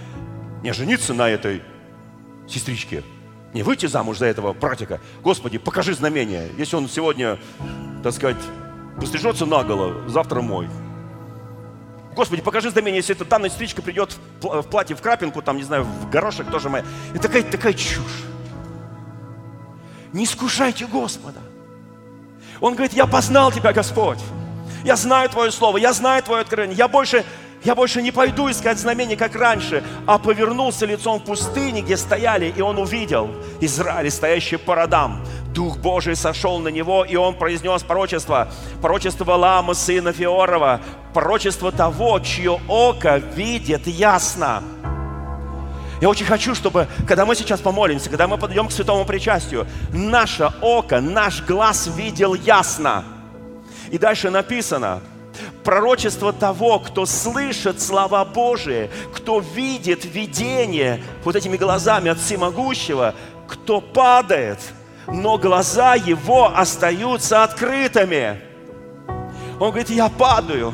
не 0.63 0.73
жениться 0.73 1.13
на 1.13 1.29
этой 1.29 1.61
сестричке, 2.47 3.03
не 3.53 3.63
выйти 3.63 3.85
замуж 3.85 4.17
за 4.17 4.25
этого 4.25 4.53
братика. 4.53 4.99
Господи, 5.23 5.57
покажи 5.57 5.93
знамение. 5.93 6.49
Если 6.57 6.75
он 6.75 6.89
сегодня, 6.89 7.37
так 8.03 8.13
сказать, 8.13 8.37
пострижется 8.99 9.45
наголо, 9.45 10.07
завтра 10.09 10.41
мой. 10.41 10.67
Господи, 12.15 12.41
покажи 12.41 12.71
знамение, 12.71 12.97
если 12.97 13.15
эта 13.15 13.25
данная 13.25 13.49
сестричка 13.49 13.81
придет 13.81 14.17
в 14.41 14.63
платье, 14.63 14.95
в 14.95 15.01
крапинку, 15.01 15.41
там, 15.41 15.57
не 15.57 15.63
знаю, 15.63 15.83
в 15.83 16.09
горошек 16.09 16.49
тоже 16.49 16.67
моя. 16.67 16.83
И 17.13 17.19
такая, 17.19 17.43
такая 17.43 17.73
чушь. 17.73 18.23
Не 20.13 20.23
искушайте 20.23 20.87
Господа. 20.87 21.39
Он 22.59 22.73
говорит, 22.73 22.93
я 22.93 23.05
познал 23.05 23.51
тебя, 23.51 23.71
Господь. 23.71 24.19
Я 24.83 24.95
знаю 24.95 25.29
Твое 25.29 25.51
Слово, 25.51 25.77
я 25.77 25.93
знаю 25.93 26.23
Твое 26.23 26.41
откровение. 26.41 26.75
Я 26.75 26.87
больше, 26.87 27.23
я 27.63 27.75
больше 27.75 28.01
не 28.01 28.11
пойду 28.11 28.49
искать 28.49 28.77
знамения, 28.77 29.17
как 29.17 29.35
раньше, 29.35 29.83
а 30.05 30.17
повернулся 30.19 30.85
лицом 30.85 31.19
в 31.19 31.23
пустыне, 31.23 31.81
где 31.81 31.97
стояли, 31.97 32.53
и 32.55 32.61
он 32.61 32.77
увидел 32.77 33.29
Израиль, 33.59 34.11
стоящий 34.11 34.57
по 34.57 34.75
родам. 34.75 35.25
Дух 35.53 35.77
Божий 35.77 36.15
сошел 36.15 36.59
на 36.59 36.67
него, 36.67 37.03
и 37.03 37.15
он 37.15 37.35
произнес 37.35 37.81
пророчество. 37.81 38.47
Пророчество 38.81 39.23
Валаама, 39.23 39.73
сына 39.73 40.13
Феорова. 40.13 40.81
Пророчество 41.13 41.71
того, 41.71 42.19
чье 42.19 42.61
око 42.67 43.17
видит 43.17 43.87
ясно. 43.87 44.61
Я 45.99 46.09
очень 46.09 46.27
хочу, 46.27 46.53
чтобы, 46.53 46.87
когда 47.07 47.25
мы 47.25 47.35
сейчас 47.35 47.59
помолимся, 47.59 48.09
когда 48.09 48.27
мы 48.27 48.37
подойдем 48.37 48.67
к 48.67 48.71
святому 48.71 49.03
причастию, 49.03 49.65
наше 49.91 50.51
око, 50.61 51.01
наш 51.01 51.41
глаз 51.41 51.89
видел 51.97 52.35
ясно. 52.35 53.03
И 53.89 53.97
дальше 53.97 54.29
написано, 54.29 55.01
пророчество 55.67 56.31
того, 56.31 56.79
кто 56.79 57.05
слышит 57.05 57.81
слова 57.81 58.23
Божии, 58.23 58.89
кто 59.13 59.41
видит 59.41 60.05
видение 60.05 61.03
вот 61.25 61.35
этими 61.35 61.57
глазами 61.57 62.09
от 62.09 62.19
Всемогущего, 62.19 63.13
кто 63.47 63.81
падает– 63.81 64.59
но 65.07 65.37
глаза 65.37 65.95
его 65.95 66.51
остаются 66.53 67.43
открытыми. 67.43 68.41
Он 69.59 69.69
говорит, 69.69 69.89
я 69.89 70.09
падаю, 70.09 70.73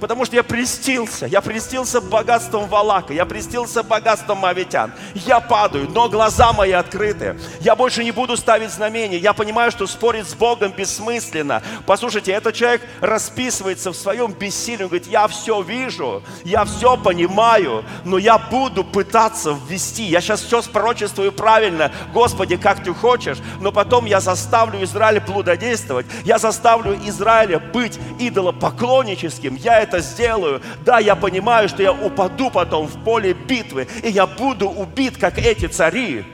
Потому 0.00 0.24
что 0.24 0.36
я 0.36 0.42
престился. 0.42 1.26
Я 1.26 1.40
престился 1.40 2.00
богатством 2.00 2.68
Валака. 2.68 3.12
Я 3.12 3.24
престился 3.24 3.82
богатством 3.82 4.38
Мавитян. 4.38 4.92
Я 5.14 5.40
падаю, 5.40 5.88
но 5.90 6.08
глаза 6.08 6.52
мои 6.52 6.72
открыты. 6.72 7.38
Я 7.60 7.76
больше 7.76 8.04
не 8.04 8.10
буду 8.10 8.36
ставить 8.36 8.70
знамения. 8.70 9.18
Я 9.18 9.32
понимаю, 9.32 9.70
что 9.70 9.86
спорить 9.86 10.28
с 10.28 10.34
Богом 10.34 10.72
бессмысленно. 10.72 11.62
Послушайте, 11.86 12.32
этот 12.32 12.54
человек 12.54 12.82
расписывается 13.00 13.92
в 13.92 13.96
своем 13.96 14.32
бессилии. 14.32 14.82
Он 14.82 14.88
говорит, 14.88 15.06
я 15.06 15.26
все 15.28 15.62
вижу, 15.62 16.22
я 16.44 16.64
все 16.64 16.96
понимаю, 16.96 17.84
но 18.04 18.18
я 18.18 18.38
буду 18.38 18.84
пытаться 18.84 19.56
ввести. 19.68 20.04
Я 20.04 20.20
сейчас 20.20 20.42
все 20.42 20.62
спрочествую 20.62 21.32
правильно. 21.32 21.92
Господи, 22.12 22.56
как 22.56 22.82
ты 22.82 22.92
хочешь. 22.92 23.38
Но 23.60 23.72
потом 23.72 24.04
я 24.06 24.20
заставлю 24.20 24.82
Израиля 24.84 25.20
плододействовать. 25.20 26.06
Я 26.24 26.38
заставлю 26.38 26.98
Израиля 27.06 27.58
быть 27.58 27.98
идолопоклонническим. 28.18 29.56
Я 29.56 29.73
это 29.78 30.00
сделаю, 30.00 30.60
да, 30.84 30.98
я 30.98 31.16
понимаю, 31.16 31.68
что 31.68 31.82
я 31.82 31.92
упаду 31.92 32.50
потом 32.50 32.86
в 32.86 33.02
поле 33.04 33.32
битвы, 33.32 33.88
и 34.02 34.08
я 34.08 34.26
буду 34.26 34.68
убит, 34.68 35.16
как 35.18 35.38
эти 35.38 35.66
цари. 35.66 36.24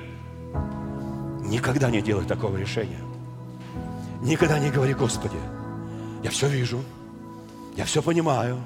Никогда 1.41 1.91
не 1.91 2.01
делай 2.01 2.25
такого 2.25 2.57
решения. 2.57 3.01
Никогда 4.23 4.59
не 4.59 4.71
говори, 4.71 4.95
Господи, 4.95 5.39
я 6.23 6.31
все 6.31 6.49
вижу, 6.49 6.81
я 7.77 7.85
все 7.85 8.03
понимаю, 8.03 8.59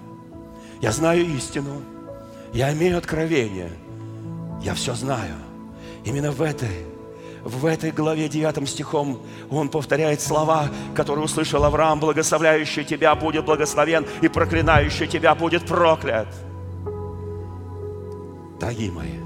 я 0.81 0.91
знаю 0.91 1.25
истину, 1.37 1.81
я 2.53 2.73
имею 2.73 2.99
откровение, 2.99 3.71
я 4.63 4.75
все 4.75 4.95
знаю. 4.95 5.35
Именно 6.05 6.33
в 6.33 6.43
этой 6.43 6.87
в 7.45 7.67
этой 7.67 7.91
главе 7.91 8.29
9 8.29 8.69
стихом 8.69 9.21
он 9.51 9.69
повторяет 9.69 10.21
слова, 10.21 10.69
которые 10.95 11.27
услышал 11.27 11.63
Авраам, 11.65 12.01
благословляющий 12.01 12.85
тебя 12.85 13.15
будет 13.15 13.45
благословен 13.45 14.07
и 14.23 14.29
проклинающий 14.29 15.07
тебя 15.07 15.35
будет 15.35 15.67
проклят. 15.67 16.29
Дорогие 18.59 18.91
мои, 18.91 19.19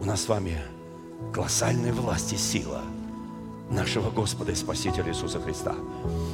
у 0.00 0.04
нас 0.04 0.22
с 0.22 0.28
вами 0.28 0.56
колоссальная 1.32 1.92
власть 1.92 2.32
и 2.32 2.36
сила 2.36 2.82
нашего 3.70 4.10
Господа 4.10 4.52
и 4.52 4.54
Спасителя 4.54 5.08
Иисуса 5.08 5.40
Христа. 5.40 5.74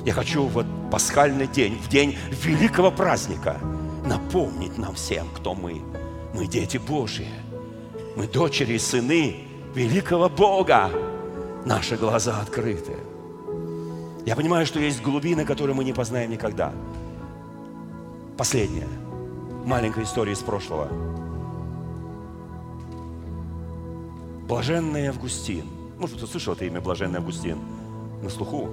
Я 0.05 0.12
хочу 0.12 0.47
в 0.47 0.64
пасхальный 0.91 1.47
день, 1.47 1.79
в 1.79 1.89
день 1.89 2.16
великого 2.31 2.91
праздника, 2.91 3.59
напомнить 4.05 4.77
нам 4.77 4.95
всем, 4.95 5.29
кто 5.35 5.55
мы. 5.55 5.81
Мы 6.35 6.47
дети 6.47 6.77
Божьи, 6.77 7.29
мы 8.14 8.27
дочери 8.27 8.74
и 8.74 8.79
сыны 8.79 9.47
великого 9.77 10.31
Бога, 10.31 10.91
наши 11.66 11.97
глаза 11.97 12.41
открыты. 12.41 12.97
Я 14.24 14.35
понимаю, 14.35 14.64
что 14.64 14.81
есть 14.81 15.03
глубины, 15.03 15.45
которые 15.45 15.77
мы 15.77 15.85
не 15.85 15.93
познаем 15.93 16.31
никогда. 16.31 16.72
Последняя 18.39 18.89
маленькая 19.66 20.05
история 20.05 20.33
из 20.33 20.39
прошлого. 20.39 20.89
Блаженный 24.49 25.09
Августин. 25.09 25.66
Может, 25.99 26.16
кто 26.16 26.27
слышал 26.27 26.55
это 26.55 26.64
имя 26.64 26.81
Блаженный 26.81 27.18
Августин? 27.18 27.59
На 28.22 28.31
слуху. 28.31 28.70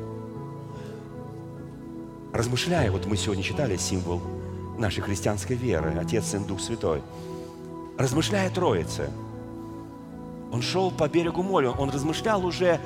Размышляя, 2.32 2.90
вот 2.92 3.06
мы 3.08 3.18
сегодня 3.18 3.44
читали 3.44 3.76
символ 3.76 4.22
нашей 4.78 5.02
христианской 5.02 5.58
веры, 5.58 5.98
Отец, 6.00 6.28
Сын, 6.28 6.46
Дух 6.46 6.62
Святой. 6.62 7.02
Размышляя 7.98 8.50
Троице– 8.50 9.10
он 10.54 10.62
шел 10.62 10.92
по 10.92 11.10
берегу 11.10 11.42
моря, 11.42 11.72
он 11.72 11.90
размышлял 11.90 12.46
уже 12.46 12.80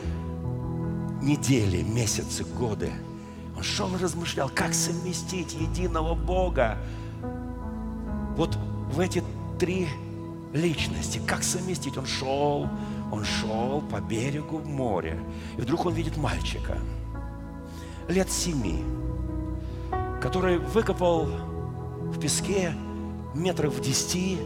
недели, 1.22 1.84
месяцы, 1.84 2.46
годы. 2.46 2.94
Он 3.58 3.62
шел 3.62 3.94
и 3.94 3.98
размышлял, 4.02 4.50
как 4.56 4.74
совместить 4.74 5.54
единого 5.54 6.16
Бога 6.16 6.78
вот 8.38 8.58
в 8.90 9.02
эти 9.02 9.22
три 9.60 9.90
личности. 10.54 11.20
Как 11.28 11.44
совместить? 11.44 11.98
Он 11.98 12.06
шел, 12.06 12.70
он 13.12 13.26
шел 13.26 13.82
по 13.92 14.00
берегу 14.00 14.60
моря. 14.60 15.20
И 15.58 15.62
вдруг 15.62 15.88
он 15.88 15.94
видит 15.94 16.16
мальчика 16.16 16.78
лет 18.08 18.32
семи, 18.32 18.82
который 20.22 20.58
выкопал 20.58 21.26
в 21.26 22.18
песке 22.18 22.74
метров 23.36 23.74
в 23.74 23.82
десяти 23.82 24.38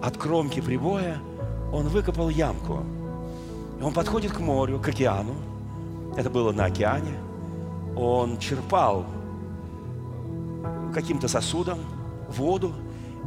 от 0.00 0.16
кромки 0.16 0.60
прибоя 0.60 1.20
он 1.72 1.88
выкопал 1.88 2.28
ямку. 2.28 2.82
И 3.78 3.82
он 3.82 3.92
подходит 3.92 4.32
к 4.32 4.40
морю, 4.40 4.78
к 4.78 4.88
океану. 4.88 5.34
Это 6.16 6.30
было 6.30 6.52
на 6.52 6.66
океане. 6.66 7.14
Он 7.96 8.38
черпал 8.38 9.04
каким-то 10.94 11.28
сосудом 11.28 11.78
воду 12.28 12.72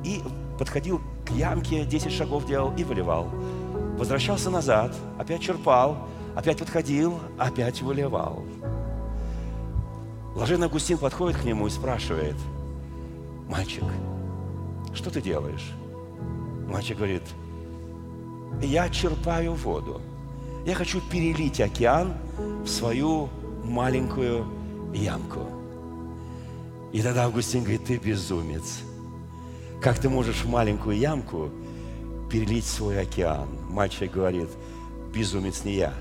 и 0.03 0.21
подходил 0.57 1.01
к 1.25 1.31
ямке, 1.31 1.85
10 1.85 2.11
шагов 2.11 2.45
делал 2.45 2.73
и 2.75 2.83
выливал. 2.83 3.27
Возвращался 3.97 4.49
назад, 4.49 4.95
опять 5.17 5.41
черпал, 5.41 5.97
опять 6.35 6.57
подходил, 6.57 7.19
опять 7.37 7.81
выливал. 7.81 8.43
Блаженный 10.33 10.67
Августин 10.67 10.97
подходит 10.97 11.37
к 11.39 11.43
нему 11.43 11.67
и 11.67 11.69
спрашивает, 11.69 12.35
мальчик, 13.47 13.83
что 14.93 15.11
ты 15.11 15.21
делаешь? 15.21 15.73
Мальчик 16.67 16.97
говорит, 16.97 17.23
я 18.61 18.89
черпаю 18.89 19.53
воду. 19.53 20.01
Я 20.65 20.75
хочу 20.75 21.01
перелить 21.01 21.61
океан 21.61 22.13
в 22.37 22.67
свою 22.67 23.29
маленькую 23.63 24.45
ямку. 24.93 25.47
И 26.91 27.01
тогда 27.01 27.25
Августин 27.25 27.61
говорит, 27.61 27.85
ты 27.85 27.97
безумец. 27.97 28.79
Как 29.81 29.99
ты 29.99 30.09
можешь 30.09 30.43
в 30.43 30.49
маленькую 30.49 30.97
ямку 30.97 31.49
перелить 32.29 32.65
свой 32.65 32.99
океан? 32.99 33.47
Мальчик 33.69 34.11
говорит, 34.11 34.49
безумец 35.13 35.63
не 35.63 35.75
я, 35.75 35.93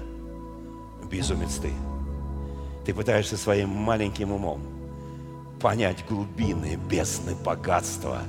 безумец 1.11 1.57
ты. 1.57 1.71
Ты 2.85 2.95
пытаешься 2.95 3.37
своим 3.37 3.69
маленьким 3.69 4.33
умом 4.33 4.79
понять 5.59 6.05
глубины, 6.09 6.79
бездны, 6.89 7.35
богатства, 7.35 8.23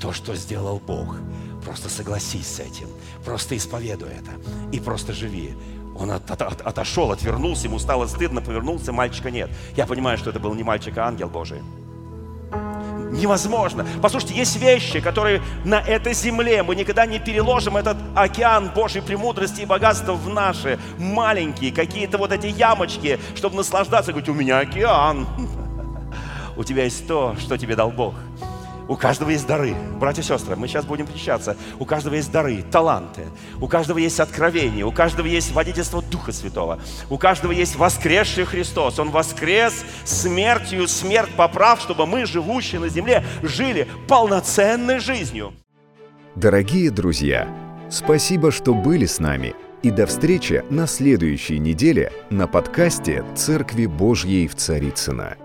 то, 0.00 0.12
что 0.12 0.34
сделал 0.34 0.80
Бог. 0.84 1.16
Просто 1.66 1.88
согласись 1.88 2.46
с 2.46 2.60
этим, 2.60 2.86
просто 3.24 3.56
исповедуй 3.56 4.10
это 4.10 4.30
и 4.70 4.78
просто 4.78 5.12
живи. 5.12 5.56
Он 5.98 6.12
от, 6.12 6.30
от, 6.30 6.40
от, 6.40 6.60
отошел, 6.60 7.10
отвернулся, 7.10 7.66
ему 7.66 7.80
стало 7.80 8.06
стыдно, 8.06 8.40
повернулся, 8.40 8.92
мальчика 8.92 9.32
нет. 9.32 9.50
Я 9.76 9.86
понимаю, 9.86 10.16
что 10.16 10.30
это 10.30 10.38
был 10.38 10.54
не 10.54 10.62
мальчик, 10.62 10.96
а 10.96 11.08
ангел 11.08 11.28
Божий. 11.28 11.62
Невозможно. 13.10 13.84
Послушайте, 14.00 14.36
есть 14.36 14.54
вещи, 14.60 15.00
которые 15.00 15.42
на 15.64 15.80
этой 15.80 16.14
земле 16.14 16.62
мы 16.62 16.76
никогда 16.76 17.04
не 17.04 17.18
переложим 17.18 17.76
этот 17.76 17.96
океан 18.14 18.70
Божьей 18.72 19.00
премудрости 19.00 19.62
и 19.62 19.66
богатства 19.66 20.12
в 20.12 20.28
наши 20.28 20.78
маленькие 20.98 21.72
какие-то 21.72 22.16
вот 22.16 22.30
эти 22.30 22.46
ямочки, 22.46 23.18
чтобы 23.34 23.56
наслаждаться. 23.56 24.12
Говорить, 24.12 24.28
у 24.28 24.34
меня 24.34 24.60
океан. 24.60 25.26
У 26.56 26.62
тебя 26.62 26.84
есть 26.84 27.08
то, 27.08 27.34
что 27.40 27.58
тебе 27.58 27.74
дал 27.74 27.90
Бог. 27.90 28.14
У 28.88 28.96
каждого 28.96 29.30
есть 29.30 29.46
дары. 29.46 29.74
Братья 29.98 30.22
и 30.22 30.24
сестры, 30.24 30.54
мы 30.56 30.68
сейчас 30.68 30.84
будем 30.84 31.06
причащаться. 31.06 31.56
У 31.78 31.84
каждого 31.84 32.14
есть 32.14 32.30
дары, 32.30 32.62
таланты. 32.62 33.22
У 33.60 33.66
каждого 33.66 33.98
есть 33.98 34.20
откровение. 34.20 34.84
У 34.84 34.92
каждого 34.92 35.26
есть 35.26 35.52
водительство 35.52 36.02
Духа 36.02 36.32
Святого. 36.32 36.78
У 37.10 37.18
каждого 37.18 37.52
есть 37.52 37.76
воскресший 37.76 38.44
Христос. 38.44 38.98
Он 38.98 39.10
воскрес 39.10 39.84
смертью, 40.04 40.86
смерть 40.86 41.30
поправ, 41.36 41.80
чтобы 41.80 42.06
мы, 42.06 42.26
живущие 42.26 42.80
на 42.80 42.88
земле, 42.88 43.24
жили 43.42 43.88
полноценной 44.08 45.00
жизнью. 45.00 45.52
Дорогие 46.36 46.90
друзья, 46.90 47.48
спасибо, 47.90 48.52
что 48.52 48.74
были 48.74 49.06
с 49.06 49.18
нами. 49.18 49.54
И 49.82 49.90
до 49.90 50.06
встречи 50.06 50.64
на 50.70 50.86
следующей 50.86 51.58
неделе 51.58 52.12
на 52.30 52.46
подкасте 52.46 53.24
«Церкви 53.34 53.86
Божьей 53.86 54.48
в 54.48 54.54
Царицына. 54.54 55.36